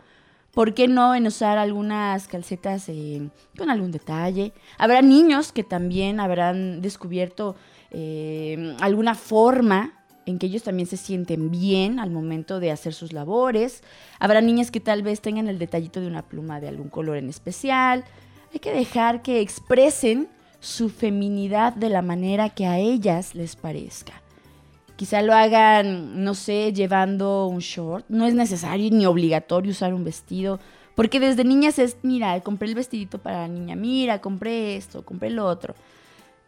¿Por 0.52 0.74
qué 0.74 0.88
no 0.88 1.14
en 1.14 1.26
usar 1.26 1.58
algunas 1.58 2.28
calcetas 2.28 2.88
eh, 2.88 3.28
con 3.58 3.70
algún 3.70 3.92
detalle? 3.92 4.52
Habrá 4.78 5.02
niños 5.02 5.52
que 5.52 5.62
también 5.62 6.18
habrán 6.18 6.80
descubierto 6.80 7.56
eh, 7.90 8.74
alguna 8.80 9.14
forma 9.14 9.92
en 10.24 10.38
que 10.38 10.46
ellos 10.46 10.64
también 10.64 10.88
se 10.88 10.96
sienten 10.96 11.50
bien 11.50 12.00
al 12.00 12.10
momento 12.10 12.58
de 12.58 12.72
hacer 12.72 12.94
sus 12.94 13.12
labores. 13.12 13.82
Habrá 14.18 14.40
niñas 14.40 14.70
que 14.70 14.80
tal 14.80 15.02
vez 15.02 15.20
tengan 15.20 15.46
el 15.46 15.58
detallito 15.58 16.00
de 16.00 16.08
una 16.08 16.22
pluma 16.22 16.60
de 16.60 16.68
algún 16.68 16.88
color 16.88 17.16
en 17.16 17.28
especial. 17.28 18.04
Hay 18.52 18.60
que 18.60 18.72
dejar 18.72 19.22
que 19.22 19.40
expresen 19.40 20.28
su 20.60 20.88
feminidad 20.88 21.74
de 21.74 21.90
la 21.90 22.02
manera 22.02 22.50
que 22.50 22.66
a 22.66 22.78
ellas 22.78 23.34
les 23.34 23.56
parezca. 23.56 24.22
Quizá 24.96 25.20
lo 25.20 25.34
hagan, 25.34 26.24
no 26.24 26.34
sé, 26.34 26.72
llevando 26.72 27.46
un 27.46 27.58
short. 27.58 28.06
No 28.08 28.26
es 28.26 28.34
necesario 28.34 28.90
ni 28.90 29.04
obligatorio 29.04 29.72
usar 29.72 29.92
un 29.92 30.04
vestido. 30.04 30.58
Porque 30.94 31.20
desde 31.20 31.44
niñas 31.44 31.78
es, 31.78 31.98
mira, 32.02 32.40
compré 32.40 32.68
el 32.68 32.74
vestidito 32.74 33.18
para 33.18 33.42
la 33.42 33.48
niña, 33.48 33.76
mira, 33.76 34.22
compré 34.22 34.76
esto, 34.76 35.04
compré 35.04 35.28
lo 35.28 35.44
otro. 35.44 35.74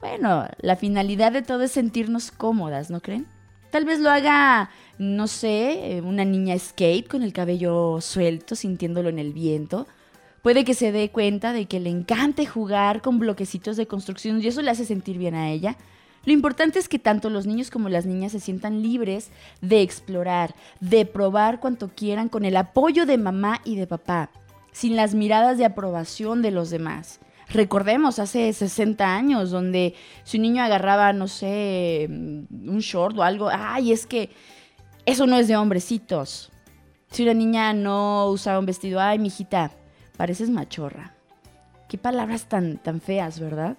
Bueno, 0.01 0.47
la 0.61 0.77
finalidad 0.77 1.33
de 1.33 1.43
todo 1.43 1.65
es 1.65 1.73
sentirnos 1.73 2.31
cómodas, 2.31 2.89
¿no 2.89 3.01
creen? 3.01 3.27
Tal 3.71 3.85
vez 3.85 4.01
lo 4.01 4.09
haga, 4.09 4.71
no 4.97 5.27
sé, 5.27 6.01
una 6.03 6.25
niña 6.25 6.59
skate 6.59 7.07
con 7.07 7.23
el 7.23 7.35
cabello 7.35 8.01
suelto, 8.01 8.57
sintiéndolo 8.57 9.11
en 9.11 9.19
el 9.19 9.35
viento. 9.35 9.87
Puede 10.49 10.65
que 10.65 10.73
se 10.73 10.93
dé 10.93 11.11
cuenta 11.11 11.53
de 11.53 11.67
que 11.67 11.79
le 11.79 11.91
encante 11.91 12.47
jugar 12.47 13.03
con 13.03 13.19
bloquecitos 13.19 13.77
de 13.77 13.87
construcción 13.87 14.41
y 14.43 14.47
eso 14.47 14.63
le 14.63 14.71
hace 14.71 14.87
sentir 14.87 15.19
bien 15.19 15.35
a 15.35 15.51
ella. 15.51 15.77
Lo 16.25 16.33
importante 16.33 16.79
es 16.79 16.89
que 16.89 16.99
tanto 16.99 17.29
los 17.29 17.45
niños 17.45 17.71
como 17.71 17.91
las 17.91 18.07
niñas 18.07 18.33
se 18.33 18.41
sientan 18.41 18.81
libres 18.81 19.31
de 19.61 19.83
explorar, 19.83 20.55
de 20.81 21.05
probar 21.05 21.61
cuanto 21.61 21.91
quieran 21.95 22.31
con 22.31 22.47
el 22.47 22.57
apoyo 22.57 23.05
de 23.05 23.19
mamá 23.19 23.61
y 23.67 23.77
de 23.77 23.87
papá, 23.87 24.31
sin 24.73 24.97
las 24.97 25.15
miradas 25.15 25.59
de 25.59 25.67
aprobación 25.67 26.41
de 26.41 26.51
los 26.51 26.71
demás. 26.71 27.21
Recordemos 27.51 28.19
hace 28.19 28.51
60 28.51 29.05
años 29.05 29.51
donde 29.51 29.97
si 30.25 30.39
un 30.39 30.45
niño 30.45 30.63
agarraba, 30.63 31.13
no 31.13 31.29
sé, 31.29 32.07
un 32.09 32.79
short 32.79 33.19
o 33.19 33.23
algo, 33.23 33.51
ay, 33.53 33.93
es 33.93 34.07
que 34.07 34.31
eso 35.05 35.27
no 35.27 35.37
es 35.37 35.47
de 35.47 35.59
hombrecitos. 35.59 36.51
Si 37.11 37.23
una 37.23 37.35
niña 37.35 37.75
no 37.75 38.29
usaba 38.29 38.59
un 38.59 38.65
vestido, 38.65 38.99
ay, 38.99 39.19
mijita, 39.19 39.73
pareces 40.19 40.51
machorra. 40.51 41.15
Qué 41.89 41.97
palabras 41.97 42.47
tan, 42.47 42.77
tan 42.77 43.01
feas, 43.01 43.41
¿verdad? 43.41 43.79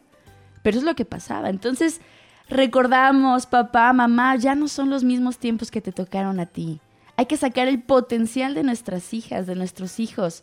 Pero 0.63 0.78
es 0.80 0.84
lo 0.84 0.95
que 0.95 1.06
pasaba. 1.06 1.49
Entonces, 1.49 2.02
recordamos, 2.47 3.45
papá, 3.45 3.93
mamá, 3.93 4.36
ya 4.38 4.56
no 4.56 4.67
son 4.67 4.89
los 4.89 5.04
mismos 5.04 5.38
tiempos 5.38 5.69
que 5.69 5.82
te 5.82 5.91
tocaron 5.91 6.39
a 6.39 6.47
ti. 6.47 6.80
Hay 7.17 7.28
que 7.28 7.38
sacar 7.38 7.67
el 7.67 7.84
potencial 7.84 8.56
de 8.56 8.63
nuestras 8.63 9.13
hijas, 9.13 9.45
de 9.45 9.56
nuestros 9.56 9.99
hijos. 9.99 10.41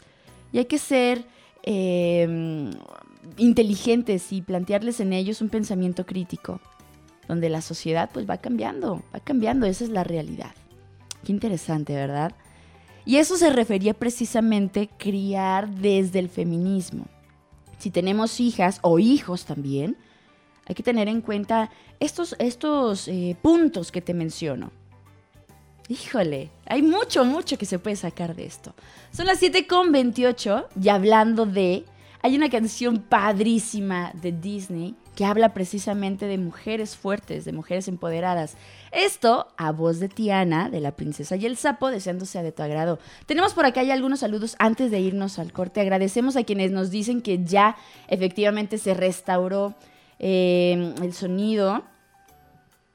Y 0.52 0.59
hay 0.59 0.66
que 0.66 0.78
ser 0.78 1.24
eh, 1.62 2.70
inteligentes 3.38 4.32
y 4.32 4.42
plantearles 4.42 5.00
en 5.00 5.14
ellos 5.14 5.40
un 5.40 5.48
pensamiento 5.48 6.04
crítico, 6.04 6.61
donde 7.26 7.48
la 7.48 7.62
sociedad 7.62 8.11
pues 8.12 8.28
va 8.28 8.37
cambiando, 8.37 9.02
va 9.14 9.20
cambiando, 9.20 9.66
esa 9.66 9.85
es 9.85 9.90
la 9.90 10.04
realidad. 10.04 10.52
Qué 11.24 11.32
interesante, 11.32 11.94
¿verdad? 11.94 12.32
Y 13.07 13.19
eso 13.19 13.37
se 13.37 13.51
refería 13.51 13.95
precisamente 13.95 14.90
criar 14.99 15.71
desde 15.71 16.19
el 16.19 16.29
feminismo. 16.29 17.07
Si 17.79 17.90
tenemos 17.90 18.40
hijas 18.40 18.81
o 18.83 18.99
hijos 18.99 19.45
también, 19.45 19.97
hay 20.66 20.75
que 20.75 20.83
tener 20.83 21.07
en 21.07 21.21
cuenta 21.21 21.71
estos, 22.01 22.35
estos 22.40 23.07
eh, 23.07 23.37
puntos 23.40 23.92
que 23.92 24.03
te 24.03 24.12
menciono. 24.12 24.73
Híjole, 25.88 26.51
hay 26.66 26.83
mucho, 26.83 27.25
mucho 27.25 27.57
que 27.57 27.64
se 27.64 27.79
puede 27.79 27.95
sacar 27.95 28.35
de 28.35 28.45
esto. 28.45 28.75
Son 29.12 29.27
las 29.27 29.40
7.28 29.40 30.66
y 30.83 30.88
hablando 30.88 31.47
de... 31.47 31.85
Hay 32.23 32.35
una 32.35 32.51
canción 32.51 32.99
padrísima 33.03 34.11
de 34.21 34.33
Disney 34.33 34.97
que 35.16 35.24
habla 35.24 35.55
precisamente 35.55 36.26
de 36.26 36.38
mujeres 36.38 36.96
fuertes, 36.96 37.44
de 37.44 37.52
mujeres 37.52 37.88
empoderadas. 37.88 38.57
Esto 38.92 39.48
a 39.57 39.72
voz 39.72 39.98
de 39.98 40.09
Tiana, 40.09 40.70
de 40.70 40.81
la 40.81 40.92
princesa 40.92 41.35
y 41.35 41.46
el 41.46 41.57
sapo, 41.57 41.90
deseándose 41.90 42.40
de 42.42 42.52
tu 42.52 42.62
agrado. 42.62 43.00
Tenemos 43.24 43.55
por 43.55 43.64
acá 43.64 43.83
ya 43.83 43.94
algunos 43.94 44.20
saludos 44.20 44.55
antes 44.61 44.90
de 44.92 45.00
irnos 45.00 45.40
al 45.40 45.52
corte. 45.52 45.81
Agradecemos 45.81 46.37
a 46.37 46.44
quienes 46.44 46.70
nos 46.70 46.90
dicen 46.90 47.22
que 47.22 47.42
ya 47.42 47.76
efectivamente 48.07 48.79
se 48.79 48.94
restauró 48.94 49.74
eh, 50.18 50.94
el 51.02 51.12
sonido 51.14 51.83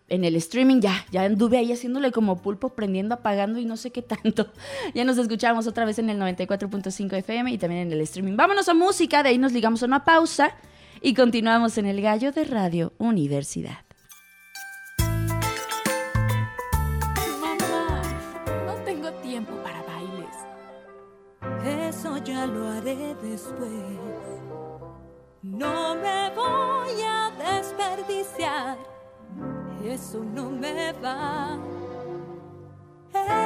en 0.08 0.26
el 0.26 0.36
streaming 0.36 0.82
ya, 0.82 1.06
ya 1.10 1.24
anduve 1.24 1.58
ahí 1.58 1.72
haciéndole 1.72 2.12
como 2.12 2.42
pulpo, 2.42 2.70
prendiendo, 2.70 3.16
apagando 3.16 3.60
y 3.60 3.66
no 3.66 3.78
sé 3.78 3.92
qué 3.92 4.02
tanto. 4.02 4.52
Ya 4.94 5.06
nos 5.06 5.18
escuchamos 5.18 5.68
otra 5.68 5.86
vez 5.86 6.00
en 6.00 6.10
el 6.10 6.20
94.5 6.20 7.14
FM 7.14 7.52
y 7.52 7.58
también 7.58 7.84
en 7.84 7.94
el 7.94 8.02
streaming. 8.02 8.36
Vámonos 8.36 8.68
a 8.68 8.74
música, 8.74 9.24
de 9.24 9.30
ahí 9.30 9.38
nos 9.38 9.54
ligamos 9.54 9.82
a 9.82 9.86
una 9.86 10.04
pausa 10.04 10.54
y 11.02 11.14
continuamos 11.14 11.78
en 11.78 11.86
el 11.86 12.02
gallo 12.02 12.32
de 12.32 12.46
Radio 12.46 12.94
Universidad. 12.98 13.86
Mamá, 17.40 18.02
no 18.66 18.74
tengo 18.86 19.12
tiempo 19.22 19.54
para 19.64 19.82
bailes. 19.84 20.36
Eso 21.90 22.18
ya 22.24 22.46
lo 22.46 22.70
haré 22.70 23.16
después. 23.22 23.72
No 25.42 25.96
me 25.96 26.30
voy 26.36 27.02
a 27.04 27.32
desperdiciar 27.38 28.78
eso 29.86 30.24
no 30.24 30.50
me 30.50 30.94
va. 30.94 31.58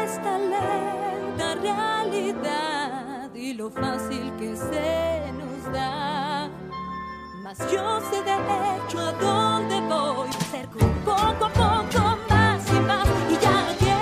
Esta 0.04 0.38
lenta 0.38 1.56
realidad 1.62 3.34
y 3.34 3.54
lo 3.54 3.70
fácil 3.70 4.32
que 4.38 4.56
se 4.56 5.32
nos 5.34 5.74
da. 5.74 6.25
Mas 7.46 7.60
yo 7.72 8.02
sé 8.10 8.24
de 8.24 8.34
hecho 8.34 9.00
a 9.00 9.12
dónde 9.12 9.80
voy, 9.82 10.28
cerco 10.50 10.80
poco 11.06 11.46
a 11.46 11.50
poco 11.50 12.18
más 12.28 12.68
y 12.72 12.80
más 12.80 13.08
y 13.30 13.34
ya 13.40 13.70
llegaré, 13.80 13.95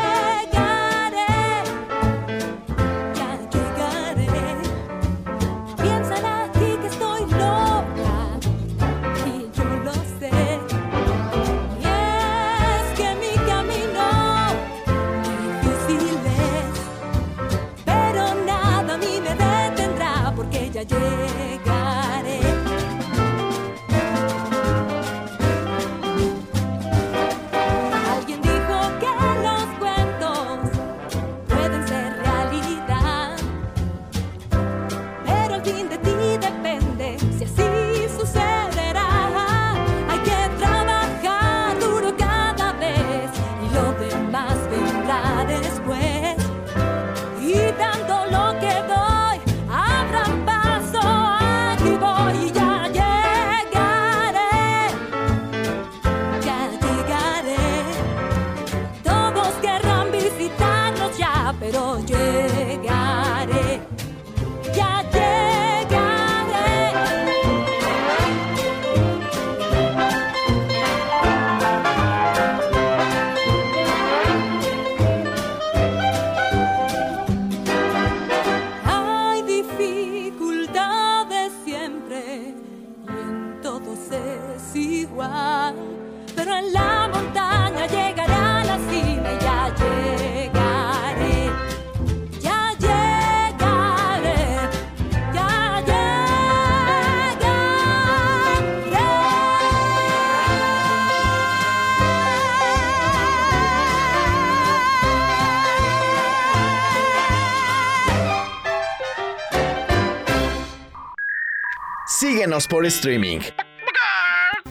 Por 112.54 112.86
streaming. 112.86 113.42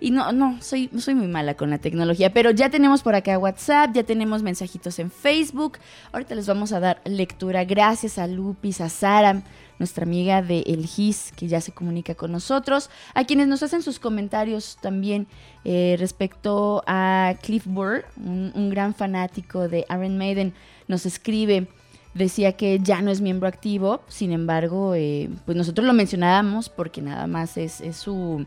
Y 0.00 0.12
no, 0.12 0.32
no, 0.32 0.58
soy, 0.62 0.88
soy 0.98 1.14
muy 1.14 1.26
mala 1.26 1.54
con 1.54 1.70
la 1.70 1.78
tecnología. 1.78 2.32
Pero 2.32 2.52
ya 2.52 2.70
tenemos 2.70 3.02
por 3.02 3.14
acá 3.14 3.38
WhatsApp, 3.38 3.92
ya 3.94 4.04
tenemos 4.04 4.42
mensajitos 4.42 4.98
en 5.00 5.10
Facebook. 5.10 5.78
Ahorita 6.12 6.34
les 6.34 6.46
vamos 6.46 6.72
a 6.72 6.80
dar 6.80 7.00
lectura. 7.04 7.64
Gracias 7.64 8.18
a 8.18 8.26
Lupis, 8.26 8.80
a 8.80 8.88
Sara 8.88 9.42
nuestra 9.80 10.04
amiga 10.04 10.42
de 10.42 10.60
El 10.66 10.86
GIS, 10.86 11.32
que 11.34 11.48
ya 11.48 11.60
se 11.62 11.72
comunica 11.72 12.14
con 12.14 12.30
nosotros, 12.30 12.90
a 13.14 13.24
quienes 13.24 13.48
nos 13.48 13.62
hacen 13.62 13.82
sus 13.82 13.98
comentarios 13.98 14.76
también 14.82 15.26
eh, 15.64 15.96
respecto 15.98 16.84
a 16.86 17.34
Cliff 17.42 17.64
Burr, 17.66 18.04
un, 18.18 18.52
un, 18.54 18.68
gran 18.68 18.94
fanático 18.94 19.68
de 19.68 19.86
Iron 19.88 20.18
Maiden, 20.18 20.52
nos 20.86 21.06
escribe, 21.06 21.66
decía 22.14 22.52
que 22.52 22.78
ya 22.80 23.02
no 23.02 23.10
es 23.10 23.20
miembro 23.20 23.48
activo, 23.48 24.02
sin 24.08 24.32
embargo, 24.32 24.94
eh, 24.94 25.30
pues 25.46 25.56
nosotros 25.56 25.86
lo 25.86 25.92
mencionábamos 25.92 26.68
porque 26.68 27.02
nada 27.02 27.26
más 27.26 27.56
es, 27.56 27.82
su... 27.96 28.46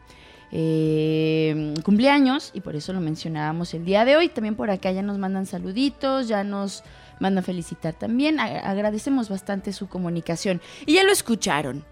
Eh, 0.56 1.73
cumpleaños 1.84 2.52
y 2.54 2.62
por 2.62 2.76
eso 2.76 2.93
lo 2.93 3.02
mencionábamos 3.02 3.73
el 3.73 3.86
día 3.86 4.06
de 4.06 4.17
hoy. 4.17 4.30
También 4.30 4.54
por 4.56 4.69
acá 4.69 4.91
ya 4.91 5.02
nos 5.02 5.17
mandan 5.17 5.47
saluditos, 5.47 6.28
ya 6.28 6.43
nos 6.43 6.84
mandan 7.19 7.43
felicitar 7.43 7.95
también. 7.95 8.39
Agradecemos 8.39 9.30
bastante 9.30 9.73
su 9.73 9.88
comunicación. 9.88 10.62
Y 10.86 10.93
ya 10.93 11.04
lo 11.04 11.12
escucharon. 11.12 11.84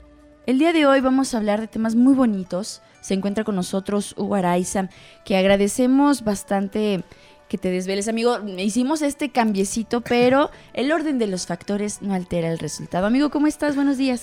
El 0.46 0.60
día 0.60 0.74
de 0.74 0.86
hoy 0.86 1.02
vamos 1.02 1.34
a 1.34 1.38
hablar 1.38 1.62
de 1.62 1.68
temas 1.68 1.96
muy 1.96 2.14
bonitos. 2.14 2.82
Se 3.00 3.14
encuentra 3.14 3.44
con 3.44 3.56
nosotros 3.56 4.14
Hugo 4.18 4.36
Araiza, 4.36 4.90
que 5.26 5.38
agradecemos 5.38 6.24
bastante 6.24 7.04
que 7.52 7.58
te 7.58 7.70
desveles, 7.70 8.08
amigo. 8.08 8.40
Hicimos 8.58 9.02
este 9.02 9.30
cambiecito, 9.30 10.00
pero 10.00 10.50
el 10.74 10.90
orden 10.90 11.20
de 11.20 11.28
los 11.28 11.48
factores 11.48 12.02
no 12.02 12.14
altera 12.14 12.50
el 12.50 12.60
resultado. 12.60 13.06
Amigo, 13.06 13.30
¿cómo 13.30 13.46
estás? 13.46 13.76
Buenos 13.76 13.98
días. 13.98 14.22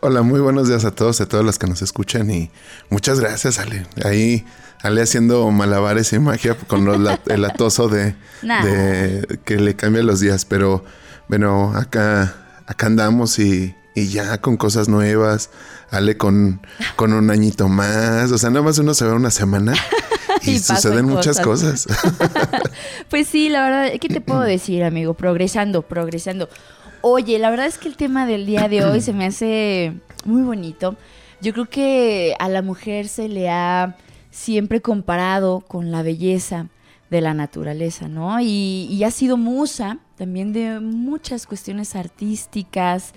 Hola, 0.00 0.20
muy 0.20 0.38
buenos 0.38 0.68
días 0.68 0.84
a 0.84 0.90
todos, 0.90 1.18
a 1.22 1.26
todos 1.26 1.46
los 1.46 1.58
que 1.58 1.66
nos 1.66 1.80
escuchan 1.80 2.30
y 2.30 2.50
muchas 2.90 3.20
gracias, 3.20 3.58
Ale. 3.58 3.86
Ahí, 4.04 4.44
Ale 4.82 5.00
haciendo 5.00 5.50
malabares 5.50 6.12
y 6.12 6.18
magia 6.18 6.58
con 6.58 6.84
los, 6.84 7.00
la, 7.00 7.18
el 7.28 7.42
atoso 7.46 7.88
de, 7.88 8.14
nah. 8.42 8.62
de, 8.62 9.40
que 9.46 9.56
le 9.56 9.74
cambia 9.74 10.02
los 10.02 10.20
días, 10.20 10.44
pero 10.44 10.84
bueno, 11.26 11.72
acá, 11.74 12.34
acá 12.66 12.86
andamos 12.86 13.38
y, 13.38 13.74
y 13.94 14.08
ya 14.08 14.42
con 14.42 14.58
cosas 14.58 14.90
nuevas, 14.90 15.48
Ale 15.90 16.18
con, 16.18 16.60
con 16.96 17.14
un 17.14 17.30
añito 17.30 17.66
más, 17.68 18.30
o 18.30 18.36
sea, 18.36 18.50
nada 18.50 18.62
más 18.62 18.78
uno 18.78 18.92
se 18.92 19.06
ve 19.06 19.12
una 19.12 19.30
semana. 19.30 19.72
Y, 20.44 20.52
y 20.52 20.58
suceden 20.58 21.06
muchas 21.06 21.40
cosas. 21.40 21.86
pues 23.10 23.28
sí, 23.28 23.48
la 23.48 23.62
verdad, 23.62 23.98
¿qué 24.00 24.08
te 24.08 24.20
puedo 24.20 24.40
decir, 24.40 24.84
amigo? 24.84 25.14
Progresando, 25.14 25.82
progresando. 25.82 26.48
Oye, 27.00 27.38
la 27.38 27.50
verdad 27.50 27.66
es 27.66 27.78
que 27.78 27.88
el 27.88 27.96
tema 27.96 28.26
del 28.26 28.46
día 28.46 28.68
de 28.68 28.84
hoy 28.84 29.00
se 29.00 29.12
me 29.12 29.26
hace 29.26 29.94
muy 30.24 30.42
bonito. 30.42 30.96
Yo 31.40 31.52
creo 31.52 31.66
que 31.66 32.34
a 32.38 32.48
la 32.48 32.62
mujer 32.62 33.08
se 33.08 33.28
le 33.28 33.48
ha 33.48 33.96
siempre 34.30 34.80
comparado 34.80 35.60
con 35.60 35.90
la 35.90 36.02
belleza 36.02 36.66
de 37.10 37.20
la 37.20 37.34
naturaleza, 37.34 38.08
¿no? 38.08 38.40
Y, 38.40 38.88
y 38.90 39.04
ha 39.04 39.10
sido 39.10 39.36
musa 39.36 39.98
también 40.16 40.52
de 40.52 40.80
muchas 40.80 41.46
cuestiones 41.46 41.94
artísticas, 41.94 43.14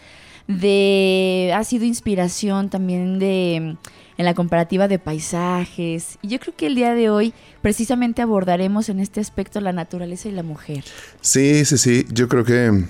de 0.47 1.51
ha 1.55 1.63
sido 1.63 1.85
inspiración 1.85 2.69
también 2.69 3.19
de 3.19 3.77
en 4.21 4.25
la 4.25 4.33
comparativa 4.33 4.87
de 4.87 4.99
paisajes. 4.99 6.17
Y 6.21 6.29
yo 6.29 6.39
creo 6.39 6.55
que 6.55 6.67
el 6.67 6.75
día 6.75 6.93
de 6.93 7.09
hoy 7.09 7.33
precisamente 7.61 8.21
abordaremos 8.21 8.87
en 8.89 8.99
este 8.99 9.19
aspecto 9.19 9.59
la 9.59 9.73
naturaleza 9.73 10.29
y 10.29 10.31
la 10.31 10.43
mujer. 10.43 10.83
Sí, 11.19 11.65
sí, 11.65 11.77
sí. 11.77 12.05
Yo 12.11 12.27
creo 12.27 12.45
que, 12.45 12.85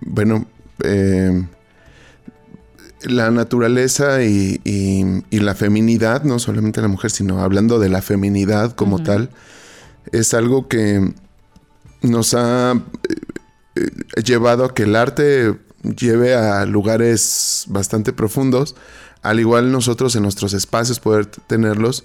bueno, 0.00 0.46
eh, 0.82 1.44
la 3.02 3.30
naturaleza 3.30 4.22
y, 4.22 4.60
y, 4.64 5.04
y, 5.30 5.40
la 5.40 5.54
feminidad, 5.54 6.22
no 6.24 6.38
solamente 6.38 6.80
la 6.80 6.88
mujer, 6.88 7.10
sino 7.10 7.40
hablando 7.40 7.78
de 7.78 7.88
la 7.88 8.02
feminidad 8.02 8.72
como 8.72 8.96
uh 8.96 9.00
-huh. 9.00 9.04
tal, 9.04 9.30
es 10.12 10.34
algo 10.34 10.68
que 10.68 11.12
nos 12.02 12.34
ha 12.34 12.72
eh, 13.74 14.22
llevado 14.22 14.64
a 14.64 14.74
que 14.74 14.84
el 14.84 14.96
arte 14.96 15.54
lleve 15.82 16.34
a 16.34 16.64
lugares 16.66 17.64
bastante 17.68 18.12
profundos, 18.12 18.74
al 19.24 19.40
igual 19.40 19.72
nosotros 19.72 20.14
en 20.14 20.22
nuestros 20.22 20.54
espacios 20.54 21.00
poder 21.00 21.26
tenerlos, 21.26 22.04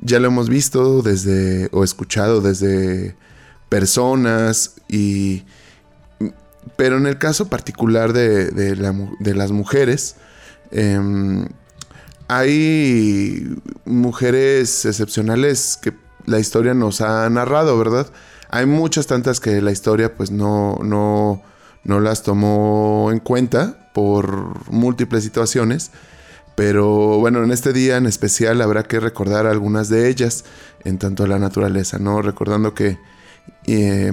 ya 0.00 0.20
lo 0.20 0.28
hemos 0.28 0.48
visto 0.48 1.02
desde 1.02 1.68
o 1.72 1.82
escuchado 1.82 2.40
desde 2.40 3.16
personas 3.68 4.76
y 4.88 5.44
pero 6.76 6.98
en 6.98 7.06
el 7.06 7.18
caso 7.18 7.48
particular 7.48 8.12
de, 8.12 8.50
de, 8.50 8.76
la, 8.76 8.94
de 9.18 9.34
las 9.34 9.50
mujeres 9.50 10.16
eh, 10.70 11.00
hay 12.28 13.56
mujeres 13.86 14.84
excepcionales 14.84 15.78
que 15.80 15.94
la 16.26 16.38
historia 16.38 16.74
nos 16.74 17.00
ha 17.00 17.28
narrado, 17.30 17.78
¿verdad? 17.78 18.06
Hay 18.50 18.66
muchas 18.66 19.06
tantas 19.06 19.40
que 19.40 19.62
la 19.62 19.72
historia 19.72 20.14
pues 20.14 20.30
no, 20.30 20.78
no, 20.82 21.42
no 21.84 22.00
las 22.00 22.22
tomó 22.22 23.08
en 23.10 23.20
cuenta 23.20 23.90
por 23.94 24.70
múltiples 24.70 25.24
situaciones. 25.24 25.90
Pero 26.58 27.20
bueno, 27.20 27.44
en 27.44 27.52
este 27.52 27.72
día 27.72 27.98
en 27.98 28.06
especial 28.06 28.60
habrá 28.62 28.82
que 28.82 28.98
recordar 28.98 29.46
algunas 29.46 29.88
de 29.88 30.08
ellas 30.08 30.44
en 30.82 30.98
tanto 30.98 31.22
a 31.22 31.28
la 31.28 31.38
naturaleza, 31.38 32.00
¿no? 32.00 32.20
Recordando 32.20 32.74
que 32.74 32.98
eh, 33.68 34.12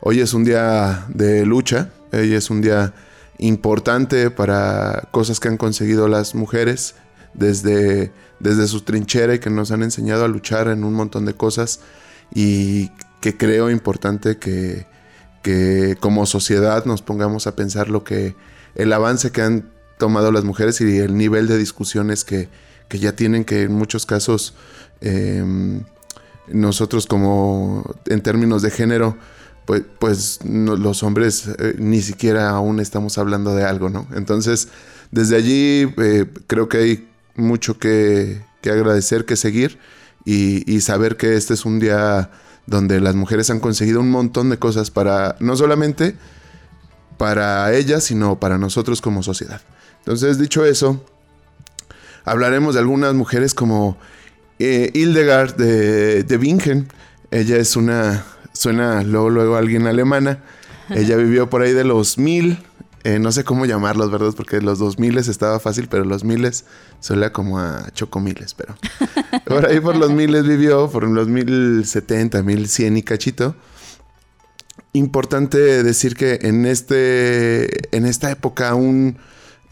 hoy 0.00 0.20
es 0.20 0.34
un 0.34 0.44
día 0.44 1.04
de 1.08 1.44
lucha, 1.44 1.90
hoy 2.12 2.32
es 2.32 2.48
un 2.48 2.60
día 2.60 2.94
importante 3.38 4.30
para 4.30 5.08
cosas 5.10 5.40
que 5.40 5.48
han 5.48 5.56
conseguido 5.56 6.06
las 6.06 6.36
mujeres 6.36 6.94
desde, 7.32 8.12
desde 8.38 8.68
su 8.68 8.82
trinchera 8.82 9.34
y 9.34 9.40
que 9.40 9.50
nos 9.50 9.72
han 9.72 9.82
enseñado 9.82 10.24
a 10.24 10.28
luchar 10.28 10.68
en 10.68 10.84
un 10.84 10.94
montón 10.94 11.24
de 11.24 11.34
cosas 11.34 11.80
y 12.32 12.92
que 13.20 13.36
creo 13.36 13.68
importante 13.68 14.36
que, 14.36 14.86
que 15.42 15.96
como 15.98 16.24
sociedad 16.26 16.84
nos 16.84 17.02
pongamos 17.02 17.48
a 17.48 17.56
pensar 17.56 17.88
lo 17.88 18.04
que 18.04 18.36
el 18.76 18.92
avance 18.92 19.32
que 19.32 19.42
han 19.42 19.73
tomado 19.98 20.32
las 20.32 20.44
mujeres 20.44 20.80
y 20.80 20.98
el 20.98 21.16
nivel 21.16 21.46
de 21.46 21.58
discusiones 21.58 22.24
que, 22.24 22.48
que 22.88 22.98
ya 22.98 23.16
tienen 23.16 23.44
que 23.44 23.62
en 23.62 23.72
muchos 23.72 24.06
casos 24.06 24.54
em, 25.00 25.82
nosotros 26.48 27.06
como 27.06 27.94
en 28.06 28.20
términos 28.20 28.62
de 28.62 28.70
género 28.70 29.16
pues, 29.66 29.82
pues 29.98 30.40
los 30.44 31.02
hombres 31.02 31.48
eh, 31.58 31.74
ni 31.78 32.02
siquiera 32.02 32.50
aún 32.50 32.80
estamos 32.80 33.16
hablando 33.18 33.54
de 33.54 33.64
algo, 33.64 33.88
¿no? 33.88 34.06
Entonces, 34.14 34.68
desde 35.10 35.36
allí 35.36 35.92
eh, 35.96 36.26
creo 36.46 36.68
que 36.68 36.78
hay 36.78 37.08
mucho 37.34 37.78
que, 37.78 38.42
que 38.60 38.70
agradecer, 38.70 39.24
que 39.24 39.36
seguir 39.36 39.78
y, 40.24 40.70
y, 40.70 40.80
saber 40.80 41.16
que 41.16 41.36
este 41.36 41.54
es 41.54 41.64
un 41.64 41.80
día 41.80 42.30
donde 42.66 43.00
las 43.00 43.14
mujeres 43.14 43.50
han 43.50 43.60
conseguido 43.60 44.00
un 44.00 44.10
montón 44.10 44.50
de 44.50 44.58
cosas 44.58 44.90
para, 44.90 45.36
no 45.40 45.56
solamente 45.56 46.16
para 47.18 47.72
ellas, 47.74 48.04
sino 48.04 48.38
para 48.40 48.58
nosotros 48.58 49.00
como 49.00 49.22
sociedad. 49.22 49.60
Entonces, 50.04 50.38
dicho 50.38 50.66
eso, 50.66 51.02
hablaremos 52.24 52.74
de 52.74 52.80
algunas 52.80 53.14
mujeres 53.14 53.54
como 53.54 53.96
eh, 54.58 54.90
Hildegard 54.92 55.56
de, 55.56 56.24
de 56.24 56.36
Bingen. 56.36 56.88
Ella 57.30 57.56
es 57.56 57.74
una, 57.74 58.26
suena 58.52 59.02
luego, 59.02 59.30
luego 59.30 59.56
alguien 59.56 59.86
alemana. 59.86 60.42
Ella 60.90 61.16
vivió 61.16 61.48
por 61.48 61.62
ahí 61.62 61.72
de 61.72 61.84
los 61.84 62.18
mil, 62.18 62.58
eh, 63.04 63.18
no 63.18 63.32
sé 63.32 63.44
cómo 63.44 63.64
llamarlos, 63.64 64.10
¿verdad? 64.10 64.34
Porque 64.36 64.60
los 64.60 64.78
dos 64.78 64.98
miles 64.98 65.28
estaba 65.28 65.58
fácil, 65.58 65.88
pero 65.88 66.04
los 66.04 66.24
miles 66.24 66.66
suena 67.00 67.32
como 67.32 67.58
a 67.58 67.90
chocomiles, 67.92 68.54
pero 68.54 68.76
por 69.46 69.66
ahí 69.66 69.80
por 69.80 69.96
los 69.96 70.10
miles 70.10 70.46
vivió, 70.46 70.90
por 70.90 71.08
los 71.08 71.28
mil 71.28 71.84
setenta, 71.86 72.42
mil 72.42 72.68
cien 72.68 72.96
y 72.98 73.02
cachito. 73.02 73.56
Importante 74.92 75.82
decir 75.82 76.14
que 76.14 76.40
en, 76.42 76.66
este, 76.66 77.96
en 77.96 78.06
esta 78.06 78.30
época 78.30 78.68
aún 78.68 79.18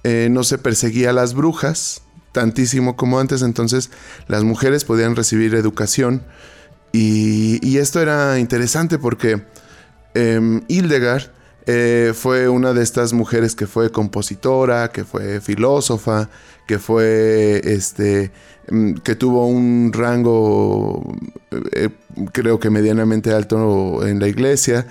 eh, 0.04 0.28
no 0.30 0.44
se 0.44 0.58
perseguía 0.58 1.10
a 1.10 1.12
las 1.12 1.34
brujas 1.34 2.02
tantísimo 2.32 2.96
como 2.96 3.20
antes, 3.20 3.42
entonces 3.42 3.90
las 4.26 4.42
mujeres 4.42 4.84
podían 4.84 5.16
recibir 5.16 5.54
educación 5.54 6.22
y, 6.92 7.78
esto 7.78 8.00
era 8.00 8.38
interesante 8.38 8.98
porque 8.98 9.42
eh, 10.14 10.60
Hildegard 10.68 11.30
eh, 11.66 12.12
fue 12.14 12.48
una 12.48 12.74
de 12.74 12.82
estas 12.82 13.12
mujeres 13.12 13.54
que 13.54 13.66
fue 13.66 13.90
compositora, 13.90 14.90
que 14.92 15.04
fue 15.04 15.40
filósofa, 15.40 16.28
que 16.66 16.78
fue 16.78 17.62
este 17.64 18.30
mm, 18.70 18.94
que 18.96 19.14
tuvo 19.14 19.46
un 19.46 19.90
rango 19.92 21.14
eh, 21.72 21.88
creo 22.32 22.60
que 22.60 22.68
medianamente 22.68 23.32
alto 23.32 24.06
en 24.06 24.20
la 24.20 24.28
iglesia. 24.28 24.86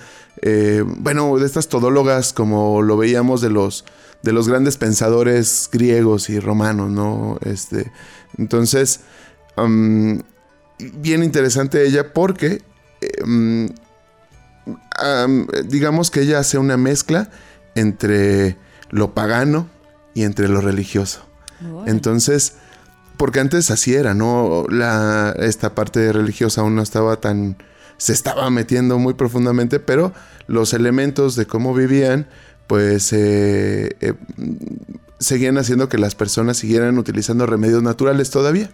Bueno, 0.96 1.38
de 1.38 1.46
estas 1.46 1.68
todólogas 1.68 2.32
como 2.32 2.82
lo 2.82 2.96
veíamos 2.96 3.40
de 3.42 3.50
los 3.50 3.84
de 4.22 4.32
los 4.32 4.48
grandes 4.48 4.76
pensadores 4.76 5.68
griegos 5.72 6.30
y 6.30 6.38
romanos, 6.38 6.90
¿no? 6.90 7.38
Este, 7.44 7.90
entonces, 8.38 9.00
um, 9.56 10.20
bien 10.78 11.22
interesante 11.22 11.84
ella 11.84 12.12
porque 12.12 12.62
um, 13.24 13.68
um, 15.26 15.46
digamos 15.66 16.10
que 16.10 16.20
ella 16.20 16.38
hace 16.38 16.58
una 16.58 16.76
mezcla 16.76 17.30
entre 17.74 18.56
lo 18.90 19.14
pagano 19.14 19.68
y 20.14 20.22
entre 20.22 20.48
lo 20.48 20.60
religioso. 20.60 21.24
Bueno. 21.60 21.90
Entonces, 21.90 22.54
porque 23.16 23.40
antes 23.40 23.70
así 23.70 23.94
era, 23.94 24.14
¿no? 24.14 24.66
La, 24.68 25.34
esta 25.38 25.74
parte 25.74 26.12
religiosa 26.12 26.60
aún 26.60 26.74
no 26.74 26.82
estaba 26.82 27.20
tan... 27.20 27.56
se 27.96 28.12
estaba 28.12 28.50
metiendo 28.50 28.98
muy 28.98 29.14
profundamente, 29.14 29.80
pero 29.80 30.12
los 30.48 30.74
elementos 30.74 31.36
de 31.36 31.46
cómo 31.46 31.72
vivían, 31.72 32.26
pues 32.66 33.12
eh, 33.12 33.96
eh, 34.00 34.14
seguían 35.18 35.58
haciendo 35.58 35.88
que 35.88 35.98
las 35.98 36.14
personas 36.14 36.56
siguieran 36.56 36.98
utilizando 36.98 37.46
remedios 37.46 37.82
naturales 37.82 38.30
todavía. 38.30 38.70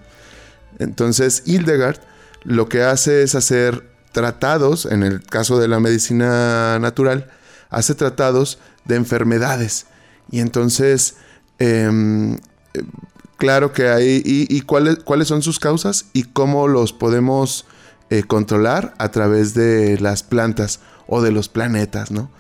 Entonces, 0.79 1.43
Hildegard 1.47 1.99
lo 2.45 2.69
que 2.69 2.83
hace 2.83 3.23
es 3.23 3.35
hacer 3.35 3.85
tratados, 4.13 4.87
en 4.87 5.03
el 5.03 5.23
caso 5.23 5.59
de 5.59 5.69
la 5.69 5.81
medicina 5.81 6.79
natural, 6.79 7.31
hace 7.71 7.95
tratados 7.95 8.59
de 8.85 8.97
enfermedades. 8.97 9.87
Y 10.31 10.41
entonces, 10.41 11.17
eh, 11.59 12.37
claro 13.37 13.73
que 13.73 13.89
hay, 13.89 14.23
y, 14.25 14.47
y 14.55 14.61
cuáles, 14.63 14.99
cuáles 15.01 15.29
son 15.29 15.43
sus 15.43 15.59
causas 15.59 16.07
y 16.13 16.25
cómo 16.25 16.69
los 16.69 16.93
podemos 16.93 17.67
eh, 18.11 18.23
controlar 18.23 18.95
a 18.97 19.11
través 19.11 19.53
de 19.53 19.99
las 20.01 20.23
plantas 20.23 20.81
o 21.07 21.21
de 21.21 21.31
los 21.31 21.51
planetas, 21.51 22.11
¿no? 22.11 22.31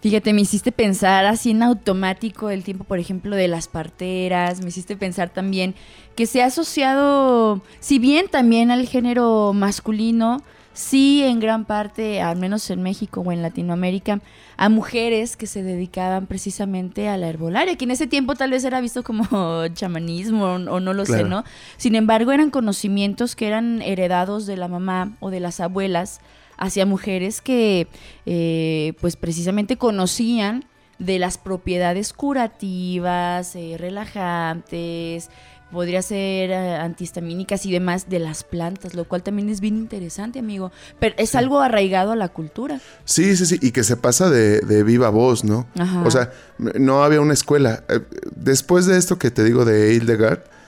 Fíjate, 0.00 0.32
me 0.32 0.40
hiciste 0.40 0.72
pensar 0.72 1.26
así 1.26 1.50
en 1.50 1.62
automático 1.62 2.48
el 2.48 2.64
tiempo, 2.64 2.84
por 2.84 2.98
ejemplo, 2.98 3.36
de 3.36 3.48
las 3.48 3.68
parteras, 3.68 4.62
me 4.62 4.68
hiciste 4.68 4.96
pensar 4.96 5.28
también 5.28 5.74
que 6.16 6.24
se 6.24 6.42
ha 6.42 6.46
asociado, 6.46 7.60
si 7.80 7.98
bien 7.98 8.28
también 8.28 8.70
al 8.70 8.88
género 8.88 9.52
masculino, 9.52 10.42
sí 10.72 11.22
en 11.22 11.38
gran 11.38 11.66
parte, 11.66 12.22
al 12.22 12.38
menos 12.38 12.70
en 12.70 12.82
México 12.82 13.20
o 13.20 13.30
en 13.30 13.42
Latinoamérica, 13.42 14.20
a 14.56 14.70
mujeres 14.70 15.36
que 15.36 15.46
se 15.46 15.62
dedicaban 15.62 16.26
precisamente 16.26 17.08
a 17.08 17.18
la 17.18 17.28
herbolaria, 17.28 17.76
que 17.76 17.84
en 17.84 17.90
ese 17.90 18.06
tiempo 18.06 18.34
tal 18.34 18.52
vez 18.52 18.64
era 18.64 18.80
visto 18.80 19.02
como 19.02 19.66
chamanismo 19.74 20.44
o 20.44 20.80
no 20.80 20.94
lo 20.94 21.04
claro. 21.04 21.24
sé, 21.24 21.28
¿no? 21.28 21.44
Sin 21.76 21.94
embargo, 21.94 22.32
eran 22.32 22.50
conocimientos 22.50 23.36
que 23.36 23.48
eran 23.48 23.82
heredados 23.82 24.46
de 24.46 24.56
la 24.56 24.68
mamá 24.68 25.12
o 25.20 25.28
de 25.28 25.40
las 25.40 25.60
abuelas 25.60 26.20
hacia 26.60 26.86
mujeres 26.86 27.40
que 27.40 27.88
eh, 28.26 28.92
pues 29.00 29.16
precisamente 29.16 29.76
conocían 29.76 30.64
de 31.00 31.18
las 31.18 31.38
propiedades 31.38 32.12
curativas, 32.12 33.56
eh, 33.56 33.76
relajantes, 33.78 35.30
podría 35.72 36.02
ser 36.02 36.50
uh, 36.50 36.82
antihistamínicas 36.82 37.64
y 37.64 37.72
demás 37.72 38.08
de 38.08 38.18
las 38.18 38.44
plantas, 38.44 38.94
lo 38.94 39.04
cual 39.04 39.22
también 39.22 39.48
es 39.48 39.60
bien 39.60 39.76
interesante, 39.76 40.38
amigo. 40.38 40.72
Pero 40.98 41.14
es 41.18 41.30
sí. 41.30 41.38
algo 41.38 41.60
arraigado 41.60 42.12
a 42.12 42.16
la 42.16 42.28
cultura. 42.28 42.80
Sí, 43.04 43.36
sí, 43.36 43.46
sí, 43.46 43.58
y 43.62 43.70
que 43.70 43.84
se 43.84 43.96
pasa 43.96 44.30
de, 44.30 44.60
de 44.60 44.82
viva 44.82 45.08
voz, 45.10 45.44
¿no? 45.44 45.66
Ajá. 45.78 46.02
O 46.02 46.10
sea, 46.10 46.32
no 46.58 47.02
había 47.02 47.20
una 47.20 47.34
escuela. 47.34 47.84
Eh, 47.88 48.00
después 48.34 48.86
de 48.86 48.98
esto 48.98 49.18
que 49.18 49.30
te 49.30 49.44
digo 49.44 49.64
de 49.64 49.94
Hildegard, 49.94 50.40
eh, 50.40 50.59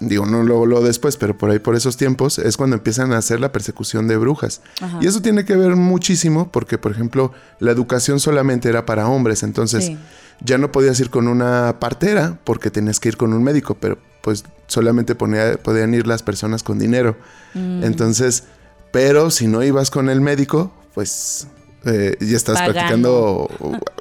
digo, 0.00 0.26
no 0.26 0.42
lo, 0.42 0.66
lo, 0.66 0.82
después, 0.82 1.16
pero 1.16 1.36
por 1.36 1.50
ahí 1.50 1.58
por 1.58 1.74
esos 1.74 1.96
tiempos 1.96 2.38
es 2.38 2.56
cuando 2.56 2.76
empiezan 2.76 3.12
a 3.12 3.18
hacer 3.18 3.40
la 3.40 3.52
persecución 3.52 4.08
de 4.08 4.16
brujas. 4.16 4.60
Ajá. 4.80 4.98
Y 5.00 5.06
eso 5.06 5.22
tiene 5.22 5.44
que 5.44 5.56
ver 5.56 5.76
muchísimo 5.76 6.50
porque, 6.50 6.78
por 6.78 6.92
ejemplo, 6.92 7.32
la 7.60 7.70
educación 7.70 8.20
solamente 8.20 8.68
era 8.68 8.86
para 8.86 9.08
hombres, 9.08 9.42
entonces 9.42 9.86
sí. 9.86 9.98
ya 10.40 10.58
no 10.58 10.72
podías 10.72 10.98
ir 11.00 11.10
con 11.10 11.28
una 11.28 11.76
partera 11.80 12.38
porque 12.44 12.70
tenías 12.70 13.00
que 13.00 13.08
ir 13.08 13.16
con 13.16 13.32
un 13.32 13.42
médico, 13.42 13.74
pero 13.74 13.98
pues 14.22 14.44
solamente 14.66 15.14
ponía, 15.14 15.56
podían 15.56 15.94
ir 15.94 16.06
las 16.06 16.22
personas 16.22 16.62
con 16.62 16.78
dinero. 16.78 17.16
Mm. 17.54 17.84
Entonces, 17.84 18.44
pero 18.92 19.30
si 19.30 19.46
no 19.46 19.62
ibas 19.62 19.90
con 19.90 20.08
el 20.08 20.20
médico, 20.20 20.72
pues 20.94 21.46
eh, 21.84 22.16
ya 22.20 22.36
estás 22.36 22.60
practicando 22.60 23.48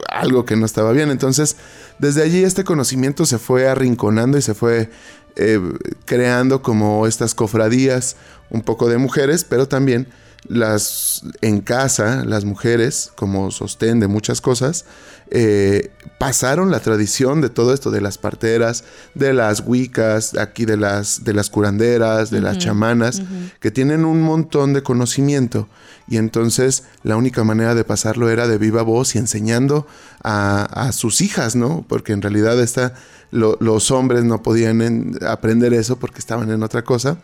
algo 0.10 0.46
que 0.46 0.56
no 0.56 0.66
estaba 0.66 0.92
bien. 0.92 1.12
Entonces, 1.12 1.56
desde 2.00 2.24
allí 2.24 2.44
este 2.44 2.64
conocimiento 2.64 3.26
se 3.26 3.38
fue 3.38 3.68
arrinconando 3.68 4.38
y 4.38 4.42
se 4.42 4.54
fue 4.54 4.90
eh, 5.38 5.60
creando 6.06 6.62
como 6.62 7.08
estas 7.08 7.36
cofradías 7.36 8.16
un 8.50 8.62
poco 8.62 8.90
de 8.90 8.98
mujeres, 8.98 9.44
pero 9.44 9.68
también 9.68 10.08
las 10.48 11.24
en 11.42 11.62
casa, 11.62 12.24
las 12.26 12.46
mujeres, 12.46 13.12
como 13.16 13.52
sostén 13.52 14.00
de 14.00 14.08
muchas 14.08 14.42
cosas, 14.42 14.86
eh, 15.32 15.92
pasaron 16.18 16.72
la 16.72 16.80
tradición 16.80 17.42
de 17.42 17.50
todo 17.50 17.74
esto, 17.74 17.92
de 17.92 18.02
las 18.02 18.18
parteras, 18.18 18.84
de 19.14 19.34
las 19.34 19.64
wicas, 19.66 20.36
aquí 20.38 20.66
de 20.66 20.78
las, 20.78 21.24
de 21.24 21.34
las 21.34 21.50
curanderas, 21.50 22.30
de 22.30 22.38
uh 22.38 22.42
-huh, 22.42 22.44
las 22.44 22.58
chamanas, 22.58 23.20
uh 23.20 23.24
-huh. 23.24 23.52
que 23.60 23.72
tienen 23.72 24.06
un 24.06 24.22
montón 24.22 24.74
de 24.74 24.82
conocimiento. 24.82 25.68
Y 26.08 26.18
entonces 26.18 26.84
la 27.04 27.18
única 27.18 27.44
manera 27.44 27.76
de 27.76 27.84
pasarlo 27.84 28.30
era 28.30 28.48
de 28.48 28.58
viva 28.58 28.82
voz 28.82 29.16
y 29.16 29.18
enseñando 29.20 29.86
a, 30.24 30.64
a 30.64 30.92
sus 30.92 31.22
hijas, 31.22 31.56
¿no? 31.56 31.86
Porque 31.88 32.14
en 32.14 32.22
realidad 32.22 32.60
esta, 32.62 32.94
lo, 33.32 33.58
los 33.60 33.92
hombres 33.92 34.24
no 34.24 34.42
podían 34.42 34.82
en, 34.82 35.20
aprender 35.28 35.74
eso 35.74 35.98
porque 35.98 36.20
estaban 36.20 36.50
en 36.50 36.64
otra 36.64 36.84
cosa. 36.84 37.18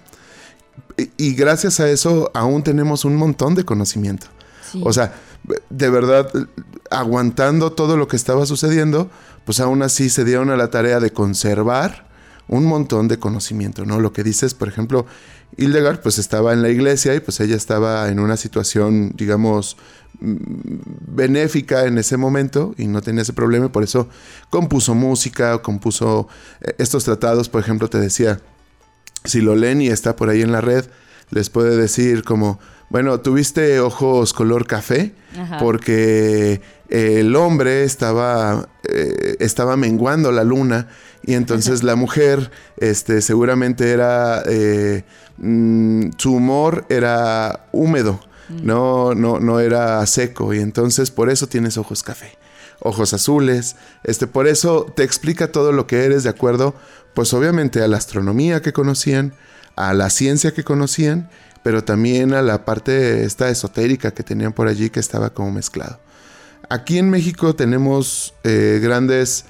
Y, 0.97 1.09
y, 1.17 1.35
gracias 1.35 1.79
a 1.79 1.89
eso 1.89 2.31
aún 2.33 2.63
tenemos 2.63 3.05
un 3.05 3.15
montón 3.15 3.55
de 3.55 3.63
conocimiento. 3.63 4.27
Sí. 4.71 4.81
O 4.83 4.91
sea, 4.91 5.13
de 5.69 5.89
verdad, 5.89 6.29
aguantando 6.89 7.71
todo 7.71 7.97
lo 7.97 8.07
que 8.07 8.15
estaba 8.15 8.45
sucediendo, 8.45 9.09
pues 9.45 9.59
aún 9.59 9.81
así 9.81 10.09
se 10.09 10.23
dieron 10.23 10.49
a 10.49 10.57
la 10.57 10.69
tarea 10.69 10.99
de 10.99 11.11
conservar 11.11 12.07
un 12.47 12.65
montón 12.65 13.07
de 13.07 13.19
conocimiento, 13.19 13.85
¿no? 13.85 13.99
Lo 13.99 14.13
que 14.13 14.23
dices, 14.23 14.53
por 14.53 14.67
ejemplo, 14.67 15.05
Hildegard 15.57 16.01
pues 16.01 16.17
estaba 16.17 16.53
en 16.53 16.61
la 16.61 16.69
iglesia 16.69 17.15
y 17.15 17.19
pues 17.19 17.39
ella 17.39 17.55
estaba 17.55 18.09
en 18.09 18.19
una 18.19 18.37
situación, 18.37 19.13
digamos, 19.15 19.77
mm, 20.19 20.35
benéfica 21.07 21.85
en 21.85 21.97
ese 21.97 22.17
momento 22.17 22.73
y 22.77 22.87
no 22.87 23.01
tenía 23.01 23.21
ese 23.21 23.33
problema 23.33 23.67
y 23.67 23.69
por 23.69 23.83
eso 23.83 24.09
compuso 24.49 24.93
música, 24.95 25.61
compuso 25.61 26.27
eh, 26.61 26.75
estos 26.77 27.03
tratados, 27.05 27.49
por 27.49 27.61
ejemplo, 27.61 27.89
te 27.89 27.99
decía, 27.99 28.39
si 29.23 29.41
lo 29.41 29.55
leen 29.55 29.81
y 29.81 29.87
está 29.87 30.15
por 30.15 30.29
ahí 30.29 30.41
en 30.41 30.51
la 30.51 30.61
red, 30.61 30.85
les 31.33 31.49
puede 31.49 31.75
decir 31.75 32.23
como, 32.23 32.59
bueno, 32.89 33.19
tuviste 33.19 33.79
ojos 33.79 34.33
color 34.33 34.67
café 34.67 35.13
Ajá. 35.37 35.57
porque 35.57 36.61
el 36.89 37.35
hombre 37.35 37.83
estaba, 37.83 38.69
eh, 38.87 39.35
estaba 39.39 39.75
menguando 39.77 40.31
la 40.31 40.43
luna 40.43 40.87
y 41.23 41.33
entonces 41.33 41.83
la 41.83 41.95
mujer 41.95 42.51
este, 42.77 43.21
seguramente 43.21 43.91
era, 43.91 44.43
eh, 44.45 45.03
mm, 45.37 46.11
su 46.17 46.33
humor 46.33 46.85
era 46.89 47.65
húmedo, 47.71 48.19
no, 48.61 49.15
no, 49.15 49.39
no 49.39 49.59
era 49.59 50.05
seco 50.05 50.53
y 50.53 50.59
entonces 50.59 51.09
por 51.09 51.31
eso 51.31 51.47
tienes 51.47 51.77
ojos 51.77 52.03
café, 52.03 52.37
ojos 52.79 53.13
azules, 53.13 53.75
este, 54.03 54.27
por 54.27 54.47
eso 54.47 54.85
te 54.95 55.01
explica 55.03 55.51
todo 55.51 55.71
lo 55.71 55.87
que 55.87 56.03
eres 56.03 56.23
de 56.23 56.29
acuerdo, 56.29 56.75
pues 57.15 57.33
obviamente 57.33 57.81
a 57.81 57.87
la 57.87 57.97
astronomía 57.97 58.61
que 58.61 58.73
conocían, 58.73 59.33
a 59.75 59.93
la 59.93 60.09
ciencia 60.09 60.53
que 60.53 60.63
conocían, 60.63 61.29
pero 61.63 61.83
también 61.83 62.33
a 62.33 62.41
la 62.41 62.65
parte 62.65 63.23
esta 63.23 63.49
esotérica 63.49 64.11
que 64.11 64.23
tenían 64.23 64.53
por 64.53 64.67
allí 64.67 64.89
que 64.89 64.99
estaba 64.99 65.31
como 65.31 65.51
mezclado. 65.51 65.99
Aquí 66.69 66.97
en 66.97 67.09
México 67.09 67.55
tenemos 67.55 68.33
eh, 68.43 68.79
grandes 68.81 69.45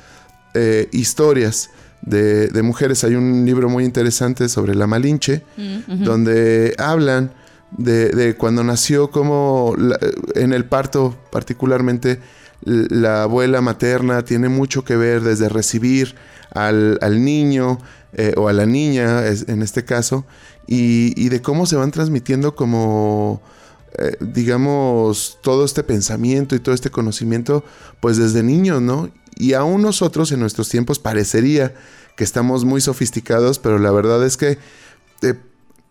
eh, 0.54 0.90
historias 0.92 1.70
de, 2.02 2.48
de 2.48 2.62
mujeres. 2.64 3.04
Hay 3.04 3.16
un 3.16 3.46
libro 3.46 3.70
muy 3.70 3.86
interesante 3.86 4.50
sobre 4.50 4.76
la 4.76 4.88
Malinche, 4.88 5.44
donde 6.04 6.76
hablan 6.78 7.32
de, 7.72 8.10
de 8.10 8.36
cuando 8.36 8.64
nació, 8.64 9.10
como 9.10 9.74
la- 9.78 9.98
en 10.36 10.54
el 10.54 10.66
parto 10.66 11.18
particularmente, 11.32 12.20
la 12.66 13.24
abuela 13.24 13.62
materna 13.62 14.24
tiene 14.24 14.48
mucho 14.50 14.84
que 14.86 14.96
ver 14.96 15.22
desde 15.22 15.50
recibir 15.50 16.16
al, 16.52 16.98
al 17.02 17.24
niño 17.24 17.80
eh, 18.16 18.34
o 18.38 18.48
a 18.48 18.54
la 18.54 18.66
niña, 18.66 19.28
en 19.28 19.62
este 19.62 19.86
caso, 19.86 20.26
y, 20.68 21.14
y 21.22 21.30
de 21.30 21.42
cómo 21.42 21.66
se 21.66 21.76
van 21.76 21.92
transmitiendo 21.92 22.56
como 22.56 23.42
eh, 24.00 24.18
digamos, 24.20 25.38
todo 25.44 25.64
este 25.64 25.84
pensamiento 25.84 26.56
y 26.56 26.60
todo 26.60 26.74
este 26.74 26.90
conocimiento, 26.90 27.64
pues 28.00 28.18
desde 28.18 28.42
niños, 28.42 28.82
¿no? 28.82 29.12
Y 29.36 29.54
aún 29.54 29.84
nosotros 29.84 30.32
en 30.32 30.40
nuestros 30.40 30.68
tiempos 30.68 30.98
parecería 30.98 31.76
que 32.18 32.24
estamos 32.24 32.66
muy 32.66 32.82
sofisticados, 32.82 33.60
pero 33.60 33.78
la 33.78 33.92
verdad 33.92 34.26
es 34.26 34.36
que 34.36 34.58
eh, 35.22 35.36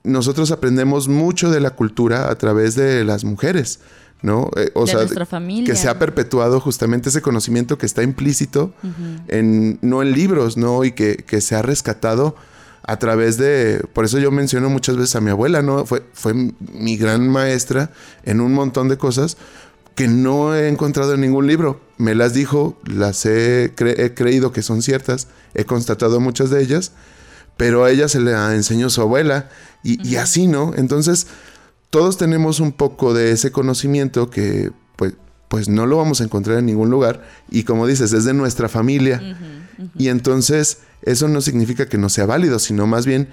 nosotros 0.02 0.50
aprendemos 0.50 1.06
mucho 1.06 1.48
de 1.52 1.60
la 1.60 1.70
cultura 1.70 2.28
a 2.28 2.34
través 2.34 2.74
de 2.74 3.04
las 3.04 3.22
mujeres, 3.22 3.78
¿no? 4.22 4.50
Eh, 4.56 4.70
o 4.74 4.82
De 4.84 4.86
sea, 4.92 5.00
nuestra 5.00 5.26
familia. 5.26 5.66
que 5.72 5.76
se 5.78 5.88
ha 5.88 5.98
perpetuado 5.98 6.60
justamente 6.60 7.08
ese 7.08 7.20
conocimiento 7.22 7.76
que 7.78 7.86
está 7.86 8.02
implícito 8.02 8.72
en, 9.28 9.78
no 9.82 10.02
en 10.02 10.12
libros, 10.12 10.56
¿no? 10.56 10.84
Y 10.84 10.92
que, 10.92 11.16
que 11.16 11.40
se 11.40 11.54
ha 11.56 11.62
rescatado 11.62 12.36
a 12.84 12.98
través 12.98 13.36
de, 13.36 13.84
por 13.92 14.04
eso 14.04 14.18
yo 14.18 14.30
menciono 14.30 14.68
muchas 14.68 14.96
veces 14.96 15.14
a 15.16 15.20
mi 15.20 15.30
abuela, 15.30 15.62
¿no? 15.62 15.86
Fue, 15.86 16.02
fue 16.12 16.34
mi 16.34 16.96
gran 16.96 17.28
maestra 17.28 17.90
en 18.24 18.40
un 18.40 18.52
montón 18.54 18.88
de 18.88 18.96
cosas 18.98 19.36
que 19.94 20.08
no 20.08 20.54
he 20.56 20.68
encontrado 20.68 21.14
en 21.14 21.20
ningún 21.20 21.46
libro. 21.46 21.80
Me 21.98 22.14
las 22.14 22.32
dijo, 22.32 22.80
las 22.84 23.24
he, 23.26 23.72
cre- 23.76 23.98
he 23.98 24.14
creído 24.14 24.50
que 24.50 24.62
son 24.62 24.82
ciertas, 24.82 25.28
he 25.54 25.64
constatado 25.64 26.18
muchas 26.18 26.50
de 26.50 26.62
ellas, 26.62 26.92
pero 27.56 27.84
a 27.84 27.90
ella 27.90 28.08
se 28.08 28.18
le 28.20 28.32
enseñó 28.54 28.88
su 28.90 29.00
abuela 29.02 29.48
y, 29.84 30.04
y 30.08 30.16
así, 30.16 30.46
¿no? 30.48 30.72
Entonces, 30.76 31.26
todos 31.92 32.16
tenemos 32.16 32.58
un 32.58 32.72
poco 32.72 33.12
de 33.12 33.32
ese 33.32 33.52
conocimiento 33.52 34.30
que 34.30 34.72
pues, 34.96 35.12
pues 35.48 35.68
no 35.68 35.84
lo 35.84 35.98
vamos 35.98 36.22
a 36.22 36.24
encontrar 36.24 36.58
en 36.58 36.64
ningún 36.64 36.88
lugar 36.88 37.22
y 37.50 37.64
como 37.64 37.86
dices, 37.86 38.14
es 38.14 38.24
de 38.24 38.32
nuestra 38.32 38.70
familia. 38.70 39.36
Y 39.98 40.08
entonces 40.08 40.78
eso 41.02 41.28
no 41.28 41.42
significa 41.42 41.90
que 41.90 41.98
no 41.98 42.08
sea 42.08 42.24
válido, 42.24 42.58
sino 42.60 42.86
más 42.86 43.04
bien 43.04 43.28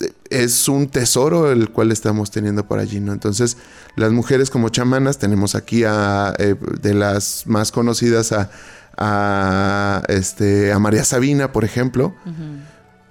eh, 0.00 0.12
es 0.28 0.68
un 0.68 0.88
tesoro 0.88 1.52
el 1.52 1.70
cual 1.70 1.92
estamos 1.92 2.32
teniendo 2.32 2.66
por 2.66 2.80
allí, 2.80 2.98
¿no? 2.98 3.12
Entonces, 3.12 3.56
las 3.94 4.10
mujeres 4.10 4.50
como 4.50 4.70
chamanas, 4.70 5.18
tenemos 5.18 5.54
aquí 5.54 5.84
a, 5.84 6.34
eh, 6.38 6.56
de 6.82 6.94
las 6.94 7.44
más 7.46 7.70
conocidas 7.70 8.32
a, 8.32 8.50
a, 8.96 10.02
este, 10.08 10.72
a 10.72 10.80
María 10.80 11.04
Sabina, 11.04 11.52
por 11.52 11.64
ejemplo, 11.64 12.12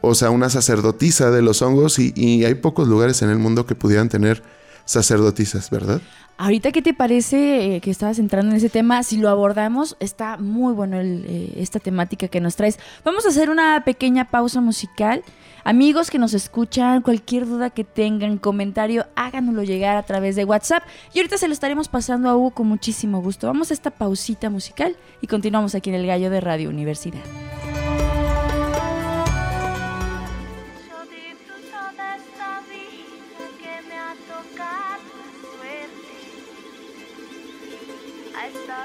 o 0.02 0.14
sea, 0.14 0.30
una 0.30 0.50
sacerdotisa 0.50 1.32
de 1.32 1.42
los 1.42 1.62
hongos 1.62 2.00
y, 2.00 2.12
y 2.18 2.44
hay 2.44 2.56
pocos 2.56 2.90
lugares 2.90 3.22
en 3.22 3.30
el 3.30 3.40
mundo 3.40 3.66
que 3.66 3.76
pudieran 3.76 4.10
tener 4.10 4.44
sacerdotisas, 4.90 5.70
¿verdad? 5.70 6.02
Ahorita, 6.38 6.72
¿qué 6.72 6.82
te 6.82 6.94
parece 6.94 7.76
eh, 7.76 7.82
que 7.82 7.92
estabas 7.92 8.18
entrando 8.18 8.52
en 8.52 8.58
ese 8.58 8.70
tema? 8.70 9.04
Si 9.04 9.18
lo 9.18 9.30
abordamos, 9.30 9.98
está 10.00 10.38
muy 10.38 10.74
bueno 10.74 11.00
el, 11.00 11.26
eh, 11.28 11.54
esta 11.58 11.80
temática 11.80 12.28
que 12.28 12.40
nos 12.40 12.56
traes. 12.56 12.80
Vamos 13.04 13.26
a 13.26 13.30
hacer 13.30 13.50
una 13.50 13.84
pequeña 13.84 14.30
pausa 14.30 14.62
musical. 14.62 15.22
Amigos 15.64 16.10
que 16.10 16.18
nos 16.18 16.34
escuchan, 16.34 17.02
cualquier 17.02 17.46
duda 17.46 17.70
que 17.70 17.84
tengan, 17.84 18.38
comentario, 18.38 19.06
háganoslo 19.16 19.64
llegar 19.64 19.98
a 19.98 20.04
través 20.04 20.36
de 20.36 20.46
WhatsApp. 20.46 20.84
Y 21.14 21.20
ahorita 21.20 21.38
se 21.38 21.48
lo 21.48 21.54
estaremos 21.54 21.88
pasando 21.88 22.30
a 22.30 22.36
Hugo 22.36 22.52
con 22.52 22.68
muchísimo 22.68 23.22
gusto. 23.22 23.46
Vamos 23.46 23.70
a 23.70 23.74
esta 23.76 23.92
pausita 23.92 24.50
musical 24.50 24.96
y 25.22 25.28
continuamos 25.28 25.76
aquí 25.76 25.90
en 25.90 25.98
el 25.98 26.08
Gallo 26.08 26.30
de 26.30 26.42
Radio 26.42 26.70
Universidad. 26.70 27.22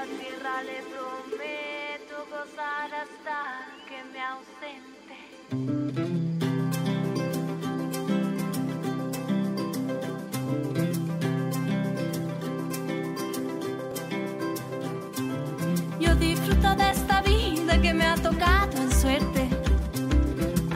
Tierra 0.05 0.61
le 0.61 0.83
prometo 0.93 2.15
gozar 2.29 2.93
hasta 2.93 3.37
que 3.87 4.03
me 4.13 4.21
ausente. 4.21 5.15
Yo 15.99 16.15
disfruto 16.15 16.75
de 16.75 16.91
esta 16.91 17.21
vida 17.23 17.81
que 17.81 17.93
me 17.93 18.05
ha 18.05 18.15
tocado 18.15 18.77
en 18.77 18.91
suerte. 18.91 19.49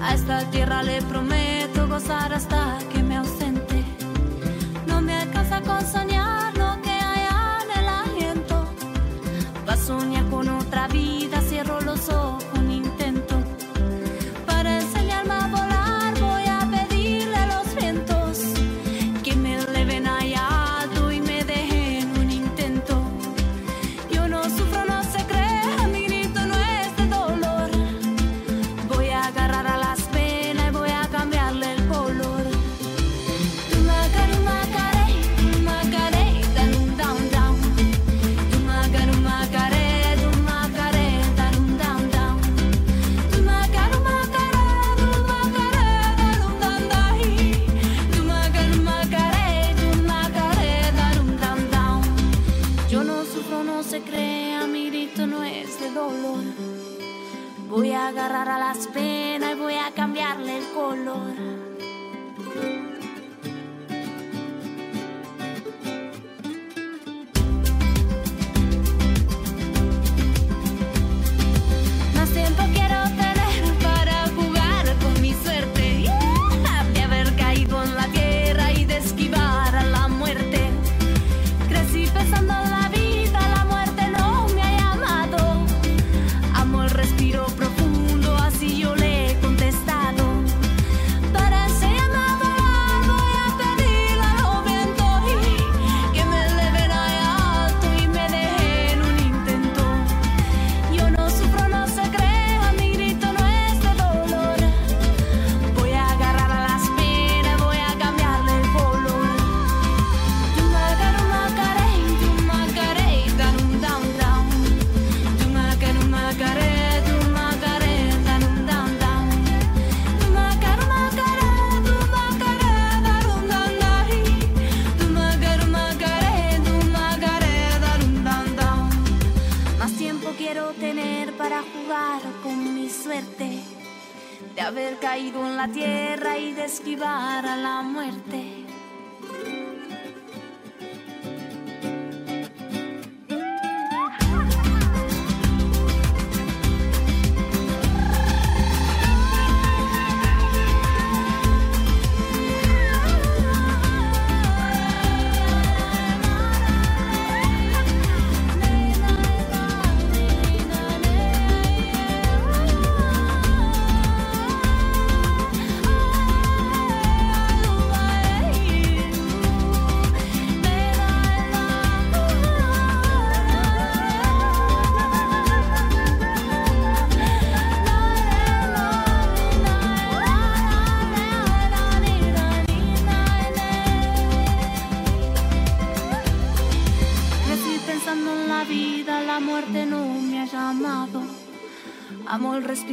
A 0.01 0.15
esta 0.15 0.49
tierra 0.49 0.81
le 0.81 1.03
prometo 1.03 1.87
gozar 1.87 2.33
hasta 2.33 2.79
que 2.91 3.03
me 3.03 3.17
ausente. 3.17 3.83
No 4.87 5.01
me 5.01 5.13
alcanza 5.13 5.61
con 5.61 5.85
soñar 5.85 6.38
soñar 9.89 10.29
con 10.29 10.47
otra 10.49 10.87
vida, 10.87 11.41
cierro 11.41 11.81
los 11.81 12.09
ojos, 12.09 12.38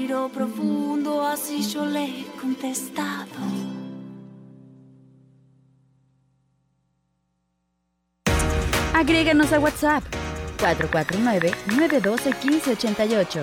Respiro 0.07 0.29
profundo, 0.29 1.27
así 1.27 1.63
yo 1.63 1.85
le 1.85 2.05
he 2.05 2.25
contestado. 2.41 3.27
Agréganos 8.95 9.53
a 9.53 9.59
WhatsApp 9.59 10.05
449-912-1588. 10.59 13.43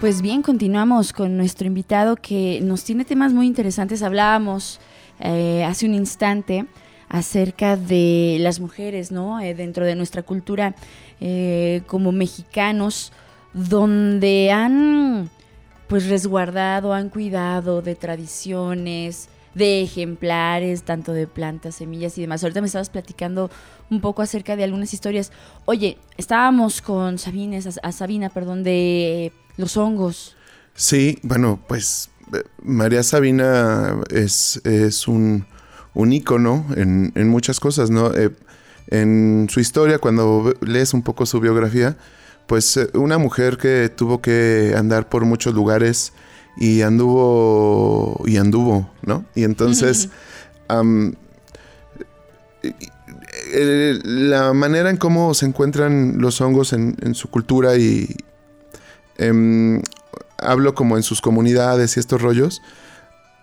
Pues 0.00 0.20
bien, 0.20 0.42
continuamos 0.42 1.12
con 1.12 1.36
nuestro 1.36 1.68
invitado 1.68 2.16
que 2.16 2.58
nos 2.60 2.82
tiene 2.82 3.04
temas 3.04 3.32
muy 3.32 3.46
interesantes. 3.46 4.02
Hablábamos 4.02 4.80
eh, 5.20 5.62
hace 5.64 5.86
un 5.86 5.94
instante 5.94 6.66
acerca 7.12 7.76
de 7.76 8.38
las 8.40 8.58
mujeres, 8.58 9.12
¿no? 9.12 9.38
Eh, 9.38 9.54
dentro 9.54 9.84
de 9.84 9.94
nuestra 9.94 10.22
cultura 10.22 10.74
eh, 11.20 11.82
como 11.86 12.10
mexicanos, 12.10 13.12
donde 13.52 14.50
han 14.50 15.30
pues 15.88 16.08
resguardado, 16.08 16.94
han 16.94 17.10
cuidado 17.10 17.82
de 17.82 17.94
tradiciones, 17.96 19.28
de 19.54 19.82
ejemplares, 19.82 20.84
tanto 20.84 21.12
de 21.12 21.26
plantas, 21.26 21.74
semillas 21.74 22.16
y 22.16 22.22
demás. 22.22 22.42
Ahorita 22.42 22.62
me 22.62 22.66
estabas 22.66 22.88
platicando 22.88 23.50
un 23.90 24.00
poco 24.00 24.22
acerca 24.22 24.56
de 24.56 24.64
algunas 24.64 24.94
historias. 24.94 25.32
Oye, 25.66 25.98
estábamos 26.16 26.80
con 26.80 27.18
Sabines, 27.18 27.78
a, 27.82 27.92
Sabina, 27.92 28.30
perdón, 28.30 28.64
de 28.64 29.32
los 29.58 29.76
hongos. 29.76 30.34
Sí, 30.74 31.18
bueno, 31.22 31.60
pues 31.68 32.08
eh, 32.32 32.42
María 32.62 33.02
Sabina 33.02 34.00
es, 34.08 34.62
es 34.64 35.06
un, 35.06 35.44
un 35.94 36.12
ícono 36.12 36.66
en, 36.76 37.12
en 37.14 37.28
muchas 37.28 37.60
cosas, 37.60 37.90
¿no? 37.90 38.12
Eh, 38.14 38.30
en 38.88 39.46
su 39.50 39.60
historia, 39.60 39.98
cuando 39.98 40.54
lees 40.60 40.94
un 40.94 41.02
poco 41.02 41.26
su 41.26 41.40
biografía, 41.40 41.96
pues 42.46 42.76
eh, 42.76 42.90
una 42.94 43.18
mujer 43.18 43.56
que 43.56 43.88
tuvo 43.88 44.20
que 44.20 44.74
andar 44.76 45.08
por 45.08 45.24
muchos 45.24 45.54
lugares 45.54 46.12
y 46.56 46.82
anduvo 46.82 48.22
y 48.26 48.36
anduvo, 48.36 48.90
¿no? 49.02 49.24
Y 49.34 49.44
entonces 49.44 50.10
eh, 53.52 53.98
la 54.04 54.52
manera 54.52 54.90
en 54.90 54.96
cómo 54.96 55.34
se 55.34 55.46
encuentran 55.46 56.16
los 56.18 56.40
hongos 56.40 56.72
en, 56.72 56.96
en 57.02 57.14
su 57.14 57.28
cultura 57.28 57.76
y 57.76 58.14
em, 59.18 59.82
hablo 60.38 60.74
como 60.74 60.96
en 60.96 61.02
sus 61.02 61.20
comunidades 61.20 61.96
y 61.96 62.00
estos 62.00 62.20
rollos, 62.20 62.62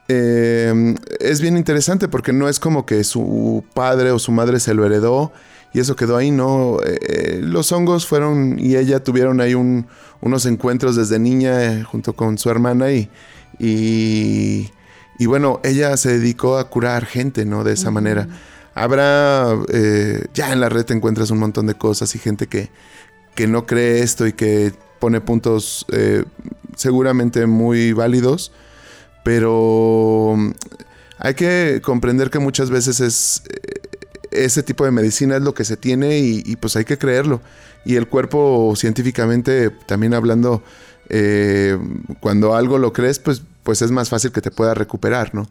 eh, 0.09 0.95
es 1.19 1.39
bien 1.39 1.55
interesante 1.55 2.07
porque 2.09 2.33
no 2.33 2.49
es 2.49 2.59
como 2.59 2.85
que 2.85 3.03
su 3.05 3.63
padre 3.73 4.11
o 4.11 4.19
su 4.19 4.31
madre 4.33 4.59
se 4.59 4.73
lo 4.73 4.85
heredó 4.85 5.31
y 5.73 5.79
eso 5.79 5.95
quedó 5.95 6.17
ahí, 6.17 6.31
no. 6.31 6.79
Eh, 6.85 7.39
los 7.41 7.71
hongos 7.71 8.05
fueron 8.05 8.57
y 8.59 8.75
ella 8.75 9.03
tuvieron 9.03 9.39
ahí 9.39 9.53
un- 9.53 9.87
unos 10.21 10.45
encuentros 10.45 10.95
desde 10.97 11.17
niña 11.19 11.63
eh, 11.63 11.83
junto 11.83 12.13
con 12.13 12.37
su 12.37 12.49
hermana 12.49 12.91
y, 12.91 13.09
y, 13.59 14.69
y 15.17 15.25
bueno, 15.27 15.59
ella 15.63 15.95
se 15.97 16.17
dedicó 16.17 16.57
a 16.57 16.69
curar 16.69 17.05
gente, 17.05 17.45
¿no? 17.45 17.63
De 17.63 17.73
esa 17.73 17.91
manera. 17.91 18.27
Habrá, 18.75 19.55
eh, 19.71 20.25
ya 20.33 20.51
en 20.53 20.59
la 20.59 20.69
red 20.69 20.85
te 20.85 20.93
encuentras 20.93 21.31
un 21.31 21.39
montón 21.39 21.67
de 21.67 21.75
cosas 21.75 22.15
y 22.15 22.19
gente 22.19 22.47
que, 22.47 22.69
que 23.35 23.47
no 23.47 23.65
cree 23.65 24.01
esto 24.01 24.25
y 24.27 24.33
que 24.33 24.73
pone 24.99 25.21
puntos 25.21 25.85
eh, 25.91 26.23
seguramente 26.75 27.45
muy 27.45 27.93
válidos, 27.93 28.51
pero 29.29 30.33
mm, 30.35 30.51
hay 31.19 31.35
que 31.35 31.81
comprender 31.83 32.31
que 32.31 32.39
muchas 32.39 32.71
veces 32.71 32.99
es 32.99 33.43
eh, 33.47 33.79
ese 34.31 34.63
tipo 34.63 34.85
de 34.85 34.89
medicina 34.91 35.35
es 35.35 35.43
lo 35.43 35.53
que 35.53 35.65
se 35.65 35.77
tiene 35.77 36.17
y, 36.17 36.41
y, 36.43 36.55
pues 36.55 36.75
hay 36.75 36.83
que 36.83 36.97
creerlo. 36.97 37.39
Y 37.85 37.95
el 37.95 38.07
cuerpo 38.07 38.73
científicamente, 38.75 39.69
también 39.85 40.15
hablando, 40.15 40.63
eh, 41.09 41.77
cuando 42.21 42.55
algo 42.55 42.79
lo 42.79 42.91
crees, 42.91 43.19
pues, 43.19 43.43
pues 43.61 43.83
es 43.83 43.91
más 43.91 44.09
fácil 44.09 44.31
que 44.31 44.41
te 44.41 44.49
pueda 44.49 44.73
recuperar, 44.73 45.35
¿no? 45.35 45.47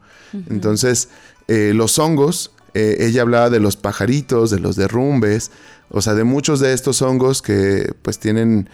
Entonces, 0.50 1.08
eh, 1.46 1.70
los 1.72 2.00
hongos, 2.00 2.50
eh, 2.74 2.96
ella 2.98 3.22
hablaba 3.22 3.48
de 3.48 3.60
los 3.60 3.76
pajaritos, 3.76 4.50
de 4.50 4.58
los 4.58 4.74
derrumbes, 4.74 5.52
o 5.88 6.02
sea, 6.02 6.14
de 6.14 6.24
muchos 6.24 6.58
de 6.58 6.72
estos 6.72 7.00
hongos 7.00 7.42
que 7.42 7.92
pues 8.02 8.18
tienen 8.18 8.68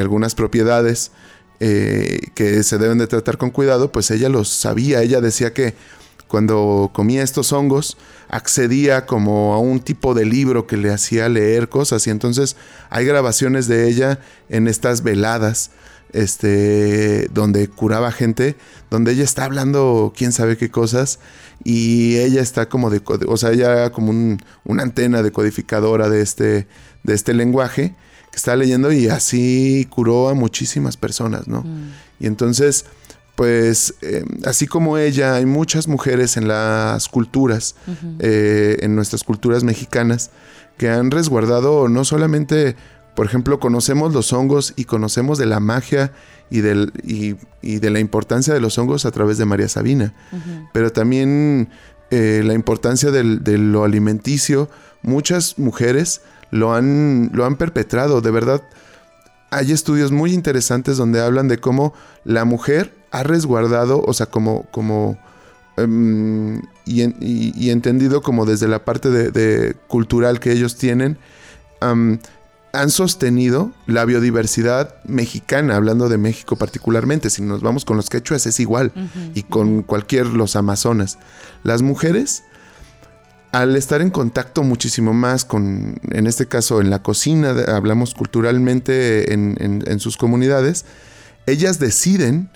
algunas 0.00 0.34
propiedades 0.34 1.12
eh, 1.64 2.18
que 2.34 2.64
se 2.64 2.76
deben 2.76 2.98
de 2.98 3.06
tratar 3.06 3.38
con 3.38 3.50
cuidado, 3.50 3.92
pues 3.92 4.10
ella 4.10 4.28
los 4.28 4.48
sabía, 4.48 5.00
ella 5.00 5.20
decía 5.20 5.54
que 5.54 5.74
cuando 6.26 6.90
comía 6.92 7.22
estos 7.22 7.52
hongos 7.52 7.96
accedía 8.28 9.06
como 9.06 9.54
a 9.54 9.60
un 9.60 9.78
tipo 9.78 10.12
de 10.14 10.24
libro 10.24 10.66
que 10.66 10.76
le 10.76 10.90
hacía 10.90 11.28
leer 11.28 11.68
cosas. 11.68 12.04
Y 12.08 12.10
entonces 12.10 12.56
hay 12.90 13.04
grabaciones 13.04 13.68
de 13.68 13.88
ella 13.88 14.18
en 14.48 14.66
estas 14.66 15.04
veladas 15.04 15.70
este 16.12 17.28
donde 17.32 17.68
curaba 17.68 18.10
gente 18.10 18.56
donde 18.90 19.12
ella 19.12 19.22
está 19.22 19.44
hablando 19.44 20.12
quién 20.16 20.32
sabe 20.32 20.56
qué 20.56 20.68
cosas. 20.68 21.20
Y 21.62 22.16
ella 22.16 22.42
está 22.42 22.68
como 22.68 22.90
de 22.90 23.00
o 23.28 23.36
sea 23.36 23.52
ella 23.52 23.92
como 23.92 24.10
un, 24.10 24.42
una 24.64 24.82
antena 24.82 25.22
decodificadora 25.22 26.08
de 26.08 26.22
este 26.22 26.66
de 27.04 27.14
este 27.14 27.34
lenguaje 27.34 27.94
que 28.32 28.36
está 28.36 28.56
leyendo 28.56 28.90
y 28.90 29.08
así 29.08 29.86
curó 29.90 30.28
a 30.28 30.34
muchísimas 30.34 30.96
personas 30.96 31.46
no 31.46 31.64
y 32.18 32.26
entonces 32.26 32.86
pues 33.34 33.94
eh, 34.02 34.24
así 34.44 34.66
como 34.66 34.98
ella, 34.98 35.34
hay 35.36 35.46
muchas 35.46 35.88
mujeres 35.88 36.36
en 36.36 36.48
las 36.48 37.08
culturas, 37.08 37.74
uh 37.86 37.90
-huh. 37.90 38.16
eh, 38.20 38.76
en 38.80 38.94
nuestras 38.94 39.24
culturas 39.24 39.64
mexicanas, 39.64 40.30
que 40.76 40.90
han 40.90 41.10
resguardado 41.10 41.88
no 41.88 42.04
solamente, 42.04 42.76
por 43.16 43.26
ejemplo, 43.26 43.58
conocemos 43.58 44.12
los 44.12 44.32
hongos 44.32 44.74
y 44.76 44.84
conocemos 44.84 45.38
de 45.38 45.46
la 45.46 45.60
magia 45.60 46.12
y, 46.50 46.60
del, 46.60 46.92
y, 47.02 47.36
y 47.62 47.78
de 47.78 47.90
la 47.90 48.00
importancia 48.00 48.52
de 48.52 48.60
los 48.60 48.76
hongos 48.78 49.06
a 49.06 49.10
través 49.10 49.38
de 49.38 49.46
María 49.46 49.68
Sabina, 49.68 50.14
uh 50.32 50.36
-huh. 50.36 50.68
pero 50.74 50.92
también 50.92 51.70
eh, 52.10 52.42
la 52.44 52.52
importancia 52.52 53.10
del, 53.10 53.42
de 53.42 53.56
lo 53.56 53.84
alimenticio, 53.84 54.68
muchas 55.02 55.58
mujeres 55.58 56.20
lo 56.52 56.74
han, 56.74 57.30
lo 57.32 57.44
han 57.44 57.56
perpetrado, 57.56 58.20
de 58.20 58.30
verdad. 58.30 58.62
Hay 59.50 59.72
estudios 59.72 60.12
muy 60.12 60.32
interesantes 60.32 60.96
donde 60.96 61.20
hablan 61.20 61.48
de 61.48 61.58
cómo 61.58 61.92
la 62.24 62.44
mujer 62.44 62.94
ha 63.10 63.24
resguardado, 63.24 64.00
o 64.00 64.12
sea, 64.12 64.26
como, 64.26 64.64
como 64.70 65.18
um, 65.76 66.62
y, 66.84 67.02
en, 67.02 67.16
y, 67.20 67.52
y, 67.56 67.70
entendido 67.70 68.22
como 68.22 68.46
desde 68.46 68.68
la 68.68 68.84
parte 68.84 69.10
de, 69.10 69.30
de 69.30 69.74
cultural 69.88 70.40
que 70.40 70.52
ellos 70.52 70.76
tienen, 70.76 71.18
um, 71.80 72.18
han 72.72 72.90
sostenido 72.90 73.72
la 73.86 74.04
biodiversidad 74.04 74.94
mexicana, 75.04 75.76
hablando 75.76 76.08
de 76.08 76.18
México 76.18 76.56
particularmente. 76.56 77.30
Si 77.30 77.42
nos 77.42 77.60
vamos 77.62 77.84
con 77.84 77.96
los 77.96 78.08
quechuas 78.08 78.46
es 78.46 78.60
igual, 78.60 78.92
uh 78.94 79.00
-huh, 79.00 79.30
y 79.34 79.42
con 79.42 79.68
uh 79.68 79.80
-huh. 79.80 79.86
cualquier 79.86 80.26
los 80.26 80.56
amazonas. 80.56 81.18
Las 81.64 81.82
mujeres, 81.82 82.44
al 83.52 83.76
estar 83.76 84.00
en 84.00 84.10
contacto 84.10 84.62
muchísimo 84.62 85.12
más 85.12 85.44
con, 85.44 86.00
en 86.10 86.26
este 86.26 86.46
caso 86.46 86.80
en 86.80 86.88
la 86.88 87.02
cocina, 87.02 87.54
hablamos 87.68 88.14
culturalmente 88.14 89.34
en, 89.34 90.00
sus 90.00 90.16
comunidades, 90.16 90.86
ellas 91.46 91.78
deciden 91.78 92.50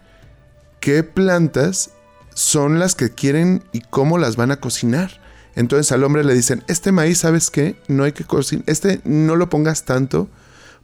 qué 0.80 1.02
plantas 1.02 1.90
son 2.34 2.78
las 2.78 2.94
que 2.94 3.10
quieren 3.10 3.62
y 3.72 3.80
cómo 3.82 4.16
las 4.16 4.36
van 4.36 4.50
a 4.50 4.56
cocinar. 4.56 5.20
Entonces 5.54 5.92
al 5.92 6.02
hombre 6.02 6.24
le 6.24 6.34
dicen, 6.34 6.64
este 6.66 6.92
maíz, 6.92 7.18
¿sabes 7.18 7.50
qué? 7.50 7.76
No 7.88 8.04
hay 8.04 8.12
que 8.12 8.24
cocinar, 8.24 8.64
este 8.66 9.00
no 9.04 9.36
lo 9.36 9.50
pongas 9.50 9.84
tanto 9.84 10.28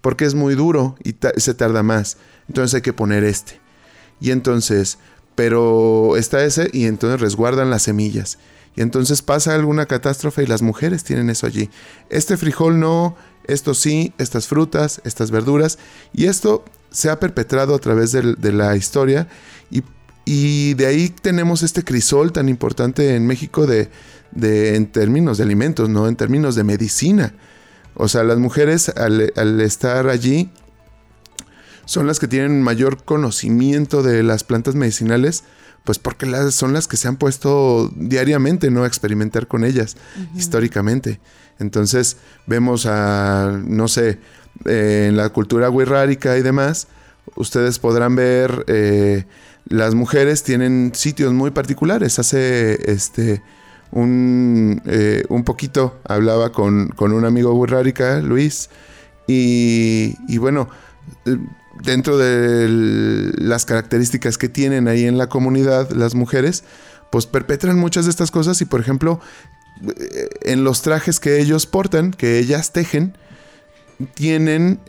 porque 0.03 0.27
es 0.27 0.35
muy 0.35 0.55
duro 0.55 0.97
y 1.03 1.17
se 1.39 1.55
tarda 1.55 1.83
más. 1.83 2.19
Entonces 2.49 2.75
hay 2.75 2.83
que 2.83 2.93
poner 2.93 3.25
este. 3.25 3.61
Y 4.21 4.31
entonces, 4.31 4.99
pero 5.37 6.19
está 6.19 6.45
ese 6.45 6.69
y 6.73 6.85
entonces 6.85 7.21
resguardan 7.21 7.71
las 7.71 7.83
semillas. 7.83 8.39
Y 8.75 8.81
entonces 8.81 9.23
pasa 9.23 9.55
alguna 9.55 9.87
catástrofe 9.87 10.43
y 10.43 10.47
las 10.47 10.62
mujeres 10.62 11.05
tienen 11.05 11.31
eso 11.31 11.47
allí. 11.47 11.68
Este 12.09 12.37
frijol 12.37 12.81
no, 12.81 13.16
esto 13.45 13.75
sí, 13.75 14.14
estas 14.18 14.47
frutas, 14.47 15.01
estas 15.05 15.31
verduras. 15.31 15.79
Y 16.12 16.27
esto 16.27 16.64
se 16.91 17.11
ha 17.11 17.18
perpetrado 17.18 17.75
a 17.75 17.79
través 17.79 18.12
de, 18.12 18.53
la 18.53 18.77
historia 18.77 19.29
y, 20.25 20.75
de 20.75 20.87
ahí 20.87 21.09
tenemos 21.09 21.64
este 21.64 21.83
crisol 21.83 22.33
tan 22.33 22.49
importante 22.49 23.16
en 23.16 23.27
México 23.27 23.66
de, 23.66 23.91
en 24.77 24.87
términos 24.87 25.39
de 25.39 25.45
alimentos, 25.45 25.89
¿no? 25.89 26.07
En 26.07 26.14
términos 26.14 26.55
de 26.55 26.62
medicina. 26.62 27.35
O 27.95 28.07
sea, 28.07 28.23
las 28.23 28.39
mujeres 28.39 28.89
al, 28.89 29.61
estar 29.61 30.09
allí 30.09 30.51
son 31.87 32.07
las 32.07 32.20
que 32.20 32.29
tienen 32.29 32.62
mayor 32.62 33.03
conocimiento 33.03 34.03
de 34.05 34.23
las 34.23 34.45
plantas 34.45 34.77
medicinales, 34.77 35.43
pues 35.85 35.99
porque 35.99 36.26
las, 36.26 36.55
son 36.55 36.72
las 36.72 36.87
que 36.87 36.97
se 36.97 37.09
han 37.09 37.16
puesto 37.16 37.91
diariamente, 37.97 38.70
¿no? 38.70 38.85
A 38.85 38.87
experimentar 38.87 39.47
con 39.47 39.64
ellas, 39.64 39.97
históricamente. 40.37 41.20
Entonces, 41.59 42.16
vemos 42.47 42.87
a, 42.87 43.61
no 43.64 43.89
sé, 43.89 44.18
eh, 44.64 45.07
en 45.09 45.16
la 45.16 45.28
cultura 45.30 45.70
wixárika 45.70 46.37
y 46.37 46.43
demás, 46.43 46.89
ustedes 47.37 47.78
podrán 47.78 48.14
ver, 48.14 48.64
eh, 48.68 49.24
las 49.68 49.95
mujeres 49.95 50.43
tienen 50.43 50.93
sitios 50.95 51.33
muy 51.33 51.51
particulares. 51.51 52.18
Hace, 52.18 52.91
este, 52.91 53.43
un, 53.91 54.83
eh, 54.87 55.24
un 55.28 55.45
poquito 55.45 56.01
hablaba 56.05 56.53
con, 56.53 56.95
un 56.99 57.24
amigo 57.24 57.53
burrárica, 57.55 58.20
Luis, 58.20 58.70
y, 59.26 60.14
y 60.28 60.39
bueno, 60.39 60.68
dentro 61.81 62.18
de 62.18 63.33
las 63.39 63.64
características 63.64 64.39
que 64.39 64.49
tienen 64.49 64.89
ahí 64.89 65.05
en 65.05 65.18
la 65.18 65.29
comunidad 65.29 65.91
las 65.93 66.14
mujeres, 66.14 66.64
pues 67.11 67.27
perpetran 67.27 67.79
muchas 67.79 68.05
de 68.05 68.11
estas 68.11 68.31
cosas 68.31 68.61
y 68.61 68.64
por 68.64 68.81
ejemplo, 68.81 69.20
eh, 69.87 70.29
en 70.43 70.64
los 70.64 70.83
trajes 70.83 71.20
que 71.20 71.41
ellos 71.41 71.66
portan, 71.66 72.12
que 72.12 72.39
ellas 72.39 72.73
tejen, 72.73 73.16
tienen, 74.14 74.81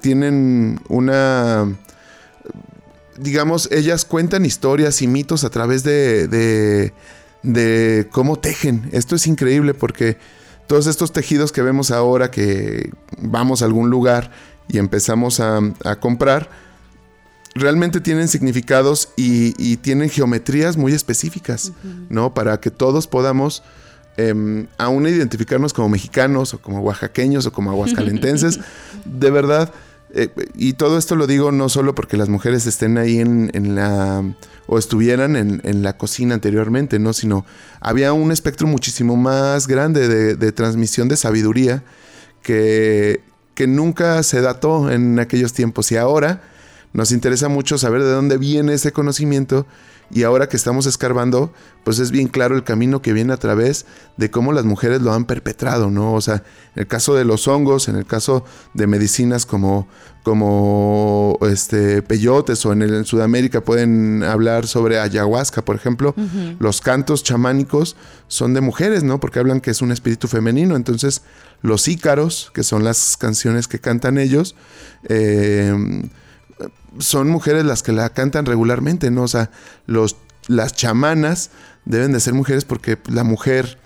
tienen 0.00 0.80
una 0.88 1.66
digamos, 3.18 3.70
ellas 3.70 4.04
cuentan 4.04 4.44
historias 4.44 5.02
y 5.02 5.06
mitos 5.06 5.44
a 5.44 5.50
través 5.50 5.84
de, 5.84 6.92
de 7.42 8.08
cómo 8.10 8.38
tejen. 8.38 8.88
Esto 8.92 9.16
es 9.16 9.26
increíble 9.26 9.74
porque 9.74 10.16
todos 10.66 10.86
estos 10.86 11.12
tejidos 11.12 11.52
que 11.52 11.62
vemos 11.62 11.90
ahora 11.90 12.30
que 12.30 12.90
vamos 13.18 13.62
a 13.62 13.66
algún 13.66 13.90
lugar 13.90 14.30
y 14.68 14.78
empezamos 14.78 15.40
a, 15.40 15.60
comprar, 16.00 16.48
realmente 17.54 18.00
tienen 18.00 18.28
significados 18.28 19.10
y, 19.16 19.76
tienen 19.78 20.08
geometrías 20.08 20.76
muy 20.76 20.92
específicas, 20.92 21.72
¿no? 22.08 22.34
Para 22.34 22.60
que 22.60 22.70
todos 22.70 23.06
podamos 23.06 23.62
em, 24.16 24.66
aún 24.78 25.06
identificarnos 25.06 25.72
como 25.72 25.88
mexicanos 25.88 26.54
o 26.54 26.58
como 26.60 26.80
oaxaqueños 26.80 27.46
o 27.46 27.52
como 27.52 27.70
aguascalentenses, 27.70 28.60
de 29.04 29.30
verdad. 29.30 29.72
Eh, 30.14 30.28
y 30.54 30.74
todo 30.74 30.98
esto 30.98 31.16
lo 31.16 31.26
digo 31.26 31.52
no 31.52 31.70
solo 31.70 31.94
porque 31.94 32.18
las 32.18 32.28
mujeres 32.28 32.66
estén 32.66 32.98
ahí 32.98 33.18
en, 33.18 33.50
en 33.54 33.74
la 33.74 34.22
o 34.66 34.78
estuvieran 34.78 35.36
en, 35.36 35.82
la 35.82 35.96
cocina 35.96 36.34
anteriormente, 36.34 36.98
¿no? 36.98 37.12
Sino 37.12 37.44
había 37.80 38.12
un 38.12 38.32
espectro 38.32 38.66
muchísimo 38.66 39.16
más 39.16 39.66
grande 39.66 40.08
de, 40.34 40.52
transmisión 40.52 41.08
de 41.08 41.16
sabiduría 41.16 41.82
que, 42.42 43.20
que 43.54 43.66
nunca 43.66 44.22
se 44.22 44.40
dató 44.40 44.90
en 44.90 45.18
aquellos 45.18 45.52
tiempos. 45.52 45.92
Y 45.92 45.96
ahora 45.96 46.42
nos 46.92 47.12
interesa 47.12 47.48
mucho 47.48 47.78
saber 47.78 48.02
de 48.02 48.10
dónde 48.10 48.38
viene 48.38 48.74
ese 48.74 48.92
conocimiento 48.92 49.66
y 50.14 50.24
ahora 50.24 50.46
que 50.46 50.58
estamos 50.58 50.84
escarbando, 50.84 51.54
pues 51.84 51.98
es 51.98 52.10
bien 52.10 52.28
claro 52.28 52.54
el 52.54 52.64
camino 52.64 53.00
que 53.00 53.14
viene 53.14 53.32
a 53.32 53.38
través 53.38 53.86
de 54.18 54.30
cómo 54.30 54.52
las 54.52 54.66
mujeres 54.66 55.00
lo 55.00 55.14
han 55.14 55.24
perpetrado, 55.24 55.90
¿no? 55.90 56.12
O 56.12 56.20
sea, 56.20 56.42
en 56.76 56.82
el 56.82 56.86
caso 56.86 57.14
de 57.14 57.24
los 57.24 57.48
hongos, 57.48 57.88
en 57.88 57.96
el 57.96 58.04
caso 58.04 58.44
de 58.74 58.86
medicinas 58.86 59.46
como, 59.46 59.88
como 60.22 61.38
este, 61.50 62.02
peyotes 62.02 62.66
o 62.66 62.74
en, 62.74 62.82
el, 62.82 63.06
Sudamérica 63.06 63.62
pueden 63.62 64.22
hablar 64.22 64.66
sobre 64.66 65.00
ayahuasca, 65.00 65.64
por 65.64 65.76
ejemplo, 65.76 66.14
los 66.58 66.82
cantos 66.82 67.22
chamánicos 67.22 67.96
son 68.28 68.52
de 68.52 68.60
mujeres, 68.60 69.04
¿no? 69.04 69.18
Porque 69.18 69.38
hablan 69.38 69.62
que 69.62 69.70
es 69.70 69.80
un 69.80 69.92
espíritu 69.92 70.28
femenino, 70.28 70.76
entonces 70.76 71.22
los 71.62 71.88
ícaros, 71.88 72.50
que 72.54 72.62
son 72.62 72.84
las 72.84 73.16
canciones 73.16 73.68
que 73.68 73.78
cantan 73.78 74.18
ellos, 74.18 74.54
eh, 75.08 75.74
son 76.98 77.28
mujeres 77.28 77.64
las 77.64 77.82
que 77.82 77.92
la 77.92 78.10
cantan 78.10 78.46
regularmente, 78.46 79.10
¿no? 79.10 79.22
O 79.22 79.28
sea, 79.28 79.50
los, 79.86 80.16
las 80.48 80.74
chamanas 80.74 81.50
deben 81.84 82.12
de 82.12 82.20
ser 82.20 82.34
mujeres 82.34 82.64
porque 82.64 82.98
la 83.06 83.24
mujer, 83.24 83.78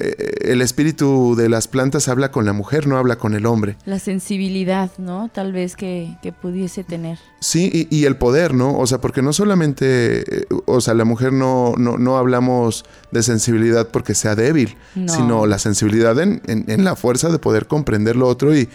eh, 0.00 0.52
el 0.52 0.62
espíritu 0.62 1.34
de 1.36 1.48
las 1.48 1.68
plantas 1.68 2.08
habla 2.08 2.30
con 2.30 2.44
la 2.44 2.52
mujer, 2.52 2.86
no 2.86 2.96
habla 2.96 3.16
con 3.16 3.34
el 3.34 3.46
hombre. 3.46 3.76
La 3.86 3.98
sensibilidad, 3.98 4.90
¿no? 4.98 5.30
Tal 5.32 5.52
vez 5.52 5.76
que, 5.76 6.16
pudiese 6.40 6.84
tener. 6.84 7.18
Sí, 7.40 7.88
y, 7.90 8.04
el 8.04 8.16
poder, 8.16 8.54
¿no? 8.54 8.78
O 8.78 8.86
sea, 8.86 9.00
porque 9.00 9.22
no 9.22 9.32
solamente, 9.32 10.40
eh, 10.40 10.46
o 10.66 10.80
sea, 10.80 10.94
la 10.94 11.04
mujer 11.04 11.32
no, 11.32 11.74
no, 11.76 12.18
hablamos 12.18 12.84
de 13.10 13.22
sensibilidad 13.22 13.88
porque 13.88 14.14
sea 14.14 14.34
débil, 14.34 14.76
sino 15.06 15.46
la 15.46 15.58
sensibilidad 15.58 16.18
en, 16.20 16.42
en 16.46 16.84
la 16.84 16.96
fuerza 16.96 17.28
de 17.28 17.38
poder 17.38 17.66
comprender 17.66 18.16
lo 18.16 18.26
otro 18.26 18.56
y 18.56 18.68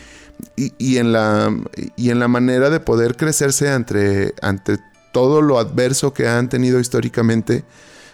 y, 0.56 0.98
en 0.98 1.14
la, 1.14 1.56
y 1.96 2.10
en 2.10 2.20
la 2.20 2.28
manera 2.28 2.70
de 2.70 2.80
poder 2.80 3.16
crecerse 3.16 3.70
ante, 3.70 4.34
ante 4.42 4.78
todo 5.12 5.42
lo 5.42 5.60
adverso 5.60 6.14
que 6.14 6.28
han 6.28 6.50
tenido 6.50 6.80
históricamente. 6.80 7.64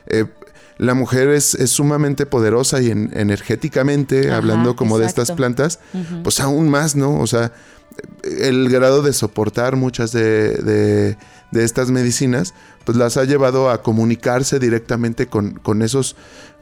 Eh, 0.07 0.25
la 0.79 0.93
mujer 0.93 1.27
es, 1.27 1.57
sumamente 1.65 2.25
poderosa 2.25 2.81
y 2.81 2.89
energéticamente, 2.89 4.31
hablando 4.31 4.77
como 4.77 4.97
de 4.97 5.05
estas 5.05 5.33
plantas, 5.33 5.79
pues 6.23 6.39
aún 6.39 6.69
más, 6.69 6.95
¿no? 6.95 7.19
O 7.19 7.27
sea, 7.27 7.51
el 8.23 8.69
grado 8.69 9.01
de 9.01 9.11
soportar 9.11 9.75
muchas 9.75 10.13
de, 10.13 10.53
de, 11.51 11.63
estas 11.63 11.91
medicinas, 11.91 12.53
pues 12.85 12.97
las 12.97 13.17
ha 13.17 13.25
llevado 13.25 13.69
a 13.69 13.83
comunicarse 13.83 14.57
directamente 14.57 15.27
con, 15.27 15.51
con 15.51 15.81
esos 15.81 16.15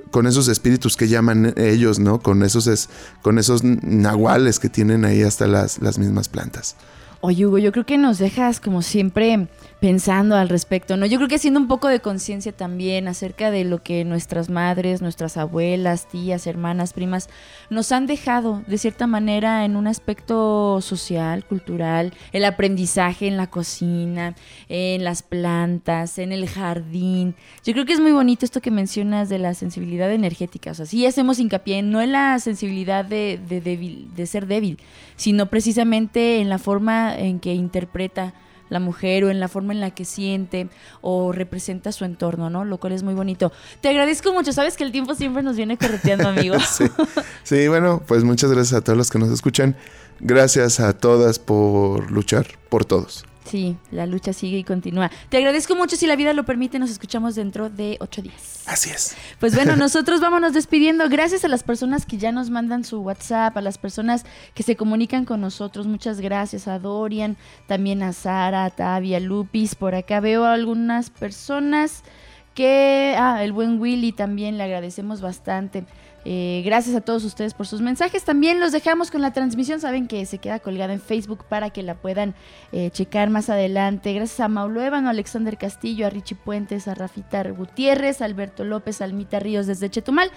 con 0.09 0.25
esos 0.25 0.47
espíritus 0.47 0.95
que 0.95 1.07
llaman 1.07 1.53
ellos, 1.55 1.99
¿no? 1.99 2.19
Con 2.19 2.41
esos, 2.41 2.89
con 3.21 3.37
esos 3.37 3.63
nahuales 3.63 4.57
que 4.57 4.69
tienen 4.69 5.05
ahí 5.05 5.21
hasta 5.21 5.47
las, 5.47 5.79
las 5.79 5.99
mismas 5.99 6.27
plantas. 6.29 6.75
Oye, 7.19 7.45
Hugo, 7.45 7.57
yo 7.57 7.71
creo 7.71 7.85
que 7.85 7.97
nos 7.97 8.19
dejas 8.19 8.59
como 8.59 8.81
siempre 8.81 9.47
pensando 9.79 10.35
al 10.35 10.49
respecto, 10.49 10.97
¿no? 10.97 11.05
Yo 11.05 11.17
creo 11.17 11.29
que 11.29 11.35
haciendo 11.35 11.59
un 11.59 11.67
poco 11.67 11.87
de 11.87 11.99
conciencia 11.99 12.51
también 12.51 13.07
acerca 13.07 13.51
de 13.51 13.63
lo 13.63 13.83
que 13.83 14.05
nuestras 14.05 14.49
madres, 14.49 15.03
nuestras 15.03 15.37
abuelas, 15.37 16.07
tías, 16.07 16.47
hermanas, 16.47 16.93
primas 16.93 17.29
nos 17.69 17.91
han 17.91 18.07
dejado 18.07 18.63
de 18.65 18.79
cierta 18.79 19.05
manera 19.05 19.65
en 19.65 19.75
un 19.75 19.85
aspecto 19.85 20.81
social, 20.81 21.45
cultural, 21.45 22.13
el 22.31 22.45
aprendizaje 22.45 23.27
en 23.27 23.37
la 23.37 23.47
cocina, 23.47 24.35
en 24.67 25.03
las 25.03 25.21
plantas, 25.21 26.17
en 26.17 26.31
el 26.31 26.49
jardín. 26.49 27.35
Yo 27.63 27.73
creo 27.73 27.85
que 27.85 27.93
es 27.93 27.99
muy 27.99 28.11
bonito 28.11 28.45
esto 28.45 28.61
que 28.61 28.71
mencionas 28.71 29.29
de 29.29 29.37
la 29.37 29.53
sensibilidad 29.53 30.11
energética, 30.11 30.71
o 30.71 30.73
sea, 30.73 30.87
sí 30.87 31.05
hacemos 31.05 31.37
hincapié 31.37 31.83
no 31.83 32.01
en 32.01 32.13
la 32.13 32.39
sensibilidad 32.39 33.05
de, 33.05 33.39
de, 33.47 33.61
de 33.61 34.25
ser 34.25 34.47
débil, 34.47 34.79
sino 35.17 35.45
precisamente 35.45 36.39
en 36.39 36.49
la 36.49 36.57
forma 36.57 37.15
en 37.15 37.39
que 37.39 37.53
interpreta 37.53 38.33
la 38.69 38.79
mujer 38.79 39.23
o 39.23 39.29
en 39.29 39.39
la 39.39 39.47
forma 39.47 39.73
en 39.73 39.81
la 39.81 39.91
que 39.91 40.05
siente 40.05 40.69
o 41.01 41.31
representa 41.31 41.91
su 41.91 42.05
entorno, 42.05 42.49
¿no? 42.49 42.65
Lo 42.65 42.79
cual 42.79 42.93
es 42.93 43.03
muy 43.03 43.13
bonito. 43.13 43.51
Te 43.81 43.89
agradezco 43.89 44.33
mucho, 44.33 44.53
sabes 44.53 44.77
que 44.77 44.83
el 44.83 44.91
tiempo 44.91 45.15
siempre 45.15 45.43
nos 45.43 45.55
viene 45.55 45.77
correteando, 45.77 46.27
amigo. 46.29 46.55
sí. 47.43 47.67
bueno, 47.67 48.01
pues 48.07 48.23
muchas 48.23 48.51
gracias 48.51 48.73
a 48.73 48.83
todos 48.83 48.97
los 48.97 49.09
que 49.09 49.19
nos 49.19 49.29
escuchan. 49.29 49.75
Gracias 50.19 50.79
a 50.79 50.93
todas 50.93 51.39
por 51.39 52.11
luchar 52.11 52.47
por 52.69 52.85
todos. 52.85 53.25
Sí, 53.47 53.77
la 53.91 54.05
lucha 54.05 54.33
sigue 54.33 54.57
y 54.57 54.63
continúa. 54.65 55.09
Te 55.29 55.37
agradezco 55.37 55.73
mucho, 55.75 55.95
si 55.95 56.05
la 56.05 56.17
vida 56.17 56.33
lo 56.33 56.43
permite, 56.43 56.79
nos 56.79 56.89
escuchamos 56.89 57.35
dentro 57.35 57.69
de 57.69 57.95
ocho 58.01 58.21
días. 58.21 58.63
Así 58.65 58.89
es. 58.89 59.15
Pues 59.39 59.55
bueno, 59.55 59.75
nosotros 59.77 60.19
vámonos 60.19 60.53
despidiendo. 60.53 61.07
Gracias 61.07 61.45
a 61.45 61.47
las 61.47 61.63
personas 61.63 62.05
que 62.05 62.17
ya 62.17 62.33
nos 62.33 62.49
mandan 62.49 62.83
su 62.83 62.99
WhatsApp, 62.99 63.55
a 63.55 63.61
las 63.61 63.77
personas 63.77 64.25
que 64.53 64.63
se 64.63 64.75
comunican 64.75 65.23
con 65.23 65.39
nosotros. 65.39 65.87
Muchas 65.87 66.19
gracias 66.19 66.67
a 66.67 66.77
Dorian, 66.77 67.37
también 67.67 68.03
a 68.03 68.11
Sara, 68.11 68.65
a 68.65 68.69
Tavia, 68.69 69.21
Lupis. 69.21 69.75
Por 69.75 69.95
acá 69.95 70.19
veo 70.19 70.43
a 70.43 70.51
algunas 70.53 71.09
personas 71.09 72.03
que... 72.53 73.15
Ah, 73.17 73.43
el 73.45 73.53
buen 73.53 73.79
Willy 73.79 74.11
también 74.11 74.57
le 74.57 74.63
agradecemos 74.63 75.21
bastante. 75.21 75.85
Eh, 76.29 76.61
gracias 76.65 76.93
a 76.93 76.99
todos 76.99 77.23
ustedes 77.23 77.53
por 77.53 77.67
sus 77.67 77.79
mensajes. 77.79 78.25
También 78.25 78.59
los 78.59 78.73
dejamos 78.73 79.11
con 79.11 79.21
la 79.21 79.31
transmisión. 79.31 79.79
Saben 79.79 80.09
que 80.09 80.25
se 80.25 80.39
queda 80.39 80.59
colgada 80.59 80.91
en 80.91 80.99
Facebook 80.99 81.45
para 81.47 81.69
que 81.69 81.83
la 81.83 81.95
puedan 81.95 82.35
eh, 82.73 82.89
checar 82.91 83.29
más 83.29 83.49
adelante. 83.49 84.11
Gracias 84.11 84.41
a 84.41 84.49
Maulo 84.49 84.81
Ébano, 84.81 85.07
a 85.07 85.11
Alexander 85.11 85.57
Castillo, 85.57 86.05
a 86.05 86.09
Richie 86.09 86.35
Puentes, 86.35 86.89
a 86.89 86.95
Rafita 86.95 87.49
Gutiérrez, 87.49 88.21
a 88.21 88.25
Alberto 88.25 88.65
López, 88.65 88.99
a 88.99 89.05
Almita 89.05 89.39
Ríos 89.39 89.67
desde 89.67 89.89
Chetumal. 89.89 90.29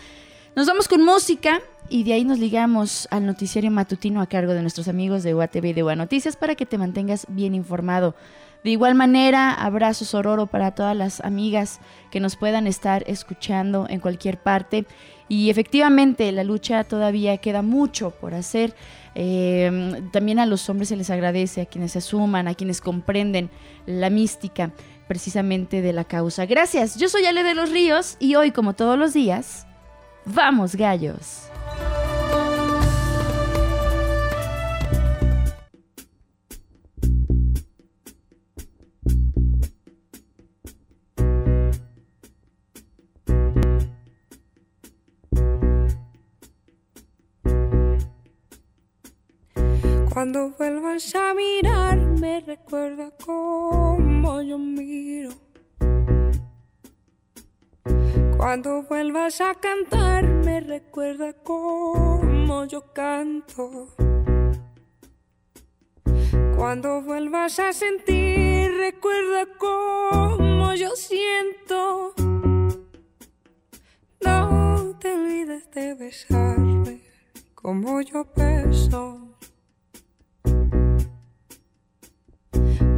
Nos 0.55 0.69
vamos 0.69 0.87
con 0.87 1.05
música 1.05 1.61
y 1.89 2.05
de 2.05 2.13
ahí 2.13 2.25
nos 2.25 2.39
ligamos 2.39 3.09
al 3.11 3.27
noticiario 3.27 3.73
matutino 3.73 4.21
a 4.21 4.29
cargo 4.29 4.53
de 4.53 4.63
nuestros 4.63 4.87
amigos 4.87 5.25
de 5.25 5.35
UATV 5.35 5.65
y 5.65 5.73
de 5.73 5.83
UA 5.83 5.97
Noticias 5.97 6.37
para 6.37 6.55
que 6.55 6.67
te 6.67 6.79
mantengas 6.79 7.27
bien 7.29 7.53
informado. 7.53 8.15
De 8.63 8.71
igual 8.71 8.95
manera, 8.95 9.55
abrazo 9.55 10.05
sororo 10.05 10.47
para 10.47 10.73
todas 10.73 10.95
las 10.95 11.21
amigas 11.23 11.81
que 12.11 12.21
nos 12.21 12.37
puedan 12.37 12.67
estar 12.67 13.03
escuchando 13.07 13.87
en 13.89 14.01
cualquier 14.01 14.39
parte. 14.39 14.87
Y 15.31 15.49
efectivamente, 15.49 16.33
la 16.33 16.43
lucha 16.43 16.83
todavía 16.83 17.39
queda 17.39 17.63
mucho 17.63 18.11
por 18.11 18.35
hacer. 18.35 18.75
Eh, 19.15 20.03
también 20.13 20.41
a 20.41 20.45
los 20.45 20.69
hombres 20.69 20.89
se 20.89 20.97
les 20.97 21.09
agradece, 21.09 21.61
a 21.61 21.67
quienes 21.67 21.93
se 21.93 22.01
suman, 22.01 22.49
a 22.49 22.55
quienes 22.55 22.81
comprenden 22.81 23.49
la 23.87 24.11
mística 24.11 24.73
precisamente 25.07 25.83
de 25.83 25.93
la 25.93 26.03
causa. 26.03 26.47
Gracias, 26.47 26.97
yo 26.97 27.09
soy 27.09 27.27
Ale 27.27 27.45
de 27.45 27.55
los 27.55 27.71
Ríos 27.71 28.17
y 28.19 28.35
hoy, 28.35 28.51
como 28.51 28.75
todos 28.75 28.99
los 28.99 29.13
días, 29.13 29.69
vamos 30.27 30.75
gallos. 30.75 31.49
Cuando 50.13 50.51
vuelvas 50.59 51.15
a 51.15 51.35
mirarme, 51.35 52.41
recuerda 52.41 53.13
cómo 53.25 54.43
yo 54.43 54.59
miro. 54.59 55.31
Cuando 58.37 58.83
vuelvas 58.83 59.41
a 59.41 59.55
cantarme, 59.55 60.63
recuerda 60.63 61.33
cómo 61.45 62.65
yo 62.65 62.93
canto. 62.93 63.87
Cuando 66.57 67.03
vuelvas 67.03 67.61
a 67.61 67.73
sentir, 67.73 68.73
recuerda 68.79 69.47
cómo 69.59 70.75
yo 70.75 70.91
siento. 70.97 72.15
No 74.21 74.99
te 74.99 75.13
olvides 75.13 75.71
de 75.71 75.95
besarme 75.95 77.01
como 77.55 78.01
yo 78.01 78.27
beso. 78.35 79.30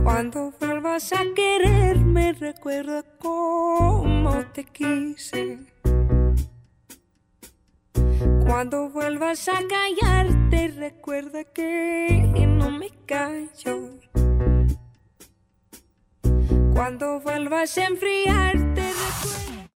Cuando 0.02 0.52
vuelvas 0.58 1.12
a 1.12 1.22
quererme, 1.34 2.32
recuerda 2.32 3.04
cómo 3.18 4.44
te 4.52 4.64
quise. 4.64 5.58
Cuando 8.44 8.90
vuelvas 8.90 9.48
a 9.48 9.60
callarte, 9.68 10.68
recuerda 10.76 11.44
que 11.44 12.46
no 12.46 12.70
me 12.70 12.90
callo. 13.06 13.98
Cuando 16.74 17.20
vuelvas 17.20 17.78
a 17.78 17.86
enfriarte, 17.86 18.81